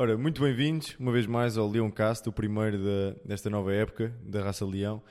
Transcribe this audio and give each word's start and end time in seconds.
Ora, 0.00 0.16
muito 0.16 0.40
bem-vindos 0.40 0.94
uma 0.96 1.10
vez 1.10 1.26
mais 1.26 1.58
ao 1.58 1.68
Leão 1.68 1.90
Cast, 1.90 2.28
o 2.28 2.32
primeiro 2.32 2.78
desta 3.24 3.50
nova 3.50 3.74
época 3.74 4.14
da 4.22 4.44
raça 4.44 4.64
Leão. 4.64 5.02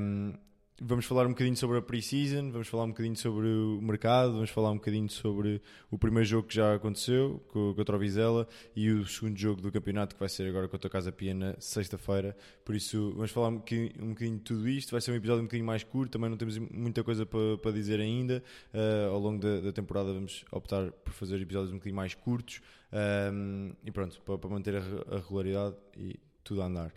Um, 0.00 0.32
vamos 0.80 1.04
falar 1.04 1.26
um 1.26 1.28
bocadinho 1.28 1.56
sobre 1.56 1.76
a 1.76 1.82
pre-season, 1.82 2.50
vamos 2.50 2.68
falar 2.68 2.84
um 2.84 2.88
bocadinho 2.88 3.16
sobre 3.16 3.46
o 3.46 3.80
mercado, 3.82 4.32
vamos 4.32 4.48
falar 4.48 4.70
um 4.70 4.76
bocadinho 4.76 5.10
sobre 5.10 5.60
o 5.90 5.98
primeiro 5.98 6.26
jogo 6.26 6.48
que 6.48 6.54
já 6.54 6.74
aconteceu 6.74 7.44
contra 7.76 7.94
o 7.94 7.98
Vizela 7.98 8.48
e 8.74 8.90
o 8.90 9.06
segundo 9.06 9.38
jogo 9.38 9.60
do 9.60 9.70
campeonato 9.70 10.14
que 10.14 10.20
vai 10.20 10.28
ser 10.30 10.48
agora 10.48 10.68
contra 10.68 10.88
a 10.88 10.90
Casa 10.90 11.12
Pia 11.12 11.34
na 11.34 11.54
sexta-feira. 11.60 12.34
Por 12.64 12.74
isso, 12.74 13.12
vamos 13.14 13.30
falar 13.30 13.48
um 13.48 13.56
bocadinho, 13.56 13.92
um 14.00 14.08
bocadinho, 14.08 14.38
de 14.38 14.42
tudo 14.42 14.68
isto. 14.68 14.90
Vai 14.92 15.02
ser 15.02 15.12
um 15.12 15.16
episódio 15.16 15.42
um 15.42 15.46
bocadinho 15.46 15.66
mais 15.66 15.84
curto, 15.84 16.12
também 16.12 16.30
não 16.30 16.38
temos 16.38 16.56
muita 16.58 17.04
coisa 17.04 17.26
para, 17.26 17.58
para 17.58 17.72
dizer 17.72 18.00
ainda. 18.00 18.42
Uh, 18.72 19.12
ao 19.12 19.20
longo 19.20 19.38
da, 19.38 19.60
da, 19.60 19.72
temporada, 19.72 20.14
vamos 20.14 20.46
optar 20.50 20.90
por 20.90 21.12
fazer 21.12 21.40
episódios 21.42 21.72
um 21.72 21.76
bocadinho 21.76 21.96
mais 21.96 22.14
curtos 22.14 22.62
um, 22.94 23.72
e 23.84 23.90
pronto, 23.90 24.20
para, 24.22 24.38
para 24.38 24.50
manter 24.50 24.76
a, 24.76 25.16
a 25.16 25.18
regularidade 25.18 25.76
e 25.96 26.18
tudo 26.44 26.62
a 26.62 26.66
andar. 26.66 26.92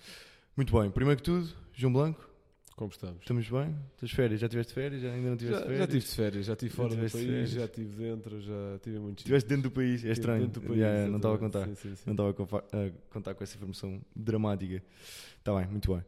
Muito 0.56 0.78
bem, 0.80 0.92
primeiro 0.92 1.18
que 1.18 1.24
tudo, 1.24 1.50
João 1.74 1.94
Blanco. 1.94 2.28
Como 2.76 2.92
estamos? 2.92 3.22
Estamos 3.22 3.50
bem? 3.50 3.76
Estás 3.96 4.12
férias? 4.12 4.40
Já 4.40 4.48
tiveste 4.48 4.72
férias? 4.72 5.02
Já 5.02 5.12
ainda 5.12 5.32
não 5.32 5.38
tiveste 5.38 5.62
já, 5.62 5.66
férias? 5.66 5.80
Já 5.80 5.88
tive 5.88 6.06
férias, 6.06 6.46
já 6.46 6.54
estive 6.54 6.76
fora 6.76 6.90
do 6.90 6.98
país, 6.98 7.12
férias. 7.12 7.50
já 7.50 7.66
estive 7.66 8.04
dentro, 8.04 8.40
já 8.40 8.80
tive 8.84 9.00
muito 9.00 9.18
Estiveste 9.18 9.50
dentro 9.50 9.64
do 9.64 9.72
país, 9.72 10.06
é 10.06 10.12
estranho. 10.12 10.42
Dentro 10.46 10.62
do 10.62 10.68
país, 10.68 10.80
yeah, 10.80 11.08
não 11.10 11.18
estava 11.18 11.34
a 11.34 11.38
contar. 11.40 11.66
Sim, 11.66 11.74
sim, 11.74 11.96
sim. 11.96 12.04
Não 12.06 12.14
estava 12.14 12.30
a 12.30 12.92
contar 13.12 13.34
com 13.34 13.44
essa 13.44 13.56
informação 13.56 14.00
dramática. 14.16 14.84
Está 15.40 15.56
bem, 15.56 15.68
muito 15.68 15.92
bem. 15.92 16.04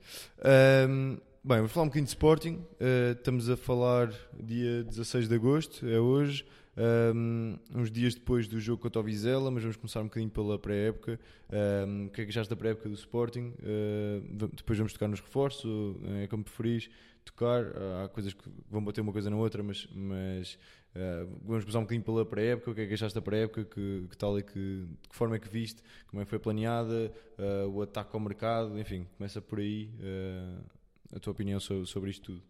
Um, 0.88 1.18
bem, 1.44 1.60
vou 1.60 1.68
falar 1.70 1.86
um 1.86 1.88
bocadinho 1.88 2.06
de 2.06 2.10
Sporting. 2.10 2.54
Uh, 2.54 3.14
estamos 3.14 3.50
a 3.50 3.58
falar 3.58 4.14
dia 4.40 4.84
16 4.84 5.28
de 5.28 5.34
agosto, 5.34 5.88
é 5.88 6.00
hoje 6.00 6.46
um, 6.78 7.58
uns 7.76 7.92
dias 7.92 8.16
depois 8.16 8.48
do 8.48 8.60
jogo 8.60 8.82
contra 8.82 9.02
o 9.02 9.04
Vizela, 9.04 9.52
mas 9.52 9.64
vamos 9.64 9.78
começar 9.78 10.02
um 10.02 10.06
bocadinho 10.06 10.32
pela 10.32 10.58
pré-época. 10.58 11.20
Um, 11.88 12.06
o 12.06 12.10
que 12.10 12.22
é 12.22 12.24
que 12.26 12.30
achaste 12.30 12.50
da 12.50 12.56
pré-época 12.56 12.88
do 12.88 12.96
Sporting? 12.96 13.54
Uh, 13.60 14.48
depois 14.56 14.78
vamos 14.78 14.94
tocar 14.94 15.08
nos 15.08 15.20
reforços, 15.20 15.96
é 16.22 16.28
como 16.28 16.44
preferis 16.44 16.90
tocar. 17.26 17.66
Há 18.04 18.08
coisas 18.08 18.34
que 18.34 18.50
vão 18.70 18.84
bater 18.84 19.02
uma 19.02 19.12
coisa 19.12 19.30
na 19.30 19.36
outra, 19.36 19.62
mas, 19.62 19.88
mas 19.94 20.58
uh, 20.96 21.28
vamos 21.44 21.64
começar 21.64 21.80
um 21.80 21.84
bocadinho 21.84 22.04
pela 22.04 22.26
pré-época. 22.26 22.72
O 22.72 22.76
que 22.76 22.82
é 22.82 22.88
que 22.88 22.94
achaste 22.94 23.16
da 23.16 23.22
pré-época? 23.22 23.66
Que, 23.66 24.08
que, 24.10 24.18
tal 24.18 24.40
e 24.40 24.44
que, 24.44 24.88
que 25.10 25.16
forma 25.16 25.36
é 25.36 25.40
que 25.40 25.50
viste? 25.50 25.84
Como 26.08 26.22
é 26.22 26.26
que 26.26 26.30
foi 26.30 26.40
planeada? 26.40 27.12
Uh, 27.38 27.70
o 27.70 27.82
ataque 27.82 28.12
ao 28.14 28.20
mercado? 28.20 28.80
Enfim, 28.80 29.06
começa 29.18 29.42
por 29.42 29.60
aí 29.60 29.90
a 31.14 31.20
tua 31.20 31.32
opinião 31.32 31.60
sobre, 31.60 31.86
sobre 31.88 32.10
isto 32.10 32.34
tudo. 32.34 32.49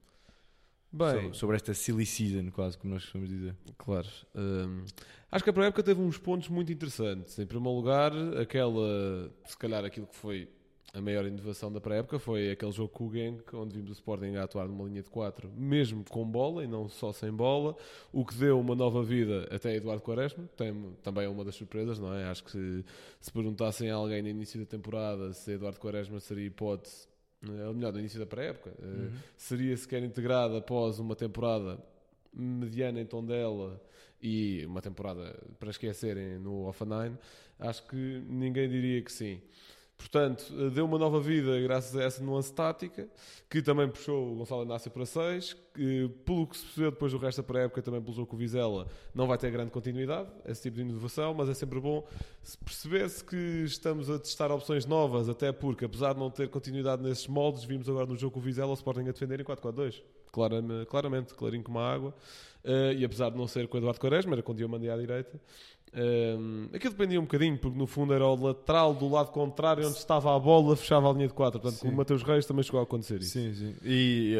Bem, 0.91 1.13
sobre, 1.13 1.37
sobre, 1.37 1.55
esta 1.55 1.73
silly 1.73 2.05
season, 2.05 2.49
quase 2.51 2.77
como 2.77 2.93
nós 2.93 3.03
costumamos 3.03 3.29
dizer. 3.29 3.55
Claro. 3.77 4.07
Um, 4.35 4.83
acho 5.31 5.43
que 5.43 5.49
a 5.49 5.53
pré-época 5.53 5.83
teve 5.83 6.01
uns 6.01 6.17
pontos 6.17 6.49
muito 6.49 6.71
interessantes. 6.71 7.37
Em 7.37 7.45
primeiro 7.45 7.75
lugar, 7.75 8.11
aquela, 8.39 9.31
se 9.45 9.55
calhar 9.57 9.85
aquilo 9.85 10.07
que 10.07 10.15
foi 10.15 10.49
a 10.93 11.01
maior 11.01 11.25
inovação 11.25 11.71
da 11.71 11.79
pré-época 11.79 12.17
foi 12.17 12.51
aquele 12.51 12.71
jogo 12.71 12.89
com 12.89 13.07
o 13.07 13.11
Genk, 13.11 13.55
onde 13.55 13.75
vimos 13.75 13.91
o 13.91 13.93
Sporting 13.93 14.35
a 14.35 14.43
atuar 14.43 14.67
numa 14.67 14.85
linha 14.85 15.03
de 15.03 15.09
4, 15.09 15.49
mesmo 15.55 16.03
com 16.09 16.25
bola 16.25 16.63
e 16.63 16.67
não 16.67 16.89
só 16.89 17.13
sem 17.13 17.31
bola, 17.31 17.75
o 18.11 18.25
que 18.25 18.33
deu 18.35 18.59
uma 18.59 18.75
nova 18.75 19.03
vida 19.03 19.47
até 19.51 19.75
Eduardo 19.75 20.01
Quaresma, 20.01 20.49
tem, 20.57 20.73
também 21.03 21.25
é 21.25 21.29
uma 21.29 21.45
das 21.45 21.55
surpresas, 21.55 21.99
não 21.99 22.13
é? 22.13 22.25
Acho 22.25 22.43
que 22.43 22.51
se, 22.51 22.85
se 23.21 23.31
perguntassem 23.31 23.91
a 23.91 23.95
alguém 23.95 24.21
no 24.21 24.29
início 24.29 24.59
da 24.59 24.65
temporada 24.65 25.31
se 25.33 25.51
Eduardo 25.51 25.79
Quaresma 25.79 26.19
seria 26.19 26.47
hipótese 26.47 27.08
ou 27.41 27.73
melhor, 27.73 27.93
no 27.93 27.99
início 27.99 28.19
da 28.19 28.25
pré-época, 28.25 28.73
eh, 28.81 28.85
uhum. 28.85 29.11
seria 29.37 29.75
sequer 29.77 30.03
integrado 30.03 30.57
após 30.57 30.99
uma 30.99 31.15
temporada 31.15 31.79
mediana 32.33 32.99
em 32.99 33.05
Tondela 33.05 33.81
e 34.21 34.65
uma 34.65 34.81
temporada 34.81 35.37
para 35.57 35.69
esquecerem 35.69 36.37
no 36.37 36.67
Offenheim, 36.67 37.17
acho 37.57 37.87
que 37.87 37.95
ninguém 38.27 38.69
diria 38.69 39.01
que 39.01 39.11
sim. 39.11 39.41
Portanto, 39.99 40.45
eh, 40.57 40.69
deu 40.69 40.85
uma 40.85 40.97
nova 40.97 41.19
vida 41.19 41.59
graças 41.59 41.93
a 41.95 42.01
essa 42.01 42.23
nuance 42.23 42.53
tática, 42.53 43.07
que 43.49 43.61
também 43.61 43.87
puxou 43.89 44.31
o 44.31 44.35
Gonçalo 44.37 44.63
Inácio 44.63 44.89
para 44.89 45.05
6, 45.05 45.53
que, 45.75 46.09
pelo 46.25 46.47
que 46.47 46.57
se 46.57 46.63
percebeu 46.63 46.91
depois 46.91 47.11
do 47.11 47.17
resto 47.17 47.41
da 47.41 47.43
pré-época, 47.43 47.81
também 47.81 48.01
pelo 48.01 48.15
jogo 48.15 48.27
com 48.27 48.37
o 48.37 48.39
Vizela, 48.39 48.87
não 49.13 49.27
vai 49.27 49.37
ter 49.37 49.51
grande 49.51 49.71
continuidade, 49.71 50.29
esse 50.45 50.61
tipo 50.61 50.77
de 50.77 50.83
inovação, 50.83 51.33
mas 51.33 51.49
é 51.49 51.53
sempre 51.53 51.81
bom 51.81 52.07
perceber-se 52.63 53.23
que 53.23 53.35
estamos 53.65 54.09
a 54.09 54.17
testar 54.17 54.49
opções 54.51 54.85
novas, 54.85 55.27
até 55.27 55.51
porque, 55.51 55.83
apesar 55.83 56.13
de 56.13 56.19
não 56.19 56.31
ter 56.31 56.47
continuidade 56.49 57.03
nesses 57.03 57.27
moldes, 57.27 57.65
vimos 57.65 57.89
agora 57.89 58.05
no 58.05 58.15
jogo 58.15 58.35
com 58.35 58.39
o 58.39 58.43
Vizela 58.43 58.71
o 58.71 58.75
Sporting 58.75 59.01
a 59.01 59.11
defender 59.11 59.41
em 59.41 59.43
4-4-2. 59.43 60.01
Claramente, 60.31 60.85
claramente, 60.85 61.33
clarinho 61.33 61.63
como 61.63 61.79
a 61.79 61.91
água. 61.91 62.15
Uh, 62.63 62.91
e 62.93 63.05
apesar 63.05 63.29
de 63.29 63.37
não 63.37 63.47
ser 63.47 63.67
com 63.67 63.77
o 63.77 63.79
Eduardo 63.79 63.99
Quaresma, 63.99 64.33
era 64.33 64.43
com 64.43 64.51
o 64.51 64.55
Diomandi 64.55 64.89
à 64.89 64.97
direita, 64.97 65.39
um, 65.91 66.69
aquilo 66.73 66.93
dependia 66.93 67.19
um 67.19 67.23
bocadinho, 67.23 67.57
porque 67.57 67.77
no 67.77 67.87
fundo 67.87 68.13
era 68.13 68.25
o 68.25 68.35
lateral 68.35 68.93
do 68.93 69.09
lado 69.09 69.31
contrário 69.31 69.87
onde 69.87 69.97
estava 69.97 70.35
a 70.35 70.39
bola, 70.39 70.75
fechava 70.75 71.09
a 71.09 71.13
linha 71.13 71.27
de 71.27 71.33
4. 71.33 71.59
Portanto, 71.59 71.79
sim. 71.79 71.87
com 71.87 71.93
o 71.93 71.97
Mateus 71.97 72.21
Reis 72.21 72.45
também 72.45 72.63
chegou 72.63 72.79
a 72.79 72.83
acontecer 72.83 73.19
isso. 73.21 73.31
Sim, 73.31 73.53
sim. 73.53 73.75
E 73.83 74.35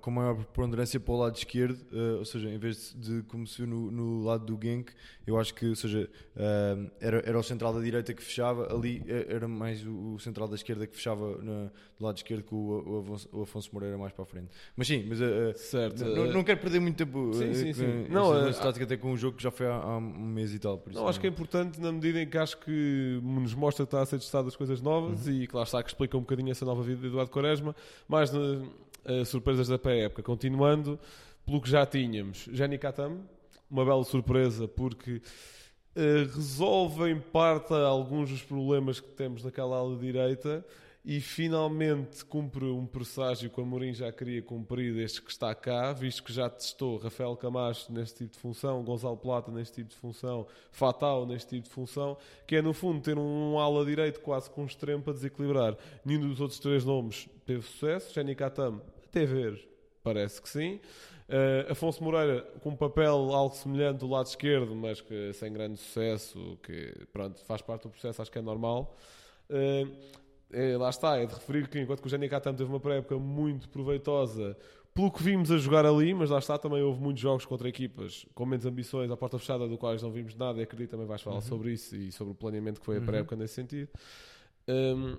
com 0.00 0.10
maior 0.10 0.34
preponderância 0.34 0.98
para 0.98 1.14
o 1.14 1.16
lado 1.16 1.36
esquerdo, 1.36 1.80
uh, 1.92 2.18
ou 2.18 2.24
seja, 2.24 2.48
em 2.48 2.58
vez 2.58 2.94
de, 2.98 3.22
como 3.24 3.46
se 3.46 3.58
viu 3.58 3.66
no, 3.66 3.90
no, 3.90 4.24
lado 4.24 4.44
do 4.44 4.58
Genk, 4.60 4.92
eu 5.26 5.38
acho 5.38 5.54
que, 5.54 5.66
ou 5.66 5.76
seja, 5.76 6.08
uh, 6.34 6.90
era, 7.00 7.22
era 7.24 7.38
o 7.38 7.42
central 7.42 7.72
da 7.72 7.80
direita 7.80 8.12
que 8.12 8.22
fechava, 8.22 8.74
ali 8.74 9.04
eh, 9.06 9.26
era 9.28 9.46
mais 9.46 9.86
o, 9.86 10.14
o 10.14 10.18
central 10.18 10.48
da 10.48 10.54
esquerda 10.54 10.86
que 10.86 10.96
fechava 10.96 11.38
na, 11.42 11.70
do 11.98 12.04
lado 12.04 12.16
esquerdo, 12.16 12.42
com 12.44 12.56
o, 12.56 12.96
o, 12.96 13.00
Afonso, 13.00 13.28
o, 13.32 13.42
Afonso, 13.42 13.70
Moreira 13.72 13.98
mais 13.98 14.12
para 14.12 14.22
a 14.22 14.26
frente. 14.26 14.48
Mas 14.76 14.86
sim, 14.86 15.04
mas 15.08 15.20
uh, 15.20 15.52
certo. 15.54 16.04
Não, 16.04 16.26
não, 16.32 16.44
quero 16.44 16.58
perder 16.60 16.80
muito 16.80 16.96
tempo. 16.96 17.32
Sim, 17.34 17.54
sim, 17.54 17.72
sim. 17.72 18.06
não, 18.08 18.48
estática 18.48 18.84
até 18.84 18.96
com 18.96 19.12
um 19.12 19.16
jogo 19.16 19.36
que 19.36 19.42
já 19.42 19.50
foi 19.50 19.66
há, 19.66 19.74
há 19.74 19.98
um 19.98 20.26
mês 20.28 20.54
e 20.54 20.58
tal. 20.58 20.82
Não, 20.92 21.08
acho 21.08 21.20
que 21.20 21.26
é 21.26 21.30
importante 21.30 21.80
na 21.80 21.92
medida 21.92 22.20
em 22.20 22.26
que 22.28 22.38
acho 22.38 22.58
que 22.58 23.20
nos 23.22 23.54
mostra 23.54 23.84
que 23.84 23.88
está 23.88 24.02
a 24.02 24.06
ser 24.06 24.18
testado 24.18 24.48
as 24.48 24.56
coisas 24.56 24.80
novas 24.80 25.26
uhum. 25.26 25.32
e 25.32 25.46
que 25.46 25.56
lá 25.56 25.62
está 25.62 25.82
que 25.82 25.90
explica 25.90 26.16
um 26.16 26.20
bocadinho 26.20 26.50
essa 26.50 26.64
nova 26.64 26.82
vida 26.82 27.00
de 27.00 27.06
Eduardo 27.06 27.30
Quaresma, 27.30 27.74
mais 28.06 28.32
uh, 28.34 29.24
surpresas 29.26 29.68
da 29.68 29.78
pré-época. 29.78 30.22
Continuando, 30.22 30.98
pelo 31.44 31.60
que 31.60 31.70
já 31.70 31.86
tínhamos, 31.86 32.48
Jenny 32.52 32.78
Katam, 32.78 33.18
uma 33.70 33.84
bela 33.84 34.04
surpresa 34.04 34.66
porque 34.66 35.16
uh, 35.96 36.34
resolve 36.34 37.10
em 37.10 37.20
parte 37.20 37.72
alguns 37.74 38.30
dos 38.30 38.42
problemas 38.42 39.00
que 39.00 39.10
temos 39.10 39.44
naquela 39.44 39.76
ala 39.76 39.96
direita 39.96 40.64
e 41.04 41.20
finalmente 41.20 42.24
cumpre 42.24 42.64
um 42.64 42.84
presságio 42.86 43.48
que 43.48 43.60
o 43.60 43.62
Amorim 43.62 43.94
já 43.94 44.12
queria 44.12 44.42
cumprir 44.42 44.94
desde 44.94 45.22
que 45.22 45.30
está 45.30 45.54
cá, 45.54 45.92
visto 45.92 46.22
que 46.22 46.32
já 46.32 46.50
testou 46.50 46.98
Rafael 46.98 47.36
Camacho 47.36 47.92
neste 47.92 48.18
tipo 48.18 48.32
de 48.32 48.38
função, 48.38 48.84
Gonçalo 48.84 49.16
Plata 49.16 49.50
neste 49.50 49.76
tipo 49.76 49.90
de 49.90 49.96
função, 49.96 50.46
Fatal 50.70 51.24
neste 51.24 51.48
tipo 51.48 51.68
de 51.68 51.74
função, 51.74 52.16
que 52.46 52.56
é 52.56 52.62
no 52.62 52.74
fundo 52.74 53.00
ter 53.00 53.16
um 53.16 53.58
ala 53.58 53.84
direito 53.84 54.20
quase 54.20 54.50
com 54.50 54.62
um 54.62 54.66
extremo 54.66 55.02
para 55.02 55.14
desequilibrar. 55.14 55.76
Nenhum 56.04 56.28
dos 56.28 56.40
outros 56.40 56.58
três 56.58 56.84
nomes 56.84 57.28
teve 57.46 57.62
sucesso, 57.62 58.12
Jenny 58.12 58.34
Katam, 58.34 58.82
até 59.04 59.24
ver, 59.24 59.66
parece 60.02 60.42
que 60.42 60.48
sim. 60.48 60.80
Uh, 61.28 61.72
Afonso 61.72 62.02
Moreira 62.02 62.40
com 62.62 62.70
um 62.70 62.76
papel 62.76 63.14
algo 63.34 63.54
semelhante 63.54 63.98
do 63.98 64.08
lado 64.08 64.26
esquerdo, 64.26 64.74
mas 64.74 65.02
que 65.02 65.32
sem 65.34 65.52
grande 65.52 65.78
sucesso, 65.78 66.58
que 66.62 67.06
pronto, 67.12 67.44
faz 67.44 67.60
parte 67.60 67.82
do 67.82 67.90
processo, 67.90 68.22
acho 68.22 68.32
que 68.32 68.38
é 68.38 68.42
normal. 68.42 68.96
Uh, 69.50 69.94
é, 70.52 70.76
lá 70.76 70.90
está, 70.90 71.16
é 71.16 71.26
de 71.26 71.34
referir 71.34 71.68
que 71.68 71.78
enquanto 71.78 72.00
que 72.00 72.06
o 72.06 72.10
Jenny 72.10 72.28
Katam 72.28 72.54
teve 72.54 72.70
uma 72.70 72.80
pré-época 72.80 73.18
muito 73.18 73.68
proveitosa 73.68 74.56
pelo 74.94 75.12
que 75.12 75.22
vimos 75.22 75.52
a 75.52 75.58
jogar 75.58 75.86
ali, 75.86 76.12
mas 76.12 76.30
lá 76.30 76.38
está, 76.38 76.58
também 76.58 76.82
houve 76.82 77.00
muitos 77.00 77.22
jogos 77.22 77.46
contra 77.46 77.68
equipas 77.68 78.26
com 78.34 78.44
menos 78.44 78.66
ambições, 78.66 79.10
à 79.10 79.16
porta 79.16 79.38
fechada, 79.38 79.68
do 79.68 79.78
quais 79.78 80.02
não 80.02 80.10
vimos 80.10 80.34
nada, 80.34 80.58
e 80.58 80.62
acredito 80.62 80.90
também 80.90 81.06
vais 81.06 81.22
falar 81.22 81.36
uhum. 81.36 81.42
sobre 81.42 81.72
isso 81.72 81.94
e 81.94 82.10
sobre 82.10 82.32
o 82.32 82.34
planeamento 82.34 82.80
que 82.80 82.86
foi 82.86 82.96
a 82.96 82.98
uhum. 82.98 83.06
pré-época 83.06 83.36
nesse 83.36 83.54
sentido. 83.54 83.88
Um, 84.68 85.16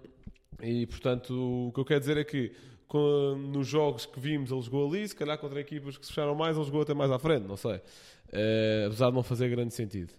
e 0.61 0.85
portanto, 0.85 1.67
o 1.67 1.71
que 1.71 1.79
eu 1.79 1.85
quero 1.85 1.99
dizer 2.01 2.17
é 2.17 2.23
que 2.23 2.51
com, 2.87 3.35
nos 3.35 3.67
jogos 3.67 4.05
que 4.05 4.19
vimos 4.19 4.51
ele 4.51 4.61
jogou 4.61 4.89
ali, 4.89 5.07
se 5.07 5.15
calhar 5.15 5.37
contra 5.37 5.59
equipas 5.61 5.97
que 5.97 6.05
se 6.05 6.11
fecharam 6.11 6.35
mais, 6.35 6.57
ele 6.57 6.65
jogou 6.65 6.81
até 6.81 6.93
mais 6.93 7.11
à 7.11 7.19
frente, 7.19 7.47
não 7.47 7.55
sei. 7.55 7.75
Uh, 7.75 8.87
apesar 8.87 9.09
de 9.09 9.15
não 9.15 9.23
fazer 9.23 9.47
grande 9.49 9.73
sentido. 9.73 10.11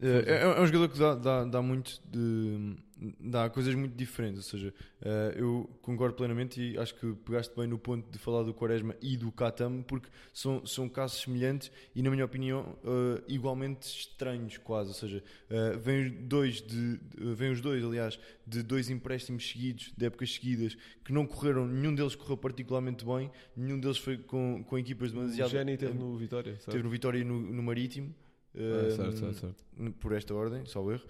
É, 0.00 0.08
é, 0.08 0.42
é, 0.42 0.60
um 0.60 0.66
jogador 0.66 0.88
que 0.90 0.98
dá, 0.98 1.14
dá, 1.14 1.44
dá 1.44 1.62
muito 1.62 2.02
de. 2.06 2.76
dá 3.18 3.48
coisas 3.48 3.74
muito 3.74 3.96
diferentes. 3.96 4.36
Ou 4.38 4.42
seja, 4.42 4.74
uh, 5.00 5.38
eu 5.38 5.70
concordo 5.80 6.14
plenamente 6.14 6.60
e 6.60 6.76
acho 6.76 6.94
que 6.96 7.14
pegaste 7.24 7.56
bem 7.56 7.66
no 7.66 7.78
ponto 7.78 8.10
de 8.10 8.18
falar 8.18 8.42
do 8.42 8.52
Quaresma 8.52 8.94
e 9.00 9.16
do 9.16 9.32
Katam, 9.32 9.82
porque 9.82 10.08
são, 10.34 10.66
são 10.66 10.86
casos 10.86 11.22
semelhantes 11.22 11.72
e, 11.94 12.02
na 12.02 12.10
minha 12.10 12.26
opinião, 12.26 12.76
uh, 12.84 13.22
igualmente 13.26 13.86
estranhos, 13.86 14.58
quase. 14.58 14.88
Ou 14.90 14.94
seja, 14.94 15.24
uh, 15.50 15.78
vêm, 15.78 16.10
dois 16.10 16.60
de, 16.60 17.00
vêm 17.34 17.50
os 17.50 17.62
dois, 17.62 17.82
aliás, 17.82 18.18
de 18.46 18.62
dois 18.62 18.90
empréstimos 18.90 19.48
seguidos, 19.48 19.94
de 19.96 20.04
épocas 20.04 20.34
seguidas, 20.34 20.76
que 21.02 21.12
não 21.12 21.26
correram, 21.26 21.66
nenhum 21.66 21.94
deles 21.94 22.14
correu 22.14 22.36
particularmente 22.36 23.02
bem, 23.02 23.30
nenhum 23.56 23.80
deles 23.80 23.96
foi 23.96 24.18
com, 24.18 24.62
com 24.62 24.78
equipas 24.78 25.10
demasiado. 25.10 25.48
O 25.48 25.52
Jenny 25.52 25.78
teve 25.78 25.94
no 25.94 26.18
Vitória, 26.18 26.58
Teve 26.66 26.82
no 26.82 26.90
Vitória 26.90 27.18
e 27.18 27.24
no, 27.24 27.40
no 27.40 27.62
Marítimo. 27.62 28.14
Ah, 28.54 28.90
certo, 28.90 29.18
certo, 29.18 29.34
certo. 29.34 29.65
Por 30.00 30.12
esta 30.12 30.34
ordem, 30.34 30.64
salvo 30.66 30.92
erro. 30.92 31.04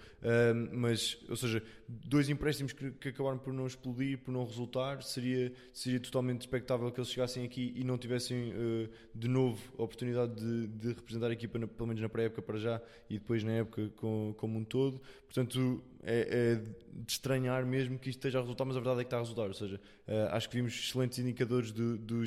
Mas, 0.73 1.17
ou 1.29 1.35
seja, 1.35 1.63
dois 1.87 2.29
empréstimos 2.29 2.73
que, 2.73 2.91
que, 2.91 3.09
acabaram 3.09 3.37
por 3.37 3.53
não 3.53 3.65
explodir, 3.65 4.19
por 4.19 4.31
não 4.31 4.45
resultar, 4.45 5.01
seria, 5.03 5.53
seria 5.73 5.99
totalmente 5.99 6.41
expectável 6.41 6.91
que 6.91 6.99
eles 6.99 7.09
chegassem 7.09 7.45
aqui 7.45 7.73
e 7.75 7.83
não 7.83 7.97
tivessem 7.97 8.51
uh, 8.51 8.89
de 9.15 9.27
novo 9.27 9.61
a 9.77 9.83
oportunidade 9.83 10.35
de, 10.35 10.67
de 10.67 10.87
representar 10.89 11.27
a 11.27 11.33
equipa, 11.33 11.57
na, 11.57 11.67
pelo 11.67 11.87
menos 11.87 12.01
na 12.01 12.09
pré-época 12.09 12.41
para 12.41 12.57
já 12.57 12.81
e 13.09 13.17
depois 13.17 13.43
na 13.43 13.53
época 13.53 13.89
com, 13.95 14.33
como 14.37 14.59
um 14.59 14.63
todo. 14.63 15.01
Portanto, 15.25 15.83
é, 16.03 16.19
é, 16.29 16.55
de 16.55 17.11
estranhar 17.11 17.65
mesmo 17.65 17.99
que 17.99 18.09
isto 18.09 18.19
esteja 18.19 18.39
a 18.39 18.41
resultar, 18.41 18.65
mas 18.65 18.77
a 18.77 18.79
verdade 18.79 19.01
é 19.01 19.03
que 19.03 19.07
está 19.07 19.17
a 19.17 19.21
resultar. 19.21 19.47
Ou 19.47 19.53
seja, 19.53 19.79
uh, 20.07 20.31
acho 20.31 20.49
que 20.49 20.55
vimos 20.55 20.73
excelentes 20.73 21.19
indicadores 21.19 21.71
do, 21.71 21.97
do 21.97 22.23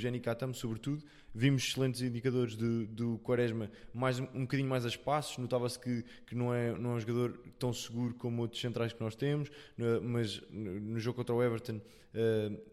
sobretudo. 0.55 1.03
Vimos 1.35 1.63
excelentes 1.63 2.03
indicadores 2.03 2.57
do, 2.57 2.87
do 2.87 3.19
Quaresma, 3.19 3.71
mais, 3.95 4.19
um 4.19 4.43
bocadinho 4.43 4.69
mais 4.69 4.85
a 4.85 4.89
espaços. 4.89 5.39
Notava-se 5.39 5.79
que, 5.79 6.05
que 6.31 6.37
não, 6.37 6.55
é, 6.55 6.71
não 6.79 6.93
é 6.93 6.95
um 6.95 7.01
jogador 7.01 7.37
tão 7.59 7.73
seguro 7.73 8.15
como 8.15 8.43
outros 8.43 8.61
centrais 8.61 8.93
que 8.93 9.01
nós 9.01 9.17
temos, 9.17 9.51
mas 10.01 10.41
no 10.49 11.01
jogo 11.01 11.17
contra 11.17 11.35
o 11.35 11.43
Everton. 11.43 11.81
Uh, 12.15 12.71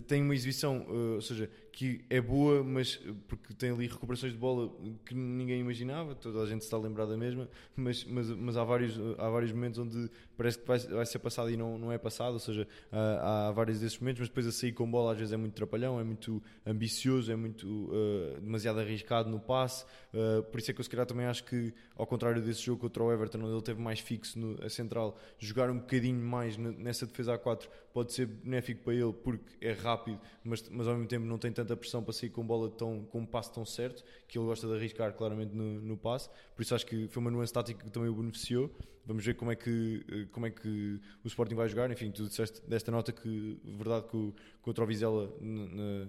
tem 0.00 0.22
uma 0.22 0.34
exibição, 0.34 0.78
uh, 0.88 1.16
ou 1.16 1.20
seja, 1.20 1.50
que 1.76 2.02
é 2.08 2.22
boa, 2.22 2.64
mas 2.64 2.98
porque 3.28 3.52
tem 3.52 3.70
ali 3.70 3.86
recuperações 3.86 4.32
de 4.32 4.38
bola 4.38 4.72
que 5.04 5.14
ninguém 5.14 5.60
imaginava, 5.60 6.14
toda 6.14 6.40
a 6.40 6.46
gente 6.46 6.62
está 6.62 6.74
a 6.74 6.80
lembrar 6.80 7.04
da 7.04 7.18
mesma, 7.18 7.50
mas, 7.76 8.02
mas, 8.04 8.30
mas 8.30 8.56
há, 8.56 8.64
vários, 8.64 8.98
há 9.18 9.28
vários 9.28 9.52
momentos 9.52 9.78
onde 9.78 10.10
parece 10.38 10.58
que 10.58 10.66
vai, 10.66 10.78
vai 10.78 11.04
ser 11.04 11.18
passado 11.18 11.50
e 11.50 11.56
não, 11.56 11.76
não 11.76 11.92
é 11.92 11.98
passado, 11.98 12.32
ou 12.32 12.38
seja, 12.38 12.66
há, 12.90 13.48
há 13.48 13.52
vários 13.52 13.78
desses 13.78 13.98
momentos, 13.98 14.20
mas 14.20 14.28
depois 14.30 14.46
a 14.46 14.52
sair 14.52 14.72
com 14.72 14.90
bola 14.90 15.12
às 15.12 15.18
vezes 15.18 15.34
é 15.34 15.36
muito 15.36 15.52
trapalhão, 15.52 16.00
é 16.00 16.04
muito 16.04 16.42
ambicioso, 16.64 17.30
é 17.30 17.36
muito 17.36 17.66
uh, 17.66 18.40
demasiado 18.40 18.80
arriscado 18.80 19.28
no 19.28 19.38
passe, 19.38 19.84
uh, 20.14 20.42
por 20.44 20.58
isso 20.58 20.70
é 20.70 20.74
que 20.74 20.80
eu 20.80 20.84
se 20.84 20.88
calhar 20.88 21.04
também 21.04 21.26
acho 21.26 21.44
que, 21.44 21.74
ao 21.94 22.06
contrário 22.06 22.40
desse 22.40 22.62
jogo 22.62 22.80
contra 22.80 23.04
o 23.04 23.12
Everton, 23.12 23.40
onde 23.40 23.52
ele 23.52 23.60
teve 23.60 23.82
mais 23.82 24.00
fixo 24.00 24.38
no, 24.38 24.64
a 24.64 24.70
central, 24.70 25.14
jogar 25.38 25.68
um 25.68 25.78
bocadinho 25.78 26.24
mais 26.24 26.56
nessa 26.56 27.04
defesa 27.04 27.38
A4 27.38 27.68
pode 27.92 28.14
ser 28.14 28.24
benéfico 28.24 28.84
para 28.84 28.94
ele 28.94 29.12
porque 29.12 29.44
é 29.60 29.72
rápido, 29.72 30.18
mas, 30.42 30.66
mas 30.70 30.86
ao 30.86 30.94
mesmo 30.94 31.08
tempo 31.08 31.26
não 31.26 31.36
tem 31.36 31.52
tanta 31.66 31.76
pressão 31.76 32.02
para 32.02 32.12
sair 32.12 32.30
com 32.30 32.46
bola 32.46 32.70
tão, 32.70 33.04
com 33.04 33.20
um 33.20 33.26
passe 33.26 33.52
tão 33.52 33.64
certo, 33.64 34.04
que 34.28 34.38
ele 34.38 34.46
gosta 34.46 34.66
de 34.66 34.74
arriscar 34.74 35.12
claramente 35.12 35.54
no, 35.54 35.80
no 35.80 35.96
passe, 35.96 36.30
por 36.54 36.62
isso 36.62 36.74
acho 36.74 36.86
que 36.86 37.08
foi 37.08 37.20
uma 37.20 37.30
nuance 37.30 37.52
tática 37.52 37.84
que 37.84 37.90
também 37.90 38.08
o 38.08 38.14
beneficiou. 38.14 38.70
Vamos 39.04 39.24
ver 39.24 39.34
como 39.34 39.52
é 39.52 39.56
que, 39.56 40.04
eh, 40.10 40.26
como 40.32 40.46
é 40.46 40.50
que 40.50 41.00
o 41.22 41.28
Sporting 41.28 41.54
vai 41.54 41.68
jogar. 41.68 41.88
Enfim, 41.92 42.10
tu 42.10 42.24
disseste 42.24 42.60
desta 42.68 42.90
nota 42.90 43.12
que, 43.12 43.56
verdade, 43.64 44.08
que 44.08 44.16
o, 44.16 44.34
contra 44.60 44.82
o 44.82 44.86
Vizela 44.86 45.32
na, 45.40 46.08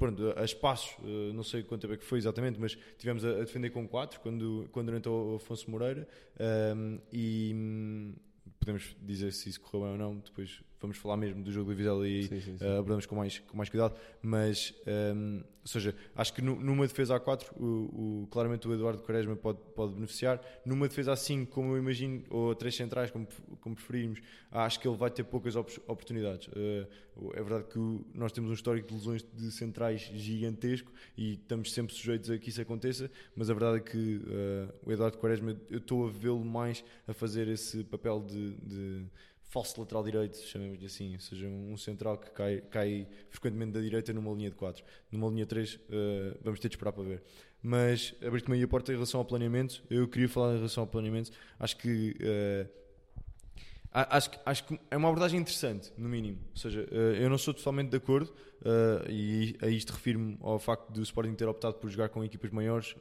pronto, 0.00 0.32
a 0.34 0.44
espaços, 0.44 0.96
eh, 1.04 1.32
não 1.32 1.44
sei 1.44 1.62
quanto 1.62 1.82
tempo 1.82 1.94
é 1.94 1.96
que 1.96 2.04
foi 2.04 2.18
exatamente, 2.18 2.58
mas 2.58 2.76
tivemos 2.98 3.24
a, 3.24 3.34
defender 3.34 3.70
com 3.70 3.86
4 3.86 4.18
quando, 4.20 4.68
quando 4.72 4.96
entrou 4.96 5.34
o 5.34 5.36
Afonso 5.36 5.70
Moreira 5.70 6.08
um, 6.74 6.98
e 7.12 7.52
hum, 7.54 8.14
podemos 8.58 8.96
dizer 9.02 9.32
se 9.32 9.50
isso 9.50 9.60
correu 9.60 9.82
bem 9.82 9.92
ou 9.92 9.98
não, 9.98 10.16
depois 10.18 10.62
vamos 10.80 10.96
falar 10.96 11.16
mesmo 11.16 11.42
do 11.42 11.52
jogo 11.52 11.70
do 11.70 11.76
Vizela 11.76 12.08
e 12.08 12.24
sim, 12.24 12.40
sim, 12.40 12.56
sim. 12.58 12.64
Uh, 12.64 12.78
abordamos 12.78 13.06
com 13.06 13.14
mais, 13.14 13.38
com 13.38 13.56
mais 13.56 13.68
cuidado, 13.68 13.94
mas 14.22 14.74
um, 14.86 14.90
ehm, 14.90 15.44
ou 15.62 15.68
seja, 15.68 15.94
acho 16.16 16.32
que 16.32 16.40
numa 16.40 16.86
defesa 16.86 17.20
A4 17.20 17.52
o, 17.54 18.22
o, 18.22 18.28
claramente 18.30 18.66
o 18.66 18.72
Eduardo 18.72 19.02
Quaresma 19.02 19.36
pode, 19.36 19.58
pode 19.74 19.92
beneficiar, 19.92 20.40
numa 20.64 20.88
defesa 20.88 21.12
A5 21.12 21.46
como 21.48 21.74
eu 21.74 21.78
imagino, 21.78 22.24
ou 22.30 22.52
a 22.52 22.54
três 22.54 22.74
centrais 22.74 23.10
como, 23.10 23.28
como 23.60 23.74
preferirmos, 23.74 24.20
acho 24.50 24.80
que 24.80 24.88
ele 24.88 24.96
vai 24.96 25.10
ter 25.10 25.24
poucas 25.24 25.56
op 25.56 25.70
oportunidades 25.86 26.48
uh, 26.48 26.88
é 27.34 27.42
verdade 27.42 27.64
que 27.64 27.78
nós 28.14 28.32
temos 28.32 28.50
um 28.50 28.54
histórico 28.54 28.88
de 28.88 28.94
lesões 28.94 29.22
de 29.34 29.50
centrais 29.50 30.00
gigantesco 30.00 30.90
e 31.16 31.34
estamos 31.34 31.72
sempre 31.72 31.94
sujeitos 31.94 32.30
a 32.30 32.38
que 32.38 32.48
isso 32.48 32.60
aconteça, 32.60 33.10
mas 33.36 33.50
a 33.50 33.54
verdade 33.54 33.78
é 33.78 33.80
que 33.80 34.16
uh, 34.16 34.72
o 34.84 34.92
Eduardo 34.92 35.18
Quaresma 35.18 35.56
eu 35.68 35.78
estou 35.78 36.06
a 36.06 36.10
vê-lo 36.10 36.44
mais 36.44 36.84
a 37.06 37.12
fazer 37.12 37.48
esse 37.48 37.84
papel 37.84 38.20
de, 38.20 38.52
de 38.54 39.06
falso 39.50 39.80
lateral 39.80 40.04
direito, 40.04 40.38
chamemos-lhe 40.38 40.86
assim, 40.86 41.14
ou 41.14 41.20
seja, 41.20 41.46
um 41.46 41.76
central 41.76 42.16
que 42.16 42.30
cai, 42.30 42.62
cai 42.70 43.08
frequentemente 43.30 43.72
da 43.72 43.80
direita 43.80 44.12
numa 44.12 44.32
linha 44.32 44.48
de 44.48 44.54
4. 44.54 44.82
Numa 45.10 45.28
linha 45.28 45.44
3, 45.44 45.74
uh, 45.74 45.78
eh, 45.90 46.36
vamos 46.40 46.60
ter 46.60 46.68
de 46.68 46.76
esperar 46.76 46.92
para 46.92 47.02
ver. 47.02 47.22
Mas 47.60 48.14
abriste-me 48.24 48.56
aí 48.56 48.62
a 48.62 48.68
porta 48.68 48.92
em 48.92 48.94
relação 48.94 49.18
ao 49.18 49.24
planeamento. 49.24 49.82
Eu 49.90 50.06
queria 50.06 50.28
falar 50.28 50.52
em 50.52 50.56
relação 50.56 50.84
ao 50.84 50.86
planeamento. 50.86 51.32
Acho 51.58 51.76
que. 51.76 52.16
Uh, 52.20 52.80
Acho, 53.92 54.30
acho 54.46 54.64
que 54.66 54.80
é 54.88 54.96
uma 54.96 55.08
abordagem 55.08 55.40
interessante, 55.40 55.92
no 55.98 56.08
mínimo. 56.08 56.38
Ou 56.52 56.56
seja, 56.56 56.86
eh, 56.92 57.24
eu 57.24 57.28
não 57.28 57.36
sou 57.36 57.52
totalmente 57.52 57.90
de 57.90 57.96
acordo, 57.96 58.32
e 59.08 59.56
a 59.60 59.66
isto 59.66 59.92
refiro-me 59.92 60.38
ao 60.42 60.60
facto 60.60 60.92
do 60.92 61.02
Sporting 61.02 61.34
ter 61.34 61.48
optado 61.48 61.74
por 61.74 61.90
jogar 61.90 62.08
com 62.08 62.22
equipas 62.22 62.52
maiores 62.52 62.94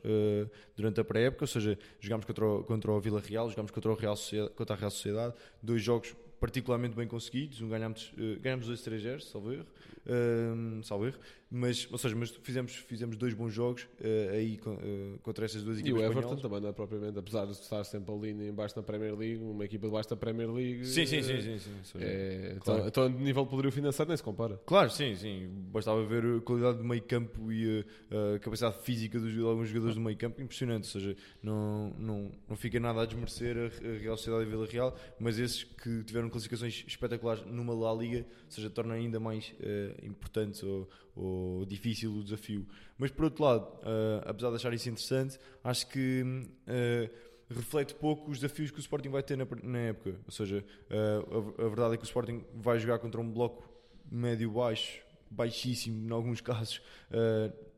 durante 0.76 1.00
a 1.00 1.04
pré-época. 1.04 1.44
Ou 1.44 1.48
seja, 1.48 1.78
jogámos 2.00 2.26
contra 2.26 2.44
o, 2.44 2.64
contra 2.64 2.92
o 2.92 3.00
Vila 3.00 3.22
Real, 3.22 3.48
jogámos 3.52 3.70
contra, 3.70 3.92
o 3.92 3.94
Real 3.94 4.16
contra 4.56 4.76
a 4.76 4.80
Real 4.80 4.90
Sociedade, 4.90 5.36
dois 5.62 5.84
jogos 5.84 6.16
particularmente 6.40 6.96
bem 6.96 7.08
conseguidos. 7.08 7.62
Um 7.62 7.70
ganhámos, 7.70 8.12
uh, 8.18 8.40
ganhámos 8.42 8.68
dois 8.68 8.82
3 8.82 9.24
salvo 9.24 9.52
erro, 9.52 9.68
uh, 10.10 10.84
salvo 10.84 11.08
erro. 11.08 11.20
Mas, 11.52 11.88
ou 11.92 11.98
seja, 11.98 12.16
mas 12.16 12.30
fizemos, 12.30 12.76
fizemos 12.76 13.18
dois 13.18 13.34
bons 13.34 13.52
jogos 13.52 13.84
uh, 13.84 14.34
aí 14.34 14.60
uh, 14.64 15.18
contra 15.24 15.46
essas 15.46 15.64
duas 15.64 15.80
equipas. 15.80 16.00
E 16.00 16.04
o 16.04 16.06
Everton 16.06 16.20
espanholas. 16.20 16.42
também 16.44 16.62
não 16.62 16.70
é 16.70 16.74
propriamente, 16.74 17.18
apesar 17.18 17.46
de 17.46 17.54
estar 17.54 17.84
sempre 17.84 18.14
ali 18.14 18.50
embaixo 18.50 18.76
na 18.76 18.84
Premier 18.84 19.18
League, 19.18 19.42
uma 19.42 19.66
equipa 19.66 19.88
debaixo 19.88 20.10
da 20.10 20.16
Premier 20.16 20.52
League. 20.52 20.86
Sim, 20.86 21.08
sim, 21.08 21.24
sim. 21.24 21.42
sim, 21.42 21.58
sim, 21.58 21.72
sim 21.84 21.98
é, 22.00 22.56
claro. 22.60 22.88
então, 22.88 23.08
então, 23.08 23.20
nível 23.20 23.46
de 23.46 23.50
poderio 23.50 23.72
financeiro 23.72 24.10
nem 24.10 24.18
se 24.18 24.22
compara. 24.22 24.62
Claro, 24.64 24.92
sim, 24.92 25.16
sim. 25.16 25.50
Bastava 25.72 26.06
ver 26.06 26.24
a 26.24 26.42
qualidade 26.42 26.78
do 26.78 26.84
meio 26.84 27.02
campo 27.02 27.52
e 27.52 27.84
a, 28.12 28.36
a 28.36 28.40
capacidade 28.40 28.78
física 28.84 29.20
dos, 29.20 29.34
de 29.34 29.42
alguns 29.42 29.70
jogadores 29.70 29.96
do 29.96 30.02
meio 30.02 30.18
campo, 30.18 30.40
impressionante. 30.44 30.84
Ou 30.84 31.02
seja, 31.02 31.18
não, 31.42 31.96
não, 31.98 32.32
não 32.48 32.56
fica 32.56 32.80
nada 32.80 33.02
a 33.02 33.06
desmerecer 33.08 33.58
a, 33.58 33.88
a 33.88 33.98
Real 33.98 34.18
Sociedade 34.18 34.46
e 34.46 34.50
Vila 34.52 34.68
Real, 34.68 34.96
mas 35.20 35.40
esses 35.40 35.64
que 35.64 36.04
tiveram 36.04 36.30
classificações 36.30 36.84
espetaculares 36.88 37.44
numa 37.48 37.74
La 37.74 37.92
Liga, 37.92 38.20
ou 38.20 38.52
seja, 38.52 38.70
torna 38.70 38.94
ainda 38.94 39.20
mais 39.20 39.52
uh, 39.60 39.99
importante 40.04 40.66
ou, 40.66 40.90
ou 41.16 41.66
difícil 41.66 42.14
o 42.14 42.24
desafio. 42.24 42.66
Mas 42.98 43.12
por 43.12 43.26
outro 43.26 43.44
lado, 43.44 43.66
uh, 43.80 44.22
apesar 44.26 44.50
de 44.50 44.56
achar 44.56 44.74
isso 44.74 44.90
interessante, 44.90 45.40
acho 45.64 45.88
que 45.88 46.24
uh, 46.24 47.54
reflete 47.54 47.94
pouco 47.96 48.32
os 48.32 48.40
desafios 48.40 48.72
que 48.72 48.78
o 48.78 48.80
Sporting 48.80 49.10
vai 49.10 49.24
ter 49.24 49.38
na, 49.38 49.48
na 49.64 49.80
época. 49.80 50.20
Ou 50.26 50.32
seja, 50.32 50.64
uh, 50.90 51.62
a, 51.62 51.66
a, 51.66 51.68
verdade 51.68 51.94
é 51.94 51.98
que 51.98 52.04
o 52.04 52.06
Sporting 52.06 52.44
vai 52.56 52.80
jogar 52.80 53.00
contra 53.00 53.20
um 53.20 53.32
bloco 53.32 53.68
médio-baixo, 54.12 55.02
baixíssimo 55.30 56.08
em 56.08 56.12
alguns 56.12 56.42
casos, 56.42 56.82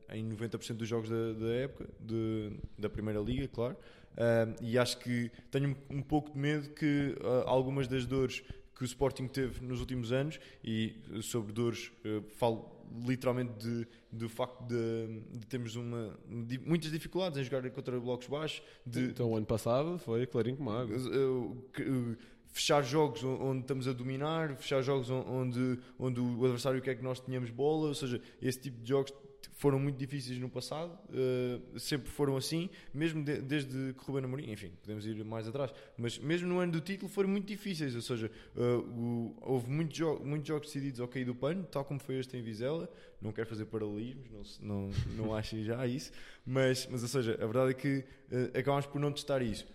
em 0.08 0.26
90% 0.30 0.76
dos 0.76 0.88
jogos 0.88 1.10
da, 1.10 1.32
da 1.34 1.52
época, 1.52 1.86
de, 2.00 2.52
da 2.78 2.88
Primeira 2.88 3.20
Liga, 3.20 3.46
claro. 3.48 3.76
e 4.62 4.78
acho 4.78 4.98
que 4.98 5.30
tenho 5.50 5.76
um, 5.90 6.00
pouco 6.00 6.32
de 6.32 6.38
medo 6.38 6.70
que 6.70 7.14
algumas 7.44 7.86
das 7.86 8.06
dores 8.06 8.42
que 8.74 8.82
o 8.82 8.84
Sporting 8.84 9.28
teve 9.28 9.64
nos 9.64 9.80
últimos 9.80 10.12
anos, 10.12 10.38
e 10.64 10.94
sobre 11.22 11.52
dores 11.52 11.92
falo 12.36 12.82
literalmente 13.06 13.52
de, 13.54 13.86
do 14.10 14.28
facto 14.28 14.62
de, 14.64 15.20
de 15.38 15.46
termos 15.46 15.76
uma, 15.76 16.16
de, 16.28 16.58
muitas 16.58 16.90
dificuldades 16.90 17.38
em 17.38 17.44
jogar 17.44 17.68
contra 17.70 17.98
blocos 17.98 18.26
baixos. 18.26 18.62
De, 18.84 19.06
então, 19.06 19.30
o 19.30 19.36
ano 19.36 19.46
passado 19.46 19.98
foi 19.98 20.26
clarinho 20.26 20.56
como 20.56 20.70
água. 20.70 20.96
Fechar 22.48 22.82
jogos 22.82 23.24
onde 23.24 23.62
estamos 23.62 23.88
a 23.88 23.94
dominar, 23.94 24.54
fechar 24.56 24.82
jogos 24.82 25.08
onde, 25.08 25.78
onde 25.98 26.20
o 26.20 26.44
adversário 26.44 26.82
quer 26.82 26.94
que 26.94 27.02
nós 27.02 27.18
tenhamos 27.18 27.48
bola, 27.48 27.88
ou 27.88 27.94
seja, 27.94 28.20
esse 28.42 28.60
tipo 28.60 28.78
de 28.82 28.90
jogos 28.90 29.10
foram 29.50 29.78
muito 29.78 29.96
difíceis 29.96 30.38
no 30.38 30.48
passado, 30.48 30.98
uh, 31.10 31.78
sempre 31.78 32.10
foram 32.10 32.36
assim, 32.36 32.68
mesmo 32.92 33.22
de, 33.24 33.40
desde 33.40 33.94
que 33.94 34.04
Ruben 34.04 34.24
Amorim, 34.24 34.50
enfim, 34.50 34.72
podemos 34.80 35.06
ir 35.06 35.24
mais 35.24 35.46
atrás, 35.46 35.72
mas 35.96 36.18
mesmo 36.18 36.48
no 36.48 36.58
ano 36.58 36.72
do 36.72 36.80
título 36.80 37.10
foram 37.10 37.28
muito 37.28 37.46
difíceis, 37.46 37.94
ou 37.94 38.02
seja, 38.02 38.30
uh, 38.56 38.78
o, 38.78 39.36
houve 39.40 39.70
muitos, 39.70 39.96
jo 39.96 40.20
muitos 40.24 40.48
jogos 40.48 40.66
decididos 40.66 41.00
ao 41.00 41.08
cair 41.08 41.24
do 41.24 41.34
pano, 41.34 41.64
tal 41.64 41.84
como 41.84 42.00
foi 42.00 42.18
este 42.18 42.36
em 42.36 42.42
Vizela, 42.42 42.90
não 43.20 43.32
quero 43.32 43.48
fazer 43.48 43.66
paralelismos, 43.66 44.58
não, 44.60 44.90
não, 45.16 45.26
não 45.26 45.34
achem 45.36 45.62
já 45.64 45.86
isso, 45.86 46.12
mas, 46.44 46.86
mas 46.90 47.02
ou 47.02 47.08
seja, 47.08 47.34
a 47.34 47.46
verdade 47.46 47.70
é 47.70 47.74
que 47.74 47.98
uh, 47.98 48.58
acabamos 48.58 48.86
por 48.86 49.00
não 49.00 49.12
testar 49.12 49.42
isso. 49.42 49.66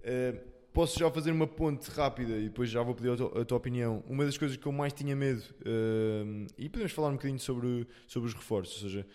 Uh, 0.00 0.51
posso 0.72 0.98
já 0.98 1.10
fazer 1.10 1.30
uma 1.30 1.46
ponte 1.46 1.90
rápida 1.90 2.36
e 2.36 2.44
depois 2.44 2.70
já 2.70 2.82
vou 2.82 2.94
pedir 2.94 3.10
a 3.10 3.16
tua, 3.16 3.42
a 3.42 3.44
tua 3.44 3.58
opinião. 3.58 4.02
Uma 4.08 4.24
das 4.24 4.38
coisas 4.38 4.56
que 4.56 4.66
eu 4.66 4.72
mais 4.72 4.92
tinha 4.92 5.14
medo, 5.14 5.42
uh, 5.60 6.46
e 6.56 6.68
podemos 6.68 6.92
falar 6.92 7.08
um 7.08 7.12
bocadinho 7.12 7.38
sobre, 7.38 7.86
sobre 8.06 8.28
os 8.28 8.34
reforços, 8.34 8.82
ou 8.82 8.88
seja, 8.88 9.06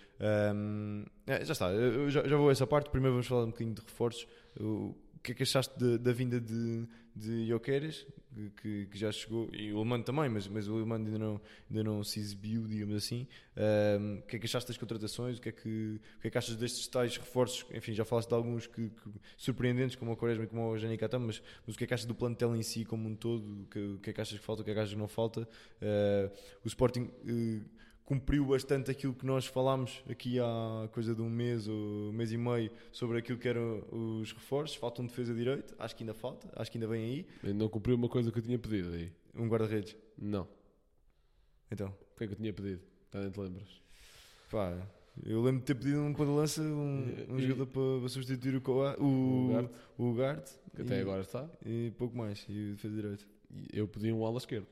um, 0.55 1.03
é, 1.25 1.43
já 1.43 1.53
está, 1.53 1.69
já, 2.09 2.27
já, 2.27 2.37
vou 2.37 2.49
a 2.49 2.51
essa 2.51 2.67
parte. 2.67 2.89
Primeiro 2.89 3.13
vamos 3.13 3.27
falar 3.27 3.43
um 3.43 3.47
bocadinho 3.47 3.73
de 3.73 3.81
reforços. 3.81 4.27
O 5.17 5.19
que 5.19 5.31
é 5.31 5.35
que 5.35 5.43
achaste 5.43 5.77
de, 5.77 5.97
da 5.97 6.13
vinda 6.13 6.39
de, 6.39 6.87
de 7.15 7.47
Jokeres, 7.47 8.05
que, 8.61 8.85
que, 8.85 8.97
já 8.97 9.11
chegou, 9.11 9.49
e 9.51 9.73
o 9.73 9.77
Alemão 9.77 10.01
também, 10.01 10.29
mas, 10.29 10.47
mas 10.47 10.67
o 10.67 10.75
Alemão 10.75 10.97
ainda 10.97 11.17
não, 11.17 11.41
ainda 11.69 11.83
não 11.83 12.03
se 12.03 12.19
exibiu, 12.19 12.67
digamos 12.67 12.95
assim. 12.95 13.27
Um, 13.99 14.19
o 14.19 14.21
que 14.21 14.35
é 14.35 14.39
que 14.39 14.45
achaste 14.45 14.67
das 14.67 14.77
contratações? 14.77 15.39
O 15.39 15.41
que 15.41 15.49
é 15.49 15.51
que, 15.51 15.99
o 16.17 16.21
que, 16.21 16.27
é 16.27 16.29
que 16.29 16.37
achas 16.37 16.55
destes 16.55 16.87
tais 16.87 17.17
reforços? 17.17 17.65
Enfim, 17.73 17.93
já 17.93 18.05
falaste 18.05 18.29
de 18.29 18.35
alguns 18.35 18.67
que, 18.67 18.89
que 18.89 19.09
surpreendentes, 19.35 19.95
como 19.95 20.11
o 20.11 20.17
Quaresma 20.17 20.43
e 20.43 20.47
como 20.47 20.69
o 20.69 20.77
Jani 20.77 20.97
Katam, 20.97 21.19
mas, 21.21 21.41
mas 21.65 21.75
o 21.75 21.77
que 21.77 21.83
é 21.83 21.87
que 21.87 21.93
achas 21.93 22.05
do 22.05 22.13
plantel 22.13 22.55
em 22.55 22.61
si, 22.61 22.85
como 22.85 23.09
um 23.09 23.15
todo? 23.15 23.63
O 23.63 23.65
que, 23.65 23.79
o 23.79 23.99
que 23.99 24.09
é 24.11 24.13
que 24.13 24.21
achas 24.21 24.37
que 24.37 24.45
falta? 24.45 24.61
O 24.61 24.65
que 24.65 24.71
é 24.71 24.73
que 24.75 24.79
achas 24.79 24.93
que 24.93 24.99
não 24.99 25.07
falta? 25.07 25.41
Uh, 25.41 26.31
o 26.63 26.67
Sporting. 26.67 27.09
Uh, 27.23 27.76
cumpriu 28.07 28.45
bastante 28.45 28.89
aquilo 28.89 29.13
que 29.13 29.25
nós 29.25 29.45
falámos 29.45 30.01
aqui 30.09 30.39
há 30.39 30.87
coisa 30.93 31.13
de 31.13 31.21
um 31.21 31.29
mês 31.29 31.67
ou 31.67 32.13
mês 32.13 32.31
e 32.31 32.37
meio 32.37 32.71
sobre 32.89 33.17
aquilo 33.17 33.37
que 33.37 33.49
eram 33.49 33.83
os 33.91 34.31
reforços. 34.31 34.77
Falta 34.77 35.01
um 35.01 35.05
defesa 35.05 35.35
direito, 35.35 35.75
acho 35.77 35.93
que 35.93 36.03
ainda 36.03 36.13
falta, 36.13 36.47
acho 36.55 36.71
que 36.71 36.77
ainda 36.77 36.87
vem 36.87 37.03
aí. 37.43 37.53
Não 37.53 37.67
cumpriu 37.67 37.97
uma 37.97 38.07
coisa 38.07 38.31
que 38.31 38.39
eu 38.39 38.41
tinha 38.41 38.57
pedido 38.57 38.93
aí. 38.93 39.11
Um 39.35 39.49
guarda-redes. 39.49 39.97
Não. 40.17 40.47
Então. 41.69 41.89
O 41.89 42.17
que 42.17 42.23
é 42.23 42.27
que 42.27 42.33
eu 42.33 42.37
tinha 42.37 42.53
pedido? 42.53 42.81
não 43.13 43.29
te 43.29 43.39
lembras? 43.41 43.81
Pá, 44.49 44.87
eu 45.25 45.41
lembro 45.41 45.59
de 45.59 45.65
ter 45.65 45.75
pedido 45.75 45.99
um 45.99 46.13
ponta 46.13 46.31
lança, 46.31 46.61
um, 46.61 47.13
um 47.29 47.39
e, 47.39 47.41
jogador 47.41 47.67
para, 47.67 48.07
substituir 48.07 48.55
o, 48.55 48.61
Coa, 48.61 48.95
o, 49.01 49.69
o. 49.97 50.15
Que 50.73 50.81
até 50.81 50.97
e, 50.97 51.01
agora 51.01 51.21
está. 51.21 51.49
E 51.65 51.91
pouco 51.97 52.15
mais, 52.15 52.45
e 52.47 52.69
o 52.69 52.75
defesa 52.75 52.95
direito. 52.95 53.27
Eu 53.73 53.85
pedi 53.85 54.13
um 54.13 54.25
ala 54.25 54.37
esquerdo. 54.37 54.67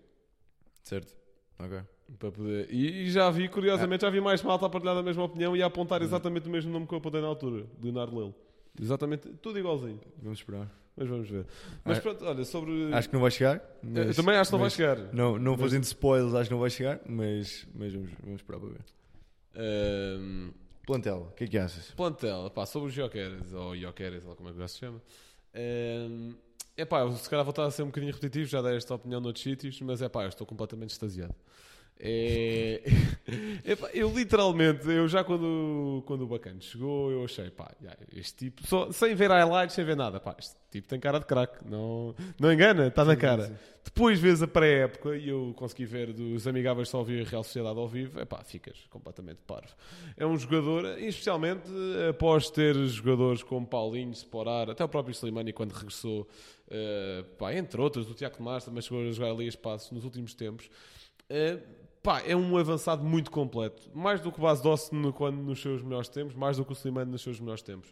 Certo. 0.84 1.14
Ok. 1.60 1.95
Para 2.20 2.32
poder... 2.32 2.68
E, 2.72 3.04
e 3.04 3.12
já 3.12 3.30
vi, 3.32 3.50
curiosamente, 3.50 4.06
ah. 4.06 4.08
já 4.08 4.12
vi 4.12 4.22
mais 4.22 4.42
malta 4.44 4.66
a 4.66 4.70
partilhar 4.70 4.96
a 4.98 5.04
mesma 5.04 5.24
opinião 5.24 5.56
e 5.56 5.64
a 5.64 5.66
apontar 5.66 6.02
hum. 6.02 6.06
exatamente 6.06 6.48
o 6.48 6.52
mesmo 6.52 6.72
nome 6.72 6.88
que 6.88 6.94
eu 6.94 6.98
apontei 6.98 7.22
na 7.22 7.28
altura, 7.28 7.66
Leonardo 7.82 8.18
Lelo. 8.18 8.36
Exatamente, 8.80 9.30
tudo 9.42 9.58
igualzinho. 9.58 10.00
Vamos 10.22 10.40
esperar. 10.40 10.70
Mas 10.98 11.10
vamos 11.10 11.30
ver. 11.30 11.46
Mas 11.84 11.98
ah, 11.98 12.02
pronto, 12.02 12.26
olha, 12.26 12.46
sobre. 12.46 12.94
Acho 12.94 13.10
que 13.10 13.14
não 13.14 13.22
vai 13.22 13.32
chegar. 13.32 13.62
eu 13.84 14.16
também 14.16 14.38
acho 14.38 14.50
que 14.50 14.54
não 14.54 14.62
vai 14.62 14.70
chegar. 14.70 14.98
Não, 15.14 15.38
não 15.38 15.52
mas... 15.54 15.62
fazendo 15.62 15.84
spoilers, 15.84 16.34
acho 16.34 16.50
que 16.50 16.54
não 16.54 16.62
vai 16.62 16.70
chegar, 16.70 17.02
mas, 17.06 17.68
mas 17.76 17.94
vamos, 17.94 18.12
vamos 18.24 18.42
esperar 18.42 18.60
para 18.60 18.70
ver. 18.70 18.82
Um... 19.58 20.52
Plantel, 20.86 21.30
o 21.32 21.36
que 21.36 21.46
é 21.46 21.48
que 21.48 21.58
achas? 21.58 21.92
Plantel, 21.92 22.50
pá, 22.52 22.66
sobre 22.66 22.90
os 22.90 22.94
Jokeres, 22.94 23.52
ou 23.54 23.76
Jokeres, 23.76 24.26
ou 24.26 24.36
como 24.36 24.50
é 24.50 24.54
que 24.54 24.68
se 24.68 24.80
chama. 24.80 25.02
Um... 25.54 26.34
É 26.78 26.86
pá, 26.86 27.10
se 27.12 27.30
calhar 27.30 27.44
vou 27.44 27.52
estar 27.52 27.66
a 27.66 27.72
ser 27.72 27.84
um 27.84 27.88
bocadinho 27.88 28.14
repetitivo, 28.14 28.46
já 28.46 28.62
dei 28.62 28.76
esta 28.76 28.94
opinião 28.94 29.20
noutros 29.20 29.44
sítios, 29.44 29.80
mas 29.82 30.02
é 30.02 30.10
pá, 30.10 30.24
eu 30.24 30.30
estou 30.30 30.46
completamente 30.46 30.92
extasiado. 30.92 31.34
É... 31.98 32.84
eu 33.94 34.12
literalmente, 34.12 34.88
eu 34.88 35.08
já 35.08 35.24
quando, 35.24 36.04
quando 36.06 36.24
o 36.24 36.28
bacana 36.28 36.60
chegou, 36.60 37.10
eu 37.10 37.24
achei, 37.24 37.50
pá, 37.50 37.72
este 38.14 38.46
tipo, 38.46 38.68
só, 38.68 38.92
sem 38.92 39.16
ver 39.16 39.32
highlights, 39.32 39.74
sem 39.74 39.86
ver 39.86 39.96
nada, 39.96 40.20
pá, 40.20 40.36
este 40.38 40.56
tipo 40.70 40.88
tem 40.88 41.00
cara 41.00 41.20
de 41.20 41.26
craque, 41.26 41.66
não, 41.68 42.14
não 42.40 42.52
engana, 42.52 42.88
está 42.88 43.06
na 43.06 43.16
cara. 43.16 43.48
Sim. 43.48 43.56
Depois 43.86 44.20
vês 44.20 44.42
a 44.42 44.48
pré-época 44.48 45.16
e 45.16 45.30
eu 45.30 45.54
consegui 45.56 45.86
ver 45.86 46.12
dos 46.12 46.48
amigáveis 46.48 46.90
só 46.90 47.00
ouvir 47.00 47.26
a 47.26 47.30
Real 47.30 47.44
Sociedade 47.44 47.80
ao 47.80 47.88
vivo, 47.88 48.20
é 48.20 48.26
pá, 48.26 48.44
ficas 48.44 48.78
completamente 48.90 49.40
parvo. 49.48 49.74
É 50.18 50.26
um 50.26 50.38
jogador, 50.38 51.00
especialmente 51.00 51.70
após 52.10 52.50
ter 52.50 52.76
jogadores 52.88 53.42
como 53.42 53.66
Paulinho, 53.66 54.12
Sporar, 54.12 54.70
até 54.70 54.84
o 54.84 54.90
próprio 54.90 55.14
Slimani 55.14 55.54
quando 55.54 55.72
regressou, 55.72 56.28
uh, 56.68 57.24
pá, 57.38 57.54
entre 57.54 57.80
outros, 57.80 58.10
o 58.10 58.14
Tiago 58.14 58.36
Tomás 58.36 58.66
também 58.66 58.82
chegou 58.82 59.08
a 59.08 59.12
jogar 59.12 59.32
ali 59.32 59.46
a 59.46 59.50
espaço 59.50 59.94
nos 59.94 60.04
últimos 60.04 60.34
tempos. 60.34 60.70
Uh, 61.30 61.85
Pá, 62.06 62.22
é 62.24 62.36
um 62.36 62.56
avançado 62.56 63.04
muito 63.04 63.32
completo. 63.32 63.90
Mais 63.92 64.22
do 64.22 64.32
que 64.32 64.38
o 64.38 64.44
Base 64.44 64.62
Dawson 64.62 65.12
quando 65.12 65.38
nos 65.38 65.60
seus 65.60 65.82
melhores 65.82 66.08
tempos, 66.08 66.36
mais 66.36 66.56
do 66.56 66.64
que 66.64 66.72
o 66.72 66.76
Slimane 66.76 67.12
nos 67.12 67.24
seus 67.24 67.40
melhores 67.40 67.64
tempos. 67.64 67.90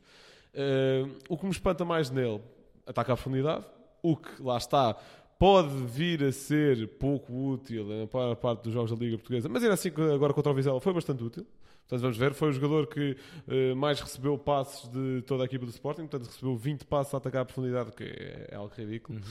Uh, 0.53 1.09
o 1.27 1.35
que 1.35 1.45
me 1.45 1.51
espanta 1.51 1.83
mais 1.83 2.11
nele, 2.11 2.39
ataca 2.85 3.13
à 3.13 3.15
profundidade. 3.15 3.65
O 4.03 4.15
que, 4.15 4.39
lá 4.39 4.57
está, 4.57 4.95
pode 5.39 5.73
vir 5.87 6.23
a 6.23 6.31
ser 6.31 6.87
pouco 6.99 7.33
útil 7.33 8.07
para 8.11 8.33
a 8.33 8.35
parte 8.35 8.65
dos 8.65 8.73
jogos 8.73 8.91
da 8.91 8.97
Liga 8.97 9.17
Portuguesa, 9.17 9.49
mas 9.49 9.63
ainda 9.63 9.73
assim, 9.73 9.89
agora 10.13 10.31
contra 10.31 10.51
o 10.51 10.55
Vizela, 10.55 10.79
foi 10.79 10.93
bastante 10.93 11.23
útil. 11.23 11.47
Portanto, 11.79 12.01
vamos 12.01 12.17
ver, 12.17 12.35
foi 12.35 12.49
o 12.49 12.51
jogador 12.51 12.85
que 12.85 13.17
uh, 13.47 13.75
mais 13.75 13.99
recebeu 13.99 14.37
passes 14.37 14.87
de 14.89 15.23
toda 15.23 15.43
a 15.43 15.45
equipa 15.45 15.65
do 15.65 15.71
Sporting, 15.71 16.01
portanto, 16.01 16.27
recebeu 16.27 16.55
20 16.55 16.85
passes 16.85 17.15
a 17.15 17.17
atacar 17.17 17.41
à 17.41 17.45
profundidade, 17.45 17.91
que 17.93 18.03
é, 18.03 18.49
é 18.51 18.55
algo 18.55 18.71
ridículo. 18.77 19.17
Uhum. 19.17 19.25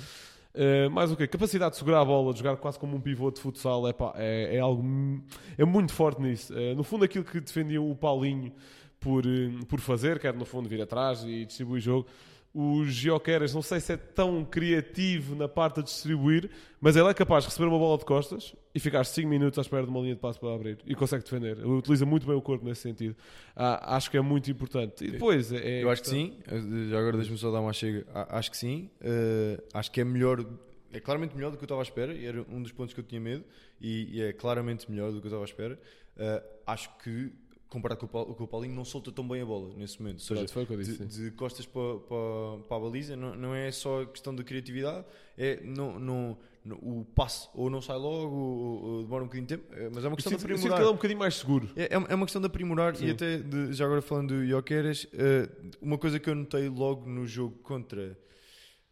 Uh, 0.55 0.91
mais 0.91 1.11
o 1.11 1.17
quê? 1.17 1.27
Capacidade 1.27 1.73
de 1.73 1.79
segurar 1.79 2.01
a 2.01 2.05
bola, 2.05 2.33
de 2.33 2.39
jogar 2.39 2.57
quase 2.57 2.79
como 2.79 2.97
um 2.97 3.01
pivô 3.01 3.31
de 3.31 3.41
futsal, 3.41 3.89
é, 3.89 4.57
é, 4.57 4.59
algo 4.61 4.83
é 5.57 5.65
muito 5.65 5.93
forte 5.95 6.21
nisso. 6.21 6.53
Uh, 6.53 6.75
no 6.75 6.85
fundo, 6.85 7.05
aquilo 7.05 7.25
que 7.25 7.41
defendia 7.41 7.81
o 7.81 7.95
Paulinho 7.97 8.53
por, 9.01 9.25
uh, 9.25 9.67
por 9.67 9.81
fazer, 9.81 10.19
quer 10.19 10.35
no 10.35 10.45
fundo 10.45 10.69
vir 10.69 10.83
atrás 10.83 11.25
e 11.25 11.47
distribuir 11.47 11.81
jogo, 11.81 12.07
o 12.55 12.85
Gioqueras, 12.85 13.55
não 13.55 13.63
sei 13.63 13.81
se 13.81 13.95
é 13.95 13.97
tão 13.97 14.45
criativo 14.45 15.35
na 15.35 15.49
parte 15.49 15.77
de 15.77 15.85
distribuir, 15.85 16.51
mas 16.81 16.97
ele 16.97 17.09
é 17.09 17.15
capaz 17.15 17.45
de 17.45 17.51
receber 17.51 17.67
uma 17.69 17.79
bola 17.79 17.97
de 17.97 18.05
costas 18.05 18.55
e 18.75 18.81
ficar 18.81 19.05
5 19.05 19.27
minutos 19.27 19.59
à 19.59 19.63
espera 19.63 19.85
de 19.85 19.89
uma 19.89 20.01
linha 20.01 20.15
de 20.15 20.21
passo 20.21 20.39
para 20.39 20.55
abrir 20.55 20.79
e 20.85 20.95
consegue 20.95 21.25
defender. 21.25 21.59
Ele 21.59 21.67
utiliza 21.67 22.05
muito 22.05 22.27
bem 22.27 22.37
o 22.37 22.43
corpo 22.43 22.65
nesse 22.65 22.83
sentido. 22.83 23.17
Ah, 23.57 23.97
acho 23.97 24.11
que 24.11 24.19
é 24.19 24.21
muito 24.21 24.51
importante. 24.51 25.03
E 25.05 25.13
depois 25.13 25.51
é. 25.51 25.83
Eu 25.83 25.91
acho 25.91 26.03
que 26.03 26.09
sim, 26.09 26.39
já 26.91 26.99
agora 26.99 27.17
deixa-me 27.17 27.39
só 27.39 27.51
dar 27.51 27.61
uma 27.61 27.73
chega. 27.73 28.07
Acho 28.13 28.51
que 28.51 28.57
sim, 28.57 28.91
uh, 29.01 29.63
acho 29.73 29.91
que 29.91 30.01
é 30.01 30.05
melhor. 30.05 30.45
É 30.93 31.01
claramente 31.01 31.35
melhor 31.35 31.51
do 31.51 31.57
que 31.57 31.63
eu 31.63 31.67
estava 31.67 31.81
à 31.81 31.85
espera, 31.85 32.13
e 32.13 32.27
era 32.27 32.43
um 32.51 32.63
dos 32.63 32.71
pontos 32.71 32.93
que 32.93 33.01
eu 33.01 33.05
tinha 33.05 33.19
medo, 33.19 33.43
e, 33.81 34.19
e 34.19 34.23
é 34.23 34.33
claramente 34.35 34.91
melhor 34.91 35.11
do 35.11 35.21
que 35.21 35.27
eu 35.27 35.31
estava 35.31 35.43
à 35.43 35.47
espera. 35.47 35.79
Uh, 36.17 36.47
acho 36.67 36.91
que 36.99 37.33
comparado 37.73 38.07
com 38.07 38.19
o, 38.19 38.35
com 38.35 38.45
o 38.45 38.47
Paulinho, 38.47 38.75
não 38.75 38.85
solta 38.85 39.11
tão 39.11 39.27
bem 39.27 39.41
a 39.41 39.47
bola 39.47 39.73
nesse 39.77 40.01
momento. 40.01 40.19
Ou 40.19 40.37
seja, 40.37 40.49
foi 40.49 40.65
o 40.65 40.67
que 40.67 40.73
eu 40.75 40.77
disse, 40.77 41.05
de, 41.05 41.25
de 41.25 41.31
costas 41.33 41.65
para, 41.65 41.99
para, 42.01 42.59
para 42.69 42.77
a 42.77 42.81
baliza, 42.81 43.17
não, 43.17 43.35
não 43.35 43.55
é 43.55 43.71
só 43.73 44.05
questão 44.05 44.35
de 44.35 44.45
criatividade, 44.45 45.07
é 45.39 45.61
não, 45.65 45.99
não, 45.99 46.39
não 46.63 46.77
o 46.77 47.07
passe 47.15 47.49
ou 47.55 47.71
não 47.71 47.81
sai 47.81 47.97
logo, 47.97 48.37
ou, 48.37 48.83
ou 48.85 49.03
demora 49.03 49.25
um 49.25 49.27
bocadinho 49.27 49.47
de 49.47 49.57
tempo, 49.57 49.75
é, 49.75 49.89
mas 49.89 50.05
é 50.05 50.09
uma 50.09 50.17
questão 50.17 50.37
de 50.37 50.45
aprimorar. 50.45 50.69
que 50.69 50.83
ele 50.83 50.89
é 50.89 50.91
um 50.91 50.97
bocadinho 50.97 51.19
mais 51.19 51.35
seguro. 51.35 51.71
É, 51.75 51.83
é, 51.85 51.95
é 51.95 52.15
uma 52.15 52.27
questão 52.27 52.43
de 52.43 52.47
aprimorar 52.47 52.95
Sim. 52.95 53.07
e 53.07 53.11
até, 53.11 53.39
de, 53.39 53.73
já 53.73 53.87
agora 53.87 54.03
falando 54.03 54.35
do 54.35 54.47
Jokeres, 54.47 55.05
uh, 55.05 55.71
uma 55.81 55.97
coisa 55.97 56.19
que 56.19 56.29
eu 56.29 56.35
notei 56.35 56.69
logo 56.69 57.09
no 57.09 57.27
jogo 57.27 57.57
contra 57.63 58.19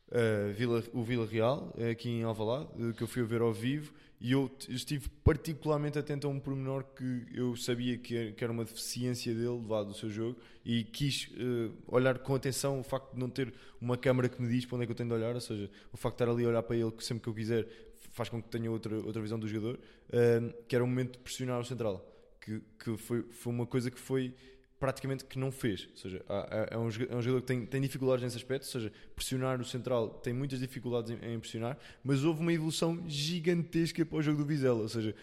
uh, 0.08 0.52
Vila, 0.54 0.82
o 0.94 1.02
Vila 1.02 1.26
Real, 1.26 1.74
aqui 1.90 2.08
em 2.08 2.22
Alvalade, 2.22 2.94
que 2.96 3.02
eu 3.02 3.06
fui 3.06 3.22
a 3.22 3.26
ver 3.26 3.42
ao 3.42 3.52
vivo, 3.52 3.92
e 4.20 4.32
eu 4.32 4.50
estive 4.68 5.08
particularmente 5.24 5.98
atento 5.98 6.26
a 6.26 6.30
um 6.30 6.38
pormenor 6.38 6.84
que 6.84 7.26
eu 7.32 7.56
sabia 7.56 7.96
que 7.96 8.34
era 8.38 8.52
uma 8.52 8.64
deficiência 8.64 9.34
dele, 9.34 9.48
levado 9.62 9.88
do 9.88 9.94
seu 9.94 10.10
jogo, 10.10 10.36
e 10.62 10.84
quis 10.84 11.28
uh, 11.28 11.72
olhar 11.86 12.18
com 12.18 12.34
atenção 12.34 12.78
o 12.78 12.82
facto 12.82 13.14
de 13.14 13.18
não 13.18 13.30
ter 13.30 13.54
uma 13.80 13.96
câmara 13.96 14.28
que 14.28 14.40
me 14.42 14.48
diz 14.48 14.66
para 14.66 14.76
onde 14.76 14.84
é 14.84 14.86
que 14.86 14.92
eu 14.92 14.96
tenho 14.96 15.08
de 15.08 15.14
olhar, 15.14 15.34
ou 15.34 15.40
seja, 15.40 15.70
o 15.90 15.96
facto 15.96 16.18
de 16.18 16.22
estar 16.22 16.32
ali 16.32 16.44
a 16.44 16.48
olhar 16.48 16.62
para 16.62 16.76
ele 16.76 16.92
sempre 16.98 17.22
que 17.22 17.28
eu 17.30 17.34
quiser 17.34 17.66
faz 18.12 18.28
com 18.28 18.42
que 18.42 18.48
tenha 18.50 18.70
outra, 18.70 18.94
outra 18.96 19.22
visão 19.22 19.38
do 19.38 19.48
jogador, 19.48 19.76
uh, 19.76 20.64
que 20.68 20.74
era 20.74 20.84
o 20.84 20.86
momento 20.86 21.12
de 21.12 21.18
pressionar 21.18 21.58
o 21.58 21.64
central, 21.64 22.06
que, 22.42 22.60
que 22.78 22.98
foi, 22.98 23.22
foi 23.22 23.52
uma 23.52 23.64
coisa 23.64 23.90
que 23.90 23.98
foi 23.98 24.34
praticamente 24.80 25.26
que 25.26 25.38
não 25.38 25.52
fez. 25.52 25.86
Ou 25.90 25.96
seja, 25.98 26.24
é 26.70 26.76
um, 26.78 26.88
é 26.88 27.16
um 27.16 27.22
jogador 27.22 27.42
que 27.42 27.46
tem, 27.46 27.66
tem 27.66 27.80
dificuldades 27.82 28.24
nesse 28.24 28.38
aspecto, 28.38 28.64
ou 28.64 28.70
seja, 28.70 28.92
pressionar 29.14 29.60
o 29.60 29.64
central 29.64 30.08
tem 30.08 30.32
muitas 30.32 30.58
dificuldades 30.58 31.10
em, 31.10 31.34
em 31.34 31.38
pressionar, 31.38 31.76
mas 32.02 32.24
houve 32.24 32.40
uma 32.40 32.52
evolução 32.52 32.98
gigantesca 33.06 34.04
para 34.06 34.16
o 34.16 34.22
jogo 34.22 34.38
do 34.38 34.46
Vizela. 34.46 34.80
Ou 34.80 34.88
seja, 34.88 35.14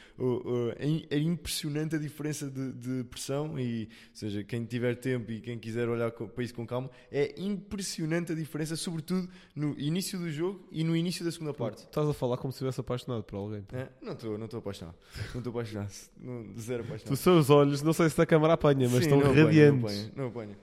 é, 0.77 1.15
é 1.15 1.19
impressionante 1.19 1.95
a 1.95 1.99
diferença 1.99 2.47
de, 2.49 2.71
de, 2.73 3.03
pressão 3.05 3.59
e, 3.59 3.89
ou 4.09 4.15
seja, 4.15 4.43
quem 4.43 4.63
tiver 4.63 4.95
tempo 4.95 5.31
e 5.31 5.41
quem 5.41 5.57
quiser 5.57 5.89
olhar 5.89 6.11
para 6.11 6.43
isso 6.43 6.53
com 6.53 6.65
calma, 6.67 6.91
é 7.11 7.33
impressionante 7.37 8.31
a 8.31 8.35
diferença, 8.35 8.75
sobretudo 8.75 9.27
no 9.55 9.77
início 9.79 10.19
do 10.19 10.29
jogo 10.29 10.67
e 10.71 10.83
no 10.83 10.95
início 10.95 11.25
da 11.25 11.31
segunda 11.31 11.53
parte. 11.53 11.79
Estás 11.79 12.07
a 12.07 12.13
falar 12.13 12.37
como 12.37 12.51
se 12.51 12.57
estivesse 12.57 12.79
apaixonado 12.79 13.23
por 13.23 13.37
alguém. 13.37 13.65
É, 13.73 13.87
não 14.01 14.13
estou 14.13 14.37
não 14.37 14.45
apaixonado. 14.45 14.95
Não 15.33 15.39
estou 15.39 15.49
apaixonado. 15.49 15.91
Não, 16.19 16.53
zero 16.59 16.83
apaixonado. 16.83 17.13
Os 17.13 17.19
seus 17.19 17.49
olhos, 17.49 17.81
não 17.81 17.93
sei 17.93 18.09
se 18.09 18.17
da 18.17 18.25
câmara 18.25 18.53
apanha, 18.53 18.87
mas 18.89 19.03
Sim, 19.03 19.15
estão 19.15 19.46
radiantes. 19.47 19.81
Não 19.81 19.89
apanha, 19.89 20.11
não 20.15 20.27
apanha. 20.27 20.57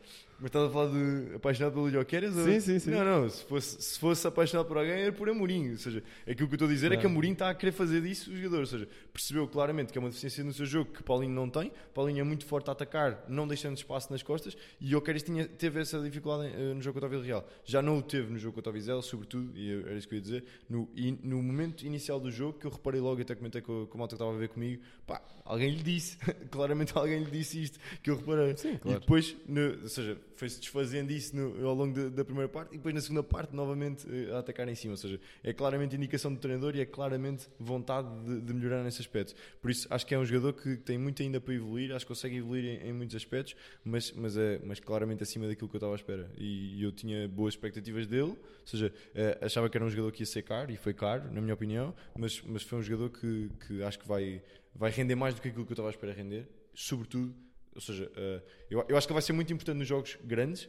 Mas 0.44 0.50
estás 0.50 0.66
a 0.66 0.70
falar 0.70 0.90
de 0.90 1.36
apaixonado 1.36 1.72
pelo 1.72 1.90
Jokeres? 1.90 2.34
Sim, 2.34 2.60
sim, 2.60 2.78
sim. 2.78 2.90
Não, 2.90 3.02
não. 3.02 3.30
Se 3.30 3.42
fosse, 3.44 3.80
se 3.82 3.98
fosse 3.98 4.26
apaixonado 4.26 4.66
por 4.66 4.76
alguém 4.76 4.92
era 4.92 5.10
por 5.10 5.26
Amorim. 5.26 5.70
Ou 5.70 5.78
seja, 5.78 6.02
aquilo 6.28 6.46
que 6.46 6.52
eu 6.52 6.56
estou 6.56 6.68
a 6.68 6.70
dizer 6.70 6.92
é 6.92 6.98
que 6.98 7.06
Amorim 7.06 7.32
está 7.32 7.48
a 7.48 7.54
querer 7.54 7.72
fazer 7.72 8.02
disso 8.02 8.30
os 8.30 8.36
jogadores. 8.36 8.70
Ou 8.70 8.78
seja, 8.78 8.90
percebeu 9.10 9.48
claramente 9.48 9.90
que 9.90 9.96
é 9.96 10.00
uma 10.00 10.10
deficiência 10.10 10.44
no 10.44 10.52
seu 10.52 10.66
jogo 10.66 10.92
que 10.92 11.02
Paulinho 11.02 11.32
não 11.32 11.48
tem. 11.48 11.72
Paulinho 11.94 12.20
é 12.20 12.24
muito 12.24 12.44
forte 12.44 12.68
a 12.68 12.74
atacar, 12.74 13.24
não 13.26 13.48
deixando 13.48 13.78
espaço 13.78 14.12
nas 14.12 14.22
costas. 14.22 14.54
E 14.78 14.86
Jokeres 14.86 15.22
tinha, 15.22 15.48
teve 15.48 15.80
essa 15.80 15.98
dificuldade 15.98 16.54
uh, 16.54 16.74
no 16.74 16.82
jogo 16.82 17.00
contra 17.00 17.06
o 17.06 17.10
Villarreal. 17.10 17.48
Já 17.64 17.80
não 17.80 17.96
o 17.96 18.02
teve 18.02 18.30
no 18.30 18.38
jogo 18.38 18.56
contra 18.56 18.68
o 18.68 18.74
Vizela, 18.74 19.00
sobretudo, 19.00 19.50
e 19.58 19.72
era 19.72 19.94
isso 19.94 20.06
que 20.06 20.14
eu 20.14 20.18
ia 20.18 20.22
dizer, 20.22 20.44
no, 20.68 20.90
in, 20.94 21.18
no 21.22 21.42
momento 21.42 21.86
inicial 21.86 22.20
do 22.20 22.30
jogo, 22.30 22.58
que 22.58 22.66
eu 22.66 22.70
reparei 22.70 23.00
logo, 23.00 23.18
até 23.22 23.34
comentei 23.34 23.62
com, 23.62 23.86
com 23.86 23.96
a 23.96 23.98
malta 23.98 24.14
que 24.14 24.22
estava 24.22 24.36
a 24.36 24.38
ver 24.38 24.50
comigo, 24.50 24.82
pá, 25.06 25.22
alguém 25.42 25.70
lhe 25.70 25.82
disse, 25.82 26.18
claramente 26.52 26.92
alguém 26.94 27.24
lhe 27.24 27.30
disse 27.30 27.62
isto, 27.62 27.78
que 28.02 28.10
eu 28.10 28.16
reparei. 28.16 28.54
Sim, 28.58 28.76
claro. 28.76 28.98
E 28.98 29.00
depois, 29.00 29.34
no, 29.48 29.82
ou 29.82 29.88
seja, 29.88 30.18
foi-se 30.36 30.60
desfazendo 30.60 31.10
isso 31.12 31.34
no, 31.36 31.66
ao 31.66 31.74
longo 31.74 32.10
da 32.10 32.24
primeira 32.24 32.48
parte 32.48 32.74
e 32.74 32.76
depois 32.76 32.94
na 32.94 33.00
segunda 33.00 33.22
parte 33.22 33.54
novamente 33.54 34.06
uh, 34.06 34.36
a 34.36 34.38
atacar 34.40 34.68
em 34.68 34.74
cima. 34.74 34.92
Ou 34.92 34.96
seja, 34.96 35.20
é 35.42 35.52
claramente 35.52 35.96
indicação 35.96 36.32
do 36.32 36.38
treinador 36.38 36.76
e 36.76 36.80
é 36.80 36.86
claramente 36.86 37.48
vontade 37.58 38.08
de, 38.24 38.40
de, 38.40 38.54
melhorar 38.54 38.82
nesse 38.82 39.00
aspecto. 39.00 39.34
Por 39.60 39.70
isso 39.70 39.86
acho 39.90 40.06
que 40.06 40.14
é 40.14 40.18
um 40.18 40.24
jogador 40.24 40.52
que 40.52 40.76
tem 40.76 40.98
muito 40.98 41.22
ainda 41.22 41.40
para 41.40 41.54
evoluir, 41.54 41.94
acho 41.94 42.04
que 42.04 42.08
consegue 42.08 42.36
evoluir 42.36 42.64
em, 42.64 42.88
em 42.88 42.92
muitos 42.92 43.16
aspectos, 43.16 43.54
mas, 43.84 44.12
mas 44.12 44.36
é 44.36 44.60
mas 44.64 44.80
claramente 44.80 45.22
acima 45.22 45.46
daquilo 45.46 45.68
que 45.68 45.76
eu 45.76 45.78
estava 45.78 45.92
à 45.92 45.96
espera. 45.96 46.30
E, 46.36 46.78
e 46.78 46.82
eu 46.82 46.92
tinha 46.92 47.28
boas 47.28 47.54
expectativas 47.54 48.06
dele, 48.06 48.30
ou 48.32 48.66
seja, 48.66 48.92
uh, 49.14 49.44
achava 49.44 49.68
que 49.68 49.76
era 49.76 49.84
um 49.84 49.90
jogador 49.90 50.12
que 50.12 50.22
ia 50.22 50.26
ser 50.26 50.42
caro 50.42 50.70
e 50.70 50.76
foi 50.76 50.94
caro, 50.94 51.30
na 51.32 51.40
minha 51.40 51.54
opinião, 51.54 51.94
mas, 52.16 52.42
mas 52.42 52.62
foi 52.62 52.78
um 52.78 52.82
jogador 52.82 53.10
que, 53.10 53.50
que 53.66 53.82
acho 53.82 53.98
que 53.98 54.06
vai, 54.06 54.42
vai 54.74 54.90
render 54.90 55.14
mais 55.14 55.34
do 55.34 55.40
que 55.40 55.48
aquilo 55.48 55.64
que 55.64 55.72
eu 55.72 55.74
estava 55.74 55.88
à 55.88 55.90
espera 55.90 56.12
render, 56.12 56.48
sobretudo 56.74 57.34
ou 57.74 57.80
seja, 57.80 58.04
uh, 58.04 58.42
eu, 58.70 58.84
eu 58.88 58.96
acho 58.96 59.06
que 59.06 59.12
ele 59.12 59.16
vai 59.16 59.22
ser 59.22 59.32
muito 59.32 59.52
importante 59.52 59.78
nos 59.78 59.88
jogos 59.88 60.16
grandes, 60.22 60.68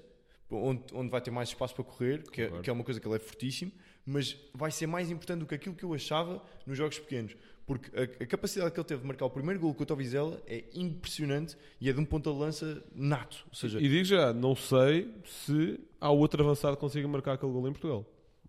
onde, 0.49 0.83
onde 0.93 1.09
vai 1.09 1.21
ter 1.21 1.31
mais 1.31 1.49
espaço 1.49 1.73
para 1.75 1.83
correr, 1.83 2.23
que 2.23 2.41
é, 2.41 2.61
que 2.61 2.69
é 2.69 2.73
uma 2.73 2.83
coisa 2.83 2.99
que 2.99 3.07
ele 3.07 3.15
é 3.15 3.19
fortíssimo, 3.19 3.71
mas 4.05 4.37
vai 4.53 4.71
ser 4.71 4.87
mais 4.87 5.09
importante 5.09 5.39
do 5.39 5.45
que 5.45 5.55
aquilo 5.55 5.75
que 5.75 5.83
eu 5.83 5.93
achava 5.93 6.41
nos 6.65 6.77
jogos 6.77 6.99
pequenos. 6.99 7.35
porque 7.65 7.89
a, 7.97 8.03
a, 8.23 8.27
capacidade 8.27 8.71
que 8.71 8.79
ele 8.79 8.87
teve 8.87 9.01
de 9.01 9.07
marcar 9.07 9.25
o 9.25 9.29
primeiro 9.29 9.59
gol 9.59 9.73
contra 9.73 9.93
o 9.93 9.97
Vizela 9.97 10.41
é 10.45 10.63
impressionante 10.73 11.57
e 11.81 11.89
é 11.89 11.93
de 11.93 11.99
um 11.99 12.05
ponta 12.05 12.31
de 12.31 12.37
lança 12.37 12.83
nato. 12.93 13.45
Ou 13.49 13.55
seja, 13.55 13.79
e 13.79 13.89
digo 13.89 14.05
já, 14.05 14.33
não 14.33 14.55
sei 14.55 15.11
se 15.25 15.79
há 15.99 16.11
outro 16.11 16.43
avançado 16.43 16.75
que 16.75 16.81
consiga 16.81 17.07
marcar 17.07 17.33
aquele 17.33 17.51
gol 17.51 17.67
em 17.67 17.71
Portugal. 17.71 18.05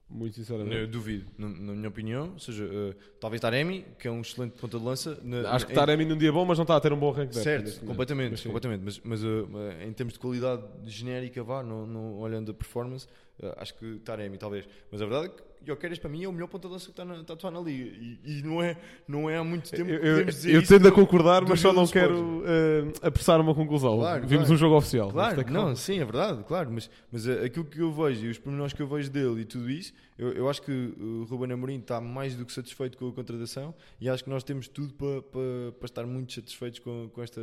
Muito 0.09 0.37
sinceramente. 0.37 0.77
Eu 0.77 0.87
duvido, 0.87 1.27
na, 1.37 1.49
na 1.49 1.73
minha 1.75 1.89
opinião. 1.89 2.33
Ou 2.33 2.39
seja, 2.39 2.65
uh, 2.65 2.95
talvez 3.21 3.41
Taremi, 3.41 3.85
que 3.99 4.07
é 4.07 4.11
um 4.11 4.21
excelente 4.21 4.53
ponta 4.53 4.79
de 4.79 4.85
lança. 4.85 5.19
Na, 5.23 5.51
Acho 5.51 5.67
que 5.67 5.75
Taremi 5.75 6.05
num 6.05 6.17
dia 6.17 6.33
bom, 6.33 6.45
mas 6.45 6.59
não 6.59 6.63
está 6.63 6.77
a 6.77 6.81
ter 6.81 6.93
um 6.93 6.99
bom 6.99 7.11
ranking. 7.11 7.41
Certo, 7.41 7.85
completamente. 7.85 8.31
Mas, 8.33 8.41
completamente. 8.43 8.83
mas, 8.85 9.01
mas 9.03 9.25
uh, 9.25 9.49
em 9.85 9.93
termos 9.93 10.15
de 10.15 10.21
qualidade 10.21 10.63
genérica, 10.85 11.43
vá, 11.43 11.63
não, 11.63 11.87
não 11.87 12.19
olhando 12.19 12.53
a 12.53 12.55
performance, 12.55 13.07
uh, 13.41 13.53
acho 13.57 13.75
que 13.75 13.99
Taremi, 13.99 14.39
talvez. 14.39 14.69
Mas 14.93 15.03
a 15.03 15.07
verdade 15.07 15.27
é 15.27 15.29
que 15.31 15.43
Jokeres 15.67 15.99
para 15.99 16.09
mim 16.09 16.23
é 16.25 16.29
o 16.29 16.33
melhor 16.33 16.47
ponta 16.47 16.69
de 16.69 16.75
lança 16.75 16.87
que 16.87 16.93
está, 16.93 17.05
na, 17.05 17.17
está 17.17 17.51
na 17.51 17.61
liga 17.61 17.85
e, 17.85 18.19
e, 18.25 18.43
não, 18.43 18.63
é, 18.63 18.77
não 19.07 19.29
é 19.29 19.37
há 19.37 19.45
muito 19.45 19.71
tempo 19.71 19.91
que 19.91 19.99
podemos 19.99 20.35
dizer 20.35 20.51
Eu, 20.51 20.61
eu 20.61 20.67
tendo 20.67 20.89
a 20.89 20.93
concordar, 20.93 21.45
mas 21.47 21.61
só 21.61 21.73
não 21.73 21.87
quero 21.87 22.15
uh, 22.15 22.93
apressar 23.03 23.41
uma 23.41 23.55
conclusão. 23.55 23.99
Claro, 23.99 24.27
Vimos 24.27 24.45
claro. 24.45 24.55
um 24.55 24.57
jogo 24.57 24.77
oficial. 24.77 25.11
Claro, 25.11 25.45
não, 25.51 25.75
sim, 25.75 25.99
é 25.99 26.05
verdade, 26.05 26.45
claro, 26.45 26.71
mas, 26.71 26.89
mas 27.11 27.29
aquilo 27.29 27.65
que 27.65 27.81
eu 27.81 27.93
vejo 27.93 28.27
e 28.27 28.31
os 28.31 28.39
pormenores 28.39 28.73
que 28.73 28.81
eu 28.81 28.87
vejo 28.87 29.11
dele 29.11 29.41
e 29.41 29.45
tudo 29.45 29.69
isso 29.69 29.93
eu, 30.19 30.33
eu 30.33 30.49
acho 30.49 30.63
que 30.63 30.73
o 30.73 31.25
Ruben 31.25 31.53
Amorim 31.53 31.79
está 31.79 32.01
mais 32.01 32.35
do 32.35 32.47
que 32.47 32.53
satisfeito 32.53 32.97
com 32.97 33.09
a 33.09 33.13
contratação 33.13 33.75
e 34.01 34.09
acho 34.09 34.25
que 34.25 34.31
nós 34.31 34.43
temos 34.43 34.67
tudo 34.67 34.95
para, 34.95 35.23
para, 35.23 35.73
para 35.79 35.87
estar 35.87 36.07
muito 36.07 36.33
satisfeitos 36.33 36.79
com, 36.79 37.11
com, 37.13 37.23
esta, 37.23 37.41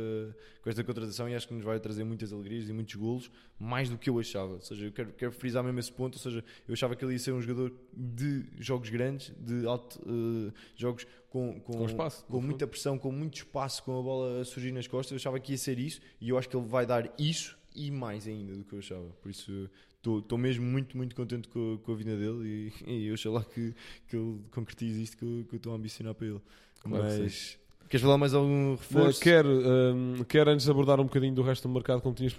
com 0.60 0.70
esta 0.70 0.82
contratação 0.82 1.28
e 1.28 1.34
acho 1.34 1.46
que 1.46 1.54
nos 1.54 1.64
vai 1.64 1.78
trazer 1.78 2.02
muitas 2.02 2.32
alegrias 2.32 2.68
e 2.68 2.72
muitos 2.72 2.94
golos, 2.96 3.30
mais 3.58 3.88
do 3.88 3.96
que 3.96 4.10
eu 4.10 4.18
achava. 4.18 4.54
Ou 4.54 4.60
seja, 4.60 4.86
eu 4.86 4.92
quero, 4.92 5.12
quero 5.12 5.32
frisar 5.32 5.62
mesmo 5.62 5.78
esse 5.78 5.92
ponto, 5.92 6.14
ou 6.14 6.20
seja, 6.20 6.44
eu 6.66 6.74
achava 6.74 6.96
que 6.96 7.04
ele 7.04 7.12
ia 7.12 7.18
ser 7.18 7.32
um 7.32 7.40
jogador 7.40 7.72
de 7.92 8.44
jogos 8.58 8.90
grandes, 8.90 9.32
de 9.38 9.66
alto, 9.66 10.00
uh, 10.00 10.52
jogos 10.74 11.06
com, 11.30 11.60
com, 11.60 11.78
com, 11.78 11.86
espaço, 11.86 12.24
com 12.26 12.40
muita 12.40 12.66
pressão, 12.66 12.98
com 12.98 13.12
muito 13.12 13.34
espaço, 13.34 13.84
com 13.84 13.98
a 13.98 14.02
bola 14.02 14.40
a 14.40 14.44
surgir 14.44 14.72
nas 14.72 14.88
costas. 14.88 15.12
Eu 15.12 15.16
achava 15.16 15.38
que 15.38 15.52
ia 15.52 15.58
ser 15.58 15.78
isso 15.78 16.00
e 16.20 16.28
eu 16.28 16.38
acho 16.38 16.48
que 16.48 16.56
ele 16.56 16.66
vai 16.66 16.86
dar 16.86 17.12
isso 17.18 17.56
e 17.74 17.90
mais 17.90 18.26
ainda 18.26 18.54
do 18.54 18.64
que 18.64 18.74
eu 18.74 18.78
achava. 18.78 19.08
Por 19.22 19.30
isso 19.30 19.70
estou 19.96 20.36
mesmo 20.38 20.64
muito, 20.64 20.96
muito 20.96 21.16
contente 21.16 21.48
com, 21.48 21.78
com 21.82 21.92
a 21.92 21.94
vinda 21.94 22.16
dele 22.16 22.72
e, 22.86 22.92
e 22.92 23.06
eu 23.06 23.16
sei 23.16 23.30
lá 23.30 23.42
que, 23.42 23.74
que 24.08 24.16
ele 24.16 24.40
concretize 24.50 25.02
isto 25.02 25.16
que, 25.16 25.44
que 25.44 25.54
eu 25.54 25.56
estou 25.56 25.72
a 25.72 25.76
ambicionar 25.76 26.14
para 26.14 26.26
ele. 26.26 26.40
Claro 26.80 27.04
Mas 27.04 27.58
Queres 27.88 28.02
falar 28.02 28.18
mais 28.18 28.34
algum 28.34 28.72
reforço? 28.72 29.20
Quero, 29.20 29.48
um, 29.48 30.24
quero 30.24 30.50
antes 30.50 30.64
de 30.64 30.70
abordar 30.70 31.00
um 31.00 31.04
bocadinho 31.04 31.34
do 31.34 31.42
resto 31.42 31.68
do 31.68 31.74
mercado, 31.74 32.00
como 32.00 32.14
tinhas, 32.14 32.34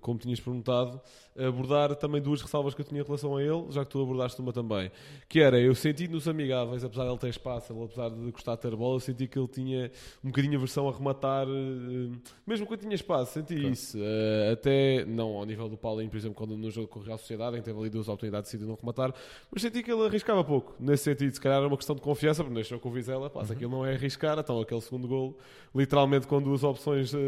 como 0.00 0.18
tinhas 0.18 0.40
perguntado, 0.40 1.00
abordar 1.36 1.94
também 1.96 2.20
duas 2.20 2.42
ressalvas 2.42 2.74
que 2.74 2.80
eu 2.80 2.84
tinha 2.84 3.00
em 3.00 3.04
relação 3.04 3.36
a 3.36 3.42
ele, 3.42 3.66
já 3.70 3.84
que 3.84 3.90
tu 3.90 4.02
abordaste 4.02 4.40
uma 4.40 4.52
também. 4.52 4.90
Que 5.28 5.40
era, 5.40 5.58
eu 5.58 5.74
senti 5.74 6.08
nos 6.08 6.28
amigáveis, 6.28 6.84
apesar 6.84 7.04
de 7.04 7.10
ele 7.10 7.18
ter 7.18 7.28
espaço, 7.28 7.72
ele, 7.72 7.84
apesar 7.84 8.10
de 8.10 8.30
gostar 8.30 8.56
de 8.56 8.62
ter 8.62 8.76
bola, 8.76 8.96
eu 8.96 9.00
senti 9.00 9.26
que 9.26 9.38
ele 9.38 9.48
tinha 9.48 9.90
um 10.22 10.28
bocadinho 10.28 10.56
a 10.56 10.58
versão 10.58 10.88
a 10.88 10.92
rematar, 10.92 11.46
uh, 11.48 12.12
mesmo 12.46 12.66
quando 12.66 12.80
tinha 12.80 12.94
espaço, 12.94 13.32
senti 13.32 13.54
claro. 13.54 13.72
isso. 13.72 13.98
Uh, 13.98 14.52
até, 14.52 15.04
não 15.04 15.36
ao 15.36 15.46
nível 15.46 15.68
do 15.68 15.76
Paulinho, 15.76 16.10
por 16.10 16.16
exemplo, 16.16 16.36
quando 16.36 16.56
no 16.56 16.70
jogo 16.70 16.88
com 16.88 17.00
a 17.00 17.04
Real 17.04 17.18
Sociedade, 17.18 17.56
em 17.56 17.60
que 17.60 17.64
teve 17.64 17.78
ali 17.78 17.88
duas 17.88 18.08
oportunidades 18.08 18.50
de 18.50 18.58
não 18.58 18.74
rematar, 18.74 19.14
mas 19.50 19.62
senti 19.62 19.82
que 19.82 19.90
ele 19.90 20.04
arriscava 20.04 20.44
pouco. 20.44 20.74
Nesse 20.78 21.04
sentido, 21.04 21.32
se 21.32 21.40
calhar 21.40 21.58
era 21.58 21.68
uma 21.68 21.76
questão 21.76 21.94
de 21.94 22.02
confiança, 22.02 22.42
porque 22.42 22.54
deixou 22.54 22.78
com 22.78 22.88
o 22.88 22.92
Vizela, 22.92 23.30
pá, 23.30 23.40
uhum. 23.40 23.52
aquilo 23.52 23.70
não 23.70 23.86
é 23.86 23.94
arriscar, 23.94 24.38
então 24.38 24.60
aquele 24.60 24.80
segundo 24.90 25.06
gol, 25.06 25.38
literalmente 25.72 26.26
com 26.26 26.42
duas 26.42 26.64
opções, 26.64 27.14
uh, 27.14 27.18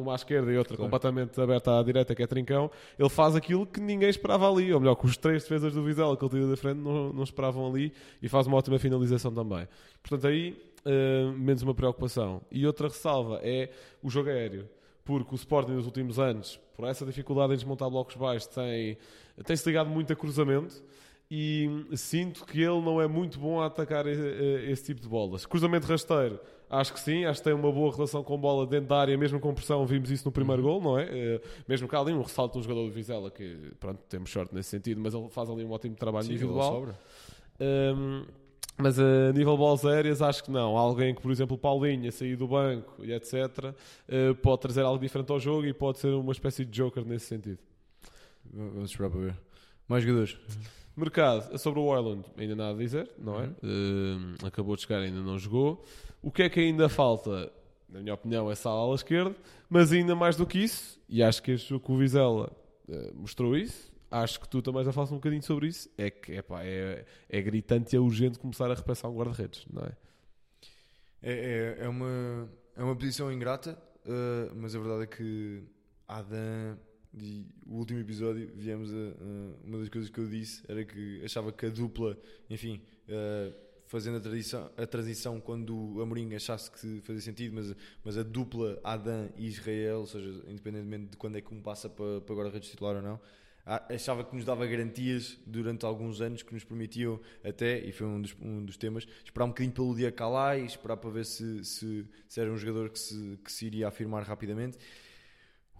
uma 0.00 0.12
à 0.12 0.14
esquerda 0.16 0.50
e 0.50 0.56
outra 0.56 0.74
claro. 0.74 0.90
completamente 0.90 1.38
aberta 1.38 1.78
à 1.78 1.82
direita, 1.82 2.14
que 2.14 2.22
é 2.22 2.26
Trincão, 2.26 2.70
ele 2.98 3.10
faz 3.10 3.36
aquilo 3.36 3.66
que 3.66 3.78
ninguém 3.78 4.08
esperava 4.08 4.50
ali, 4.50 4.72
ou 4.72 4.80
melhor, 4.80 4.94
que 4.94 5.04
os 5.04 5.16
três 5.18 5.42
defesas 5.42 5.74
do 5.74 5.84
Vizela 5.84 6.16
que 6.16 6.24
ele 6.24 6.30
tira 6.30 6.46
da 6.46 6.56
frente 6.56 6.78
não, 6.78 7.12
não 7.12 7.22
esperavam 7.22 7.68
ali 7.68 7.92
e 8.22 8.28
faz 8.28 8.46
uma 8.46 8.56
ótima 8.56 8.78
finalização 8.78 9.32
também. 9.32 9.68
Portanto, 10.02 10.26
aí 10.26 10.56
uh, 10.86 11.32
menos 11.32 11.62
uma 11.62 11.74
preocupação. 11.74 12.40
E 12.50 12.66
outra 12.66 12.88
ressalva 12.88 13.40
é 13.42 13.68
o 14.02 14.08
jogo 14.08 14.30
aéreo, 14.30 14.66
porque 15.04 15.34
o 15.34 15.36
Sporting 15.36 15.72
nos 15.72 15.84
últimos 15.84 16.18
anos, 16.18 16.58
por 16.74 16.88
essa 16.88 17.04
dificuldade 17.04 17.52
em 17.52 17.56
desmontar 17.56 17.90
blocos 17.90 18.16
baixos, 18.16 18.46
tem, 18.46 18.96
tem-se 19.44 19.68
ligado 19.68 19.90
muito 19.90 20.10
a 20.10 20.16
cruzamento 20.16 20.82
e 21.34 21.66
sinto 21.96 22.44
que 22.44 22.60
ele 22.60 22.82
não 22.82 23.00
é 23.00 23.08
muito 23.08 23.38
bom 23.38 23.58
a 23.58 23.64
atacar 23.64 24.06
esse 24.06 24.84
tipo 24.84 25.00
de 25.00 25.08
bolas. 25.08 25.46
Cruzamento 25.46 25.86
rasteiro, 25.86 26.38
acho 26.72 26.92
que 26.94 27.00
sim, 27.00 27.24
acho 27.26 27.40
que 27.40 27.44
tem 27.44 27.52
uma 27.52 27.70
boa 27.70 27.94
relação 27.94 28.24
com 28.24 28.38
bola 28.38 28.66
dentro 28.66 28.88
da 28.88 28.98
área, 28.98 29.16
mesmo 29.16 29.38
com 29.38 29.52
pressão, 29.52 29.84
vimos 29.86 30.10
isso 30.10 30.24
no 30.24 30.32
primeiro 30.32 30.62
uhum. 30.62 30.80
gol, 30.80 30.82
não 30.82 30.98
é? 30.98 31.04
Eh, 31.10 31.40
mesmo 31.68 31.86
que 31.86 31.94
há 31.94 31.98
ali 31.98 32.12
um 32.12 32.22
ressalto 32.22 32.58
um 32.58 32.62
jogador 32.62 32.84
do 32.86 32.90
Vizela, 32.90 33.30
que 33.30 33.72
pronto, 33.78 34.00
temos 34.08 34.30
sorte 34.30 34.54
nesse 34.54 34.70
sentido, 34.70 35.00
mas 35.00 35.12
ele 35.12 35.28
faz 35.28 35.50
ali 35.50 35.64
um 35.64 35.70
ótimo 35.70 35.94
trabalho 35.94 36.24
sim, 36.24 36.32
individual. 36.32 36.88
Um, 37.60 38.24
mas 38.78 38.98
a 38.98 39.32
nível 39.34 39.52
de 39.52 39.58
bolas 39.58 39.84
aéreas, 39.84 40.22
acho 40.22 40.42
que 40.42 40.50
não. 40.50 40.76
Alguém 40.76 41.14
que, 41.14 41.20
por 41.20 41.30
exemplo, 41.30 41.58
Paulinho, 41.58 42.08
a 42.08 42.12
sair 42.12 42.36
do 42.36 42.48
banco 42.48 43.04
e 43.04 43.12
etc., 43.12 43.74
eh, 44.08 44.32
pode 44.42 44.62
trazer 44.62 44.80
algo 44.80 44.98
diferente 44.98 45.30
ao 45.30 45.38
jogo 45.38 45.66
e 45.66 45.74
pode 45.74 45.98
ser 45.98 46.08
uma 46.08 46.32
espécie 46.32 46.64
de 46.64 46.70
joker 46.70 47.04
nesse 47.04 47.26
sentido. 47.26 47.58
Vamos 48.50 48.90
esperar 48.90 49.10
para 49.10 49.20
ver. 49.20 49.36
Mais 49.86 50.02
jogadores. 50.02 50.38
Mercado, 50.94 51.56
sobre 51.58 51.80
o 51.80 51.84
Orland, 51.84 52.24
ainda 52.36 52.54
nada 52.54 52.74
a 52.74 52.78
dizer, 52.78 53.10
não 53.18 53.40
é? 53.40 53.46
Uhum. 53.62 54.36
Uh, 54.42 54.46
acabou 54.46 54.76
de 54.76 54.82
chegar, 54.82 55.00
ainda 55.00 55.20
não 55.20 55.38
jogou. 55.38 55.84
O 56.20 56.30
que 56.30 56.42
é 56.42 56.50
que 56.50 56.60
ainda 56.60 56.88
falta? 56.88 57.50
Na 57.88 58.00
minha 58.00 58.14
opinião, 58.14 58.50
é 58.50 58.54
sala 58.54 58.80
ala 58.80 58.94
esquerda, 58.94 59.34
mas 59.68 59.92
ainda 59.92 60.14
mais 60.14 60.36
do 60.36 60.46
que 60.46 60.58
isso, 60.58 61.00
e 61.08 61.22
acho 61.22 61.42
que 61.42 61.52
este 61.52 61.70
jogo 61.70 61.84
com 61.84 61.94
o 61.94 61.98
Vizela 61.98 62.52
uh, 62.88 63.14
mostrou 63.14 63.56
isso. 63.56 63.90
Acho 64.10 64.38
que 64.40 64.48
tu 64.48 64.60
também 64.60 64.84
já 64.84 64.92
falas 64.92 65.10
um 65.10 65.14
bocadinho 65.14 65.42
sobre 65.42 65.68
isso. 65.68 65.88
É 65.96 66.10
que 66.10 66.32
epá, 66.32 66.62
é, 66.62 67.06
é 67.30 67.40
gritante 67.40 67.94
e 67.94 67.96
é 67.96 68.00
urgente 68.00 68.38
começar 68.38 68.70
a 68.70 68.74
repassar 68.74 69.10
um 69.10 69.16
guarda-redes, 69.16 69.66
não 69.72 69.82
é? 69.82 69.92
É, 71.22 71.76
é, 71.80 71.84
é, 71.84 71.88
uma, 71.88 72.48
é 72.76 72.82
uma 72.82 72.94
posição 72.94 73.32
ingrata, 73.32 73.78
uh, 74.04 74.54
mas 74.54 74.74
a 74.74 74.78
verdade 74.78 75.04
é 75.04 75.06
que 75.06 75.62
Adam 76.06 76.76
e 77.14 77.46
o 77.66 77.76
último 77.76 78.00
episódio 78.00 78.50
viemos 78.56 78.92
a, 78.92 78.96
a, 78.96 79.66
uma 79.66 79.78
das 79.78 79.88
coisas 79.88 80.10
que 80.10 80.18
eu 80.18 80.26
disse 80.26 80.62
era 80.68 80.84
que 80.84 81.22
achava 81.24 81.52
que 81.52 81.66
a 81.66 81.68
dupla, 81.68 82.16
enfim, 82.48 82.80
uh, 83.08 83.54
fazendo 83.86 84.16
a, 84.16 84.20
tradição, 84.20 84.70
a 84.76 84.86
transição 84.86 85.38
quando 85.38 85.96
o 85.96 86.00
Amorim 86.00 86.34
achasse 86.34 86.70
que 86.70 87.02
fazia 87.02 87.20
sentido, 87.20 87.54
mas, 87.54 87.76
mas 88.02 88.16
a 88.16 88.22
dupla 88.22 88.80
Adam 88.82 89.28
e 89.36 89.46
Israel, 89.46 90.00
ou 90.00 90.06
seja, 90.06 90.42
independentemente 90.48 91.10
de 91.10 91.16
quando 91.18 91.36
é 91.36 91.42
que 91.42 91.52
um 91.52 91.60
passa 91.60 91.90
para, 91.90 92.22
para 92.22 92.32
agora 92.32 92.48
rede 92.48 92.70
titular 92.70 92.96
ou 92.96 93.02
não, 93.02 93.20
achava 93.64 94.24
que 94.24 94.34
nos 94.34 94.44
dava 94.44 94.66
garantias 94.66 95.38
durante 95.46 95.84
alguns 95.84 96.20
anos 96.20 96.42
que 96.42 96.52
nos 96.52 96.64
permitiam 96.64 97.20
até, 97.44 97.78
e 97.78 97.92
foi 97.92 98.06
um 98.06 98.20
dos, 98.20 98.34
um 98.40 98.64
dos 98.64 98.76
temas, 98.76 99.06
esperar 99.24 99.44
um 99.44 99.48
bocadinho 99.48 99.74
pelo 99.74 99.94
dia 99.94 100.10
Calai, 100.10 100.62
esperar 100.62 100.96
para 100.96 101.10
ver 101.10 101.26
se, 101.26 101.64
se, 101.64 102.06
se 102.26 102.40
era 102.40 102.50
um 102.50 102.56
jogador 102.56 102.90
que 102.90 102.98
se, 102.98 103.38
que 103.44 103.52
se 103.52 103.66
iria 103.66 103.88
afirmar 103.88 104.24
rapidamente. 104.24 104.78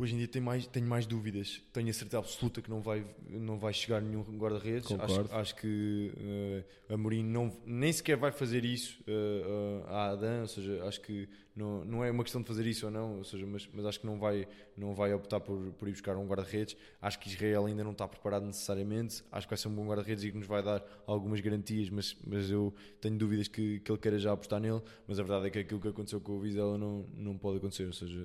Hoje 0.03 0.15
em 0.15 0.19
dia 0.19 0.27
tenho 0.27 0.45
mais, 0.45 0.67
tenho 0.67 0.87
mais 0.87 1.07
dúvidas. 1.07 1.63
Tenho 1.73 1.89
a 1.89 1.93
certeza 1.93 2.19
absoluta 2.19 2.61
que 2.61 2.69
não 2.69 2.81
vai, 2.81 3.07
não 3.29 3.57
vai 3.57 3.73
chegar 3.73 4.03
nenhum 4.03 4.23
guarda-redes. 4.37 4.91
Acho, 4.99 5.33
acho, 5.33 5.55
que 5.55 6.13
uh, 6.89 6.93
a 6.95 6.97
Mourinho 6.97 7.31
não, 7.31 7.57
nem 7.65 7.93
sequer 7.93 8.17
vai 8.17 8.33
fazer 8.33 8.65
isso 8.65 9.01
uh, 9.07 9.85
uh, 9.85 9.87
a 9.87 10.11
Adam. 10.11 10.41
Ou 10.41 10.49
seja, 10.49 10.85
acho 10.87 11.01
que 11.03 11.29
não, 11.55 11.85
não 11.85 12.05
é 12.05 12.11
uma 12.11 12.23
questão 12.23 12.41
de 12.41 12.49
fazer 12.49 12.67
isso 12.67 12.87
ou 12.87 12.93
não, 12.93 13.19
ou 13.19 13.25
seja, 13.25 13.47
mas, 13.47 13.69
mas 13.75 13.85
acho 13.85 14.01
que 14.01 14.07
não 14.07 14.19
vai, 14.19 14.49
não 14.75 14.95
vai 14.95 15.13
optar 15.13 15.39
por, 15.39 15.73
por 15.73 15.87
ir 15.87 15.93
buscar 15.93 16.17
um 16.17 16.27
guarda-redes. 16.27 16.77
Acho 17.01 17.19
que 17.19 17.29
Israel 17.29 17.67
ainda 17.67 17.85
não 17.85 17.93
está 17.93 18.09
preparado 18.09 18.47
necessariamente. 18.47 19.23
Acho 19.31 19.47
que 19.47 19.51
vai 19.51 19.59
ser 19.59 19.69
um 19.69 19.75
bom 19.75 19.87
guarda-redes 19.87 20.25
e 20.25 20.31
que 20.31 20.39
nos 20.39 20.47
vai 20.47 20.63
dar 20.63 20.83
algumas 21.07 21.41
garantias, 21.41 21.91
mas, 21.91 22.17
mas 22.27 22.51
eu 22.51 22.75
tenho 23.01 23.19
dúvidas 23.19 23.49
que, 23.49 23.81
que 23.81 23.93
ele 23.93 23.99
queira 23.99 24.19
já 24.19 24.33
apostar 24.33 24.61
nele. 24.61 24.81
Mas 25.07 25.19
a 25.19 25.23
verdade 25.23 25.47
é 25.49 25.51
que 25.51 25.59
aquilo 25.59 25.79
que 25.79 25.89
aconteceu 25.89 26.21
com 26.23 26.33
o 26.33 26.41
Vizela 26.41 26.79
não, 26.79 27.05
não 27.15 27.37
pode 27.37 27.59
acontecer, 27.59 27.85
ou 27.85 27.93
seja, 27.93 28.19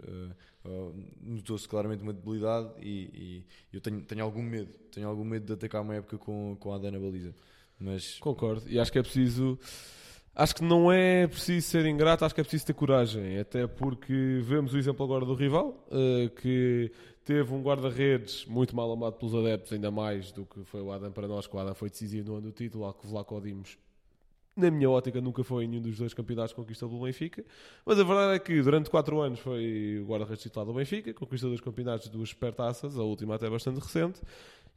uh, 0.64 0.70
uh, 0.70 1.06
notou-se 1.22 1.68
claramente 1.68 2.04
uma 2.04 2.14
debilidade 2.14 2.72
e, 2.82 3.10
e, 3.14 3.46
eu 3.74 3.82
tenho, 3.82 4.02
tenho 4.04 4.24
algum 4.24 4.42
medo, 4.42 4.72
tenho 4.90 5.08
algum 5.08 5.26
medo 5.26 5.46
de 5.46 5.54
atacar 5.54 5.82
uma 5.82 5.96
época 5.96 6.18
com, 6.18 6.56
com 6.58 6.74
a 6.74 6.78
Dana 6.78 6.98
Baliza. 6.98 7.36
Mas... 7.78 8.18
Concordo, 8.20 8.68
e 8.70 8.80
acho 8.80 8.92
que 8.92 8.98
é 8.98 9.04
preciso 9.04 9.60
Acho 10.40 10.54
que 10.54 10.64
não 10.64 10.92
é 10.92 11.26
preciso 11.26 11.66
ser 11.66 11.88
ingrato, 11.88 12.24
acho 12.24 12.36
que 12.36 12.42
é 12.42 12.44
preciso 12.44 12.68
ter 12.68 12.74
coragem, 12.74 13.40
até 13.40 13.66
porque 13.66 14.40
vemos 14.44 14.72
o 14.72 14.78
exemplo 14.78 15.04
agora 15.04 15.26
do 15.26 15.34
rival, 15.34 15.84
uh, 15.88 16.30
que 16.40 16.92
teve 17.26 17.52
um 17.52 17.64
guarda-redes 17.64 18.46
muito 18.46 18.76
mal 18.76 18.92
amado 18.92 19.14
pelos 19.14 19.34
adeptos, 19.34 19.74
ainda 19.74 19.90
mais 19.90 20.32
do 20.32 20.46
que 20.46 20.64
foi 20.64 20.80
o 20.80 20.92
Adam 20.92 21.12
para 21.12 21.28
nós, 21.28 21.48
que 21.48 21.56
o 21.56 21.60
Adam 21.60 21.74
foi 21.74 21.90
decisivo 21.90 22.30
no 22.30 22.38
ano 22.38 22.42
do 22.44 22.52
título, 22.52 22.86
ao 22.86 22.94
que 22.94 23.08
Vlaco 23.08 23.42
Dimos, 23.42 23.80
na 24.56 24.70
minha 24.70 24.88
ótica, 24.92 25.20
nunca 25.20 25.44
foi 25.44 25.64
em 25.64 25.70
nenhum 25.70 25.82
dos 25.82 25.98
dois 25.98 26.14
campeonatos 26.14 26.54
conquista 26.54 26.88
do 26.88 27.00
Benfica, 27.00 27.44
mas 27.84 28.00
a 28.00 28.04
verdade 28.04 28.36
é 28.36 28.40
que 28.40 28.62
durante 28.62 28.92
4 28.92 29.20
anos 29.20 29.40
foi 29.40 30.00
o 30.04 30.06
guarda-redes 30.06 30.44
titular 30.44 30.68
do 30.68 30.74
Benfica, 30.74 31.12
conquistou 31.16 31.50
dois 31.50 31.62
campeonatos, 31.62 32.10
duas 32.10 32.30
supertaças, 32.30 32.96
a 33.00 33.02
última 33.02 33.34
até 33.34 33.50
bastante 33.50 33.80
recente, 33.80 34.22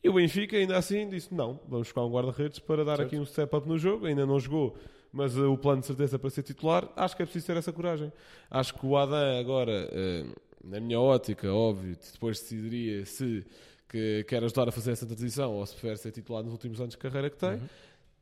e 0.03 0.09
o 0.09 0.15
Benfica 0.15 0.57
ainda 0.57 0.79
assim 0.79 1.07
disse, 1.07 1.35
não, 1.35 1.61
vamos 1.69 1.89
buscar 1.89 2.03
um 2.03 2.11
guarda-redes 2.11 2.59
para 2.61 2.83
dar 2.83 2.97
certo. 2.97 3.09
aqui 3.09 3.19
um 3.19 3.27
step-up 3.27 3.69
no 3.69 3.77
jogo, 3.77 4.07
ainda 4.07 4.25
não 4.25 4.41
jogou 4.41 4.75
mas 5.13 5.37
uh, 5.37 5.51
o 5.51 5.59
plano 5.59 5.81
de 5.81 5.87
certeza 5.87 6.19
para 6.19 6.31
ser 6.31 6.43
titular, 6.43 6.89
acho 6.97 7.17
que 7.17 7.23
é 7.23 7.27
preciso 7.27 7.47
ter 7.47 7.57
essa 7.57 7.73
coragem. 7.73 8.13
Acho 8.51 8.75
que 8.75 8.87
o 8.87 8.97
Adam 8.97 9.39
agora, 9.39 9.89
uh, 9.91 10.41
na 10.65 10.81
minha 10.81 11.01
ótica, 11.01 11.53
óbvio, 11.53 11.97
depois 12.13 12.41
decidiria 12.41 13.05
se 13.05 13.45
que 13.91 14.25
quer 14.25 14.43
ajudar 14.45 14.69
a 14.69 14.73
fazer 14.73 14.93
essa 14.93 15.05
transição 15.05 15.53
ou 15.53 15.67
se 15.67 15.73
prefere 15.73 15.97
ser 15.97 16.13
titular 16.13 16.45
nos 16.45 16.53
últimos 16.53 16.81
anos 16.81 16.93
de 16.93 16.99
carreira 16.99 17.29
que 17.29 17.37
tem. 17.37 17.55
Uhum. 17.55 17.69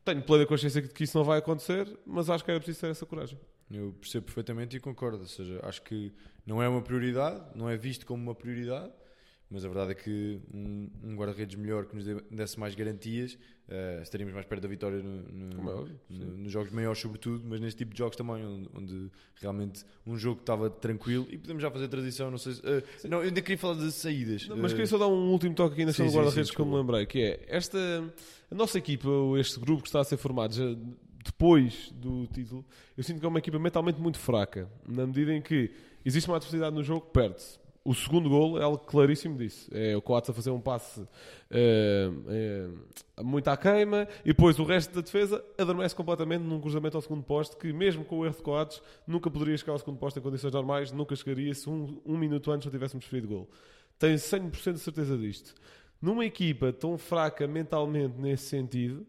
Tenho 0.03 0.23
plena 0.23 0.47
consciência 0.47 0.81
de 0.81 0.89
que 0.89 1.05
isso 1.05 1.19
não 1.19 1.25
vai 1.25 1.39
acontecer, 1.41 1.87
mas 2.07 2.31
acho 2.31 2.43
que 2.43 2.51
era 2.51 2.59
preciso 2.59 2.81
ter 2.81 2.91
essa 2.91 3.05
coragem. 3.05 3.39
Eu 3.71 3.95
percebo 4.01 4.25
perfeitamente 4.25 4.79
e 4.79 4.81
concordo. 4.81 5.19
Ou 5.19 5.27
seja, 5.27 5.61
acho 5.63 5.83
que 5.83 6.11
não 6.47 6.63
é 6.63 6.69
uma 6.69 6.81
prioridade, 6.81 7.43
não 7.55 7.69
é 7.69 7.77
visto 7.77 8.07
como 8.07 8.23
uma 8.23 8.35
prioridade, 8.35 8.91
mas 9.51 9.65
a 9.65 9.69
verdade 9.69 9.93
é 9.93 9.95
que 9.95 10.41
um, 10.53 10.91
um 11.03 11.17
guarda-redes 11.17 11.57
melhor 11.57 11.87
que 11.87 11.97
nos 11.97 12.05
desse 12.31 12.61
mais 12.61 12.75
garantias, 12.75 13.35
uh, 13.69 14.03
estaríamos 14.03 14.35
mais 14.35 14.45
perto 14.45 14.63
da 14.63 14.69
vitória 14.69 15.03
no, 15.03 15.23
no, 15.23 15.71
é 15.71 15.75
óbvio, 15.75 16.01
no, 16.11 16.37
nos 16.37 16.53
jogos 16.53 16.71
maiores, 16.71 17.01
sobretudo, 17.01 17.43
mas 17.47 17.59
neste 17.61 17.79
tipo 17.79 17.93
de 17.93 17.99
jogos 17.99 18.15
também, 18.17 18.45
onde, 18.45 18.69
onde 18.75 19.11
realmente 19.37 19.85
um 20.07 20.19
jogo 20.19 20.41
estava 20.41 20.69
tranquilo 20.69 21.27
e 21.31 21.39
podemos 21.39 21.63
já 21.63 21.71
fazer 21.71 21.89
transição. 21.89 22.31
Não 22.31 22.37
sei 22.37 22.55
se, 22.55 22.61
uh, 22.61 22.83
não, 23.09 23.19
eu 23.19 23.25
ainda 23.25 23.41
queria 23.41 23.57
falar 23.57 23.75
de 23.75 23.91
saídas. 23.91 24.47
Não, 24.49 24.57
mas 24.57 24.73
queria 24.73 24.87
só 24.87 24.99
dar 24.99 25.09
um 25.09 25.31
último 25.31 25.55
toque 25.55 25.75
aqui 25.75 25.85
na 25.85 25.93
questão 25.93 26.07
do 26.07 26.13
guarda-redes 26.13 26.51
que 26.51 26.61
eu 26.61 26.67
me 26.67 26.75
lembrei, 26.75 27.07
que 27.07 27.23
é 27.23 27.45
esta 27.49 27.79
a 28.51 28.55
nossa 28.55 28.77
equipa, 28.77 29.09
este 29.39 29.59
grupo 29.59 29.83
que 29.83 29.89
está 29.89 30.01
a 30.01 30.05
ser 30.05 30.19
formado 30.19 30.55
já 30.55 30.65
depois 31.25 31.91
do 31.93 32.27
título, 32.27 32.65
eu 32.97 33.05
sinto 33.05 33.21
que 33.21 33.27
é 33.27 33.29
uma 33.29 33.39
equipa 33.39 33.59
mentalmente 33.59 34.01
muito 34.01 34.19
fraca, 34.19 34.71
na 34.87 35.07
medida 35.07 35.35
em 35.35 35.43
que 35.43 35.71
existe 36.05 36.29
uma 36.29 36.37
adversidade 36.37 36.75
no 36.75 36.83
jogo, 36.83 37.07
perde-se 37.07 37.59
o 37.89 37.95
segundo 37.95 38.29
gol 38.29 38.61
algo 38.63 38.77
claríssimo 38.77 39.39
disso. 39.39 39.67
É 39.73 39.97
o 39.97 40.03
Coates 40.03 40.29
a 40.29 40.35
fazer 40.35 40.51
um 40.51 40.61
passe 40.61 41.09
é, 41.51 42.11
é, 43.17 43.23
muito 43.23 43.49
à 43.49 43.57
queima 43.57 44.07
e 44.23 44.29
depois 44.29 44.59
o 44.59 44.65
resto 44.65 44.95
da 44.95 45.01
defesa 45.01 45.43
adormece 45.57 45.95
completamente 45.95 46.43
num 46.43 46.61
cruzamento 46.61 46.99
ao 46.99 47.01
segundo 47.01 47.23
poste 47.23 47.57
que, 47.57 47.73
mesmo 47.73 48.05
com 48.05 48.19
o 48.19 48.27
erro 48.27 48.37
de 48.37 48.43
Coates, 48.43 48.83
nunca 49.07 49.31
poderia 49.31 49.57
chegar 49.57 49.73
ao 49.73 49.79
segundo 49.79 49.97
poste 49.97 50.19
em 50.19 50.23
condições 50.23 50.53
normais, 50.53 50.93
nunca 50.93 51.17
chegaria 51.17 51.55
se 51.55 51.71
um, 51.71 51.99
um 52.05 52.19
minuto 52.19 52.53
antes 52.53 52.67
não 52.67 52.73
tivéssemos 52.73 53.07
ferido 53.07 53.29
gol. 53.29 53.49
Tenho 53.99 54.17
100% 54.17 54.75
de 54.75 54.81
certeza 54.81 55.17
disto. 55.17 55.55
Numa 56.01 56.27
equipa 56.27 56.71
tão 56.75 56.99
fraca 56.99 57.47
mentalmente 57.47 58.21
nesse 58.21 58.49
sentido, 58.49 59.07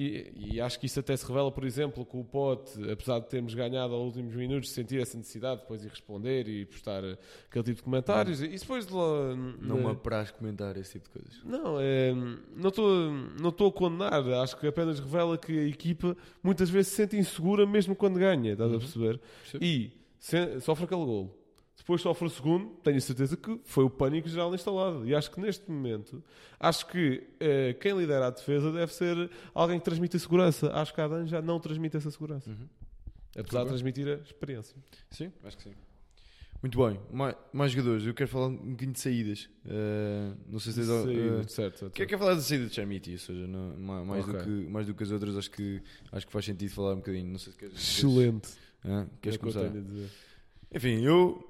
e, 0.00 0.54
e, 0.54 0.60
acho 0.60 0.80
que 0.80 0.86
isso 0.86 0.98
até 0.98 1.14
se 1.14 1.26
revela, 1.26 1.52
por 1.52 1.62
exemplo, 1.62 2.06
com 2.06 2.20
o 2.20 2.24
Pote, 2.24 2.90
apesar 2.90 3.18
de 3.18 3.28
termos 3.28 3.52
ganhado 3.52 3.94
aos 3.94 4.06
últimos 4.06 4.34
minutos, 4.34 4.70
sentir 4.70 4.98
essa 4.98 5.18
necessidade 5.18 5.60
depois 5.60 5.82
de 5.82 5.88
responder 5.88 6.48
e 6.48 6.64
postar 6.64 7.04
aquele 7.48 7.64
tipo 7.64 7.76
de 7.76 7.82
comentários. 7.82 8.40
Não. 8.40 8.46
E 8.46 8.58
depois 8.58 8.86
de 8.86 8.94
lá, 8.94 9.36
Não 9.60 9.76
me 9.76 9.90
apraz 9.90 10.30
comentar 10.30 10.74
esse 10.78 10.92
tipo 10.92 11.04
de 11.04 11.10
coisas. 11.10 11.44
Não, 11.44 11.78
é, 11.78 12.14
não 12.56 12.68
estou 12.68 13.12
não 13.38 13.50
a 13.50 13.72
condenar. 13.72 14.26
Acho 14.42 14.56
que 14.56 14.66
apenas 14.66 14.98
revela 14.98 15.36
que 15.36 15.58
a 15.58 15.64
equipa 15.64 16.16
muitas 16.42 16.70
vezes 16.70 16.88
se 16.88 16.96
sente 16.96 17.16
insegura 17.18 17.66
mesmo 17.66 17.94
quando 17.94 18.18
ganha, 18.18 18.52
estás 18.52 18.70
uhum. 18.70 18.76
a 18.76 18.80
perceber? 18.80 19.20
E 19.60 19.92
se, 20.18 20.60
sofre 20.60 20.86
aquele 20.86 21.04
gol 21.04 21.39
depois 21.80 22.02
sofre 22.02 22.26
o 22.26 22.30
segundo, 22.30 22.74
tenho 22.84 23.00
certeza 23.00 23.38
que 23.38 23.58
foi 23.64 23.84
o 23.84 23.90
pânico 23.90 24.28
geral 24.28 24.54
instalado. 24.54 25.08
E 25.08 25.14
acho 25.14 25.30
que 25.30 25.40
neste 25.40 25.70
momento, 25.70 26.22
acho 26.58 26.86
que 26.86 27.26
eh, 27.40 27.74
quem 27.80 27.96
lidera 27.96 28.26
a 28.26 28.30
defesa 28.30 28.70
deve 28.70 28.92
ser 28.92 29.30
alguém 29.54 29.78
que 29.78 29.84
transmite 29.86 30.14
a 30.14 30.20
segurança. 30.20 30.70
Acho 30.74 30.92
que 30.92 31.00
a 31.00 31.06
Adan 31.06 31.26
já 31.26 31.40
não 31.40 31.58
transmite 31.58 31.96
essa 31.96 32.10
segurança. 32.10 32.50
Uhum. 32.50 32.68
Apesar 33.34 33.62
de 33.62 33.68
transmitir 33.70 34.06
a 34.08 34.14
experiência. 34.16 34.76
Sim, 35.10 35.32
acho 35.42 35.56
que 35.56 35.62
sim. 35.62 35.74
Muito 36.62 36.76
bem, 36.76 37.00
mais, 37.10 37.34
mais 37.50 37.72
jogadores. 37.72 38.04
Eu 38.04 38.12
quero 38.12 38.28
falar 38.28 38.48
um 38.48 38.56
bocadinho 38.56 38.92
de 38.92 39.00
saídas. 39.00 39.48
Uh, 39.64 40.36
não 40.46 40.58
sei 40.58 40.74
se 40.74 40.80
tens. 40.80 40.90
Uh, 40.90 41.48
certo, 41.48 41.78
certo. 41.78 41.94
Quero, 41.94 42.08
quero 42.10 42.18
falar 42.18 42.34
da 42.34 42.42
saída 42.42 42.66
de 42.66 42.74
Chamiti, 42.74 43.12
ou 43.12 43.18
seja, 43.18 43.46
não, 43.46 44.04
mais, 44.04 44.28
okay. 44.28 44.38
do 44.38 44.44
que, 44.44 44.70
mais 44.70 44.86
do 44.86 44.94
que 44.94 45.02
as 45.02 45.10
outras, 45.10 45.34
acho 45.34 45.50
que, 45.50 45.80
acho 46.12 46.26
que 46.26 46.32
faz 46.32 46.44
sentido 46.44 46.70
falar 46.74 46.92
um 46.92 46.96
bocadinho. 46.96 47.30
Não 47.30 47.38
sei 47.38 47.54
se 47.54 47.58
queres. 47.58 47.74
Excelente. 47.74 48.50
Queres, 48.82 48.98
uh, 48.98 49.10
queres 49.22 49.36
é 49.36 49.38
começar? 49.38 49.72
Enfim, 50.72 51.02
eu 51.02 51.49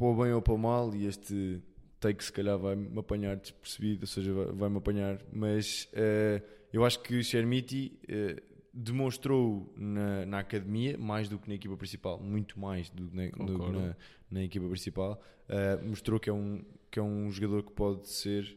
para 0.00 0.08
o 0.08 0.14
bem 0.14 0.32
ou 0.32 0.40
para 0.40 0.54
o 0.54 0.58
mal, 0.58 0.94
e 0.94 1.04
este 1.04 1.60
take 2.00 2.24
se 2.24 2.32
calhar 2.32 2.58
vai-me 2.58 2.98
apanhar 2.98 3.36
despercebido, 3.36 4.04
ou 4.04 4.06
seja, 4.06 4.32
vai-me 4.54 4.78
apanhar, 4.78 5.20
mas 5.30 5.86
uh, 5.92 6.42
eu 6.72 6.86
acho 6.86 7.00
que 7.00 7.22
Chermiti 7.22 8.00
uh, 8.04 8.40
demonstrou 8.72 9.70
na, 9.76 10.24
na, 10.24 10.38
academia, 10.38 10.96
mais 10.96 11.28
do 11.28 11.38
que 11.38 11.46
na 11.46 11.54
equipa 11.54 11.76
principal, 11.76 12.18
muito 12.18 12.58
mais 12.58 12.88
do, 12.88 13.10
na, 13.14 13.26
do 13.26 13.58
que 13.58 13.70
na, 13.72 13.96
na, 14.30 14.42
equipa 14.42 14.66
principal, 14.68 15.22
uh, 15.50 15.86
mostrou 15.86 16.18
que 16.18 16.30
é, 16.30 16.32
um, 16.32 16.64
que 16.90 16.98
é 16.98 17.02
um 17.02 17.30
jogador 17.30 17.62
que 17.62 17.72
pode 17.72 18.08
ser 18.08 18.56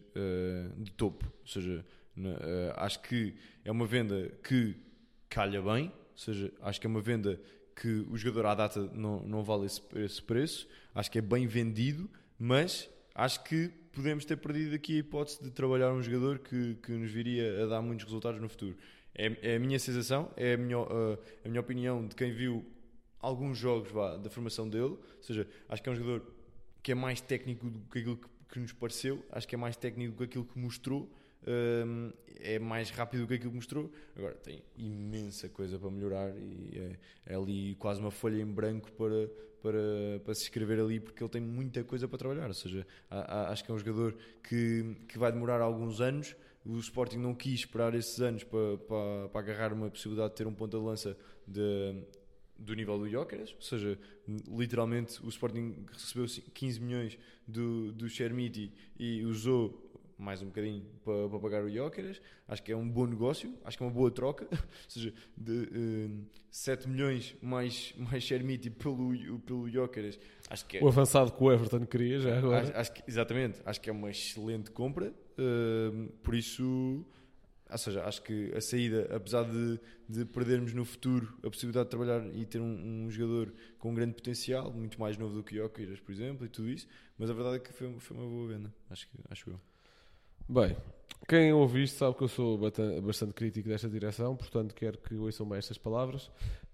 de 0.77 0.91
topo, 0.93 1.25
ou 1.41 1.47
seja, 1.47 1.86
acho 2.77 3.01
que 3.01 3.36
é 3.65 3.71
uma 3.71 3.86
venda 3.86 4.32
que 4.41 4.77
calha 5.27 5.62
bem, 5.62 5.88
ou 5.88 6.17
seja, 6.17 6.53
acho 6.62 6.79
que 6.79 6.88
é 6.88 6.89
uma 6.89 7.01
venda 7.01 7.38
que 7.84 8.08
o 8.10 8.15
jogador 8.15 8.46
à 8.46 8.56
data 8.56 8.89
não, 8.93 9.19
não 9.24 9.43
vale 9.43 9.65
esse, 9.65 9.82
esse 9.96 10.22
preço, 10.22 10.69
acho 10.96 11.12
que 11.12 11.17
é 11.17 11.22
bem 11.22 11.46
vendido, 11.46 12.10
mas 12.39 12.89
acho 13.13 13.43
que 13.43 13.67
podemos 13.91 14.24
ter 14.24 14.38
perdido 14.38 14.74
aqui 14.74 14.96
a 14.96 15.00
hipótese 15.00 15.43
de 15.43 15.52
trabalhar 15.52 15.91
um 15.91 16.02
jogador 16.02 16.39
que, 16.39 16.76
que 16.76 16.93
nos 16.93 17.12
viria 17.12 17.62
a 17.62 17.65
dar 17.65 17.82
muitos 17.82 18.06
resultados 18.06 18.39
no 18.39 18.48
futuro. 18.48 18.78
É, 19.13 19.36
é 19.41 19.56
a 19.58 19.60
minha 19.60 19.78
sensação, 19.78 20.32
é 20.38 20.54
a 20.54 20.58
minha, 20.58 20.80
uh, 20.80 21.19
a 21.43 21.50
minha 21.50 21.60
opinião 21.60 22.08
de 22.08 22.15
quem 22.15 22.32
viu 22.32 22.65
alguns 23.19 23.58
jogos 23.58 23.91
vá, 23.91 24.15
da 24.15 24.30
formação 24.30 24.69
dele, 24.69 24.84
ou 24.84 25.04
seja, 25.22 25.46
acho 25.67 25.84
que 25.84 25.89
é 25.89 25.91
um 25.91 25.96
jogador 25.96 26.26
que 26.82 26.93
é 26.93 26.96
mais 26.96 27.19
técnico 27.19 27.69
do 27.69 27.80
que 27.80 28.00
aquilo 28.00 28.15
que, 28.15 28.30
que 28.50 28.60
nos 28.62 28.72
pareceu, 28.72 29.22
acho 29.30 29.46
que 29.46 29.56
é 29.56 29.58
mais 29.58 29.76
técnico 29.76 30.13
do 30.13 30.17
que 30.19 30.24
aquilo 30.24 30.46
que 30.46 30.58
mostrou, 30.58 31.13
um, 31.47 32.12
é 32.39 32.60
mais 32.60 32.89
rápido 32.89 33.21
do 33.21 33.27
que 33.27 33.36
aquilo 33.36 33.51
que 33.51 33.56
mostrou. 33.56 33.91
Agora 34.15 34.36
tem 34.36 34.63
imensa 34.77 35.49
coisa 35.49 35.77
para 35.79 35.89
melhorar 35.89 36.34
e 36.38 36.71
é, 36.75 37.34
é, 37.34 37.36
ali 37.36 37.75
quase 37.75 37.99
uma 37.99 38.12
folha 38.12 38.41
em 38.41 38.45
branco 38.45 38.91
para, 38.93 39.29
para, 39.62 40.19
para 40.23 40.34
se 40.36 40.43
escrever 40.43 40.79
ali, 40.79 40.99
porque 40.99 41.23
ele 41.23 41.29
tem 41.29 41.41
muita 41.41 41.84
coisa 41.84 42.08
para 42.08 42.17
trabalhar. 42.17 42.47
Ou 42.47 42.53
seja, 42.53 42.86
acho 43.10 43.63
que 43.63 43.71
é 43.71 43.73
um 43.73 43.79
jogador 43.79 44.15
que, 44.47 44.95
que 45.08 45.17
vai 45.17 45.32
demorar 45.32 45.62
alguns 45.62 46.01
anos. 46.01 46.36
O 46.65 46.77
Sporting 46.79 47.17
não 47.17 47.36
quis 47.36 47.62
esperar 47.62 47.93
esses 47.93 48.19
anos 48.21 48.43
para, 48.43 48.77
para, 48.77 49.29
para 49.29 49.41
agarrar 49.41 49.73
uma 49.73 49.89
possibilidade 49.89 50.29
de 50.29 50.36
ter 50.36 50.47
um 50.47 50.53
ponto 50.53 50.77
de 50.77 50.84
lança 50.84 51.17
de, 51.45 52.03
do 52.58 52.73
nível 52.73 52.97
do 52.97 53.10
Jóqueres, 53.10 53.53
ou 53.53 53.62
seja, 53.62 53.99
literalmente 54.47 55.23
o 55.25 55.29
Sporting 55.29 55.86
recebeu 55.91 56.25
15 56.53 56.79
milhões 56.79 57.17
do, 57.47 57.91
do 57.91 58.08
Chermiti 58.08 58.71
e 58.97 59.23
usou 59.25 59.83
mais 60.23 60.41
um 60.41 60.45
bocadinho 60.45 60.86
para, 61.03 61.29
para 61.29 61.39
pagar 61.39 61.63
o 61.63 61.69
Jóqueres. 61.69 62.21
Acho 62.47 62.63
que 62.63 62.71
é 62.71 62.77
um 62.77 62.89
bom 62.89 63.05
negócio, 63.05 63.53
acho 63.65 63.77
que 63.77 63.83
é 63.83 63.86
uma 63.86 63.91
boa 63.91 64.09
troca. 64.09 64.47
Ou 64.51 64.57
seja, 64.88 65.13
de 65.38 65.51
uh, 65.51 65.67
eh, 65.73 66.09
7 66.49 66.89
milhões 66.89 67.36
mais, 67.41 67.93
mais 67.97 68.23
Shermiti 68.23 68.69
pelo, 68.69 69.39
pelo 69.39 69.69
Jóqueres. 69.69 70.19
Acho 70.49 70.65
que 70.65 70.77
é, 70.77 70.83
o 70.83 70.88
avançado 70.88 71.31
que 71.31 71.43
o 71.43 71.51
Everton 71.51 71.86
queria 71.86 72.19
já 72.19 72.38
agora. 72.38 72.62
Acho, 72.62 72.77
acho 72.77 72.93
que, 72.93 73.03
exatamente, 73.05 73.62
acho 73.65 73.81
que 73.81 73.89
é 73.89 73.93
uma 73.93 74.09
excelente 74.09 74.71
compra. 74.71 75.13
Uh, 75.38 76.09
por 76.23 76.33
isso. 76.33 77.05
Ou 77.69 77.77
seja, 77.77 78.03
acho 78.03 78.21
que 78.21 78.53
a 78.55 78.62
saída, 78.62 79.09
apesar 79.15 79.43
de, 79.43 79.79
de 80.07 80.25
perdermos 80.25 80.73
no 80.73 80.86
futuro 80.86 81.36
a 81.39 81.49
possibilidade 81.49 81.86
de 81.86 81.89
trabalhar 81.89 82.23
e 82.36 82.45
ter 82.45 82.59
um, 82.59 83.05
um 83.05 83.09
jogador 83.09 83.51
com 83.79 83.89
um 83.89 83.95
grande 83.95 84.13
potencial, 84.13 84.71
muito 84.71 84.99
mais 84.99 85.17
novo 85.17 85.33
do 85.33 85.43
que 85.43 85.59
o 85.59 85.63
Jokic, 85.63 85.99
por 86.03 86.12
exemplo, 86.12 86.45
e 86.45 86.49
tudo 86.49 86.69
isso, 86.69 86.88
mas 87.17 87.31
a 87.31 87.33
verdade 87.33 87.55
é 87.55 87.59
que 87.59 87.73
foi, 87.73 87.91
foi 87.99 88.15
uma 88.15 88.27
boa 88.27 88.47
venda, 88.47 88.71
acho, 88.91 89.09
que, 89.09 89.17
acho 89.27 89.49
eu. 89.49 89.59
Bem, 90.47 90.75
quem 91.27 91.53
ouve 91.53 91.84
isto 91.84 91.97
sabe 91.97 92.17
que 92.17 92.23
eu 92.23 92.27
sou 92.27 92.58
bastante 93.01 93.34
crítico 93.34 93.69
desta 93.69 93.88
direção, 93.88 94.36
portanto 94.36 94.75
quero 94.75 94.97
que 94.97 95.15
ouçam 95.15 95.47
bem 95.47 95.58
estas 95.58 95.77
palavras. 95.77 96.29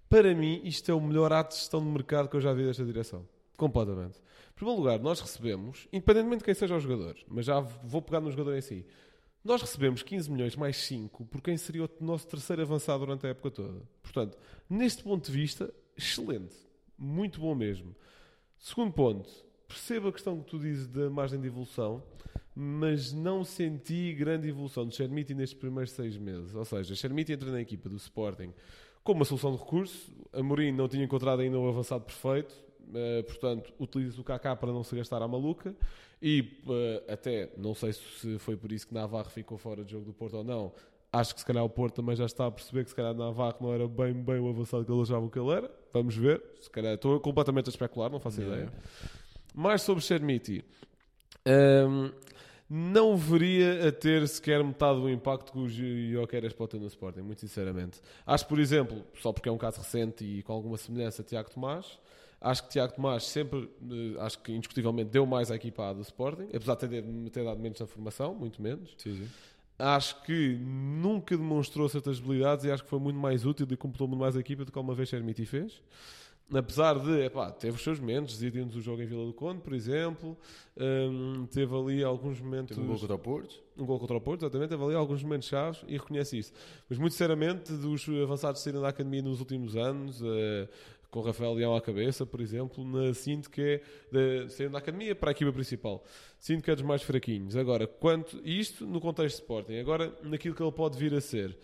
Para 0.08 0.34
mim, 0.34 0.60
isto 0.64 0.90
é 0.90 0.94
o 0.94 1.00
melhor 1.00 1.32
ato 1.32 1.54
de 1.54 1.60
gestão 1.60 1.80
de 1.80 1.86
mercado 1.86 2.28
que 2.28 2.36
eu 2.36 2.40
já 2.40 2.52
vi 2.52 2.64
desta 2.64 2.84
direção. 2.84 3.24
Completamente. 3.56 4.18
Em 4.18 4.54
primeiro 4.56 4.80
lugar, 4.80 4.98
nós 4.98 5.20
recebemos, 5.20 5.86
independentemente 5.92 6.38
de 6.38 6.44
quem 6.46 6.54
seja 6.54 6.74
o 6.74 6.80
jogador, 6.80 7.16
mas 7.28 7.46
já 7.46 7.60
vou 7.60 8.02
pegar 8.02 8.20
no 8.20 8.30
jogador 8.30 8.56
em 8.56 8.60
si, 8.60 8.84
nós 9.44 9.62
recebemos 9.62 10.02
15 10.02 10.30
milhões 10.30 10.56
mais 10.56 10.76
5 10.78 11.26
por 11.26 11.40
quem 11.40 11.56
seria 11.56 11.84
o 11.84 11.90
nosso 12.00 12.26
terceiro 12.26 12.62
avançado 12.62 13.06
durante 13.06 13.24
a 13.26 13.30
época 13.30 13.52
toda. 13.52 13.82
Portanto, 14.02 14.36
neste 14.68 15.04
ponto 15.04 15.30
de 15.30 15.32
vista, 15.32 15.72
excelente. 15.96 16.56
Muito 16.98 17.40
bom 17.40 17.54
mesmo. 17.54 17.94
Segundo 18.58 18.92
ponto, 18.92 19.30
percebo 19.68 20.08
a 20.08 20.12
questão 20.12 20.40
que 20.40 20.50
tu 20.50 20.58
dizes 20.58 20.88
da 20.88 21.08
margem 21.08 21.40
de 21.40 21.46
evolução 21.46 22.02
mas 22.54 23.12
não 23.12 23.44
senti 23.44 24.12
grande 24.12 24.48
evolução 24.48 24.86
de 24.86 24.94
Chermiti 24.96 25.34
nestes 25.34 25.58
primeiros 25.58 25.92
seis 25.92 26.16
meses. 26.16 26.54
Ou 26.54 26.64
seja, 26.64 26.94
Chermiti 26.94 27.32
entra 27.32 27.50
na 27.50 27.60
equipa 27.60 27.88
do 27.88 27.96
Sporting 27.96 28.52
com 29.02 29.12
uma 29.12 29.24
solução 29.24 29.52
de 29.52 29.58
recurso. 29.58 30.10
Amorim 30.32 30.72
não 30.72 30.88
tinha 30.88 31.04
encontrado 31.04 31.40
ainda 31.40 31.58
um 31.58 31.68
avançado 31.68 32.04
perfeito, 32.04 32.54
uh, 32.88 33.24
portanto, 33.24 33.72
utiliza 33.78 34.20
o 34.20 34.24
Kaká 34.24 34.54
para 34.56 34.72
não 34.72 34.84
se 34.84 34.94
gastar 34.96 35.22
à 35.22 35.28
maluca. 35.28 35.74
E 36.22 36.60
uh, 36.66 37.12
até, 37.12 37.50
não 37.56 37.74
sei 37.74 37.92
se 37.92 38.38
foi 38.38 38.56
por 38.56 38.70
isso 38.72 38.86
que 38.86 38.94
Navarro 38.94 39.30
ficou 39.30 39.56
fora 39.56 39.82
do 39.82 39.90
jogo 39.90 40.04
do 40.04 40.12
Porto 40.12 40.36
ou 40.36 40.44
não. 40.44 40.72
Acho 41.12 41.34
que 41.34 41.40
se 41.40 41.46
calhar 41.46 41.64
o 41.64 41.68
Porto 41.68 41.96
também 41.96 42.14
já 42.14 42.24
está 42.24 42.46
a 42.46 42.50
perceber 42.50 42.84
que 42.84 42.90
se 42.90 42.96
calhar 42.96 43.14
Navarro 43.14 43.56
não 43.60 43.72
era 43.72 43.88
bem, 43.88 44.12
bem 44.12 44.38
o 44.38 44.48
avançado 44.48 44.84
que 44.84 44.92
ele 44.92 45.02
achava 45.02 45.28
que 45.28 45.38
ele 45.38 45.50
era. 45.50 45.70
Vamos 45.92 46.14
ver. 46.14 46.42
Se 46.60 46.70
calhar 46.70 46.94
estou 46.94 47.18
completamente 47.18 47.68
a 47.68 47.70
especular, 47.70 48.10
não 48.10 48.20
faço 48.20 48.40
ideia. 48.42 48.70
Mais 49.54 49.82
sobre 49.82 50.04
Chermiti. 50.04 50.64
Um, 51.44 52.12
não 52.72 53.16
veria 53.16 53.88
a 53.88 53.90
ter 53.90 54.28
sequer 54.28 54.62
metade 54.62 55.00
do 55.00 55.10
impacto 55.10 55.50
que 55.50 55.58
o 55.58 55.68
Jokeres 55.68 56.52
pode 56.52 56.70
ter 56.70 56.78
no 56.78 56.86
Sporting, 56.86 57.22
muito 57.22 57.40
sinceramente. 57.40 58.00
Acho, 58.24 58.46
por 58.46 58.60
exemplo, 58.60 59.04
só 59.20 59.32
porque 59.32 59.48
é 59.48 59.52
um 59.52 59.58
caso 59.58 59.78
recente 59.78 60.24
e 60.24 60.40
com 60.44 60.52
alguma 60.52 60.76
semelhança 60.76 61.22
a 61.22 61.24
Tiago 61.24 61.50
Tomás, 61.50 61.98
acho 62.40 62.62
que 62.62 62.68
Tiago 62.70 62.94
Tomás 62.94 63.24
sempre, 63.24 63.68
eh, 63.90 64.20
acho 64.20 64.38
que 64.38 64.52
indiscutivelmente 64.52 65.10
deu 65.10 65.26
mais 65.26 65.50
à 65.50 65.56
equipa 65.56 65.92
do 65.92 66.02
Sporting, 66.02 66.48
apesar 66.54 66.76
de 66.76 66.86
ter, 66.86 67.02
ter 67.32 67.44
dado 67.44 67.58
menos 67.58 67.80
na 67.80 67.88
formação, 67.88 68.36
muito 68.36 68.62
menos. 68.62 68.94
Sim, 68.98 69.16
sim. 69.16 69.28
Acho 69.76 70.22
que 70.22 70.56
nunca 70.60 71.36
demonstrou 71.36 71.88
certas 71.88 72.18
habilidades 72.18 72.64
e 72.66 72.70
acho 72.70 72.84
que 72.84 72.90
foi 72.90 73.00
muito 73.00 73.18
mais 73.18 73.44
útil 73.44 73.66
e 73.68 73.76
completou 73.76 74.06
muito 74.06 74.20
mais 74.20 74.36
a 74.36 74.40
equipa 74.40 74.64
do 74.64 74.70
que 74.70 74.78
uma 74.78 74.94
vez 74.94 75.12
Hermiti 75.12 75.44
fez. 75.44 75.82
Apesar 76.52 76.98
de, 76.98 77.24
epá, 77.24 77.50
teve 77.50 77.76
os 77.76 77.82
seus 77.82 78.00
momentos, 78.00 78.38
decidindo 78.38 78.76
o 78.76 78.80
jogo 78.80 79.02
em 79.02 79.06
Vila 79.06 79.24
do 79.24 79.32
Conde, 79.32 79.60
por 79.60 79.72
exemplo, 79.72 80.36
um, 80.76 81.46
teve 81.46 81.74
ali 81.74 82.02
alguns 82.02 82.40
momentos... 82.40 82.76
Teve 82.76 82.86
um 82.86 82.90
gol 82.90 82.98
contra 82.98 83.14
o 83.14 83.18
Porto. 83.18 83.62
Um 83.76 83.86
gol 83.86 83.98
contra 83.98 84.16
o 84.16 84.20
Porto, 84.20 84.42
exatamente, 84.42 84.70
teve 84.70 84.84
ali 84.84 84.94
alguns 84.94 85.22
momentos 85.22 85.48
chaves 85.48 85.82
e 85.86 85.92
reconhece 85.92 86.38
isso. 86.38 86.52
Mas, 86.88 86.98
muito 86.98 87.12
sinceramente, 87.12 87.72
dos 87.72 88.06
avançados 88.22 88.60
saíram 88.62 88.80
da 88.80 88.88
Academia 88.88 89.22
nos 89.22 89.40
últimos 89.40 89.76
anos, 89.76 90.20
uh, 90.20 90.68
com 91.10 91.20
Rafael 91.20 91.54
Leão 91.54 91.74
à 91.74 91.80
cabeça, 91.80 92.24
por 92.24 92.40
exemplo, 92.40 92.84
na, 92.84 93.12
sinto 93.14 93.50
que 93.50 93.80
é, 94.12 94.48
saindo 94.48 94.72
da 94.72 94.78
Academia 94.78 95.14
para 95.14 95.30
a 95.30 95.32
equipa 95.32 95.52
principal, 95.52 96.04
sinto 96.38 96.62
que 96.62 96.70
é 96.70 96.74
dos 96.74 96.84
mais 96.84 97.02
fraquinhos. 97.02 97.56
Agora, 97.56 97.86
quanto 97.86 98.40
isto 98.44 98.86
no 98.86 99.00
contexto 99.00 99.36
de 99.36 99.42
Sporting, 99.42 99.76
agora 99.78 100.16
naquilo 100.22 100.54
que 100.54 100.62
ele 100.62 100.72
pode 100.72 100.98
vir 100.98 101.14
a 101.14 101.20
ser... 101.20 101.56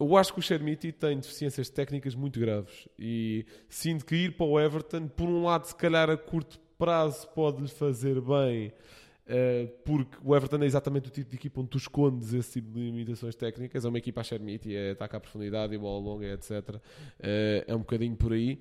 Eu 0.00 0.16
acho 0.16 0.32
que 0.32 0.38
o 0.38 0.42
Chermiti 0.42 0.92
tem 0.92 1.18
deficiências 1.18 1.68
técnicas 1.68 2.14
muito 2.14 2.38
graves 2.38 2.86
e 2.96 3.44
sinto 3.68 4.06
que 4.06 4.14
ir 4.14 4.36
para 4.36 4.46
o 4.46 4.60
Everton, 4.60 5.08
por 5.08 5.28
um 5.28 5.44
lado, 5.44 5.66
se 5.66 5.74
calhar 5.74 6.08
a 6.08 6.16
curto 6.16 6.60
prazo 6.78 7.26
pode-lhe 7.34 7.66
fazer 7.66 8.20
bem, 8.20 8.68
uh, 8.68 9.68
porque 9.84 10.16
o 10.22 10.36
Everton 10.36 10.62
é 10.62 10.66
exatamente 10.66 11.08
o 11.08 11.10
tipo 11.10 11.28
de 11.28 11.36
equipa 11.36 11.60
onde 11.60 11.70
tu 11.70 11.78
escondes 11.78 12.32
esse 12.32 12.60
tipo 12.60 12.70
de 12.70 12.78
limitações 12.78 13.34
técnicas. 13.34 13.84
É 13.84 13.88
uma 13.88 13.98
equipa 13.98 14.20
a 14.20 14.24
Chermiti, 14.24 14.72
é 14.72 14.92
ataque 14.92 15.16
à 15.16 15.20
profundidade 15.20 15.74
e 15.74 15.78
bola 15.78 16.00
longa, 16.00 16.32
etc. 16.32 16.76
Eh, 17.18 17.64
é 17.66 17.74
um 17.74 17.80
bocadinho 17.80 18.14
por 18.14 18.32
aí. 18.32 18.60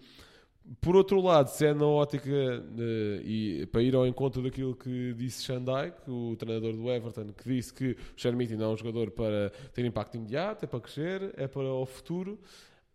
Por 0.81 0.97
outro 0.97 1.21
lado, 1.21 1.47
se 1.47 1.65
é 1.65 1.73
na 1.73 1.85
ótica 1.85 2.29
uh, 2.29 3.21
e 3.23 3.65
para 3.71 3.81
ir 3.81 3.95
ao 3.95 4.05
encontro 4.05 4.41
daquilo 4.41 4.75
que 4.75 5.13
disse 5.13 5.43
Shandai, 5.43 5.93
o 6.05 6.35
treinador 6.35 6.73
do 6.73 6.91
Everton, 6.91 7.31
que 7.31 7.47
disse 7.47 7.73
que 7.73 7.91
o 7.91 7.97
Shermiti 8.19 8.55
não 8.55 8.71
é 8.71 8.73
um 8.73 8.77
jogador 8.77 9.11
para 9.11 9.49
ter 9.73 9.85
impacto 9.85 10.15
imediato, 10.15 10.65
é 10.65 10.67
para 10.67 10.81
crescer, 10.81 11.33
é 11.37 11.47
para 11.47 11.63
o 11.63 11.85
futuro, 11.85 12.37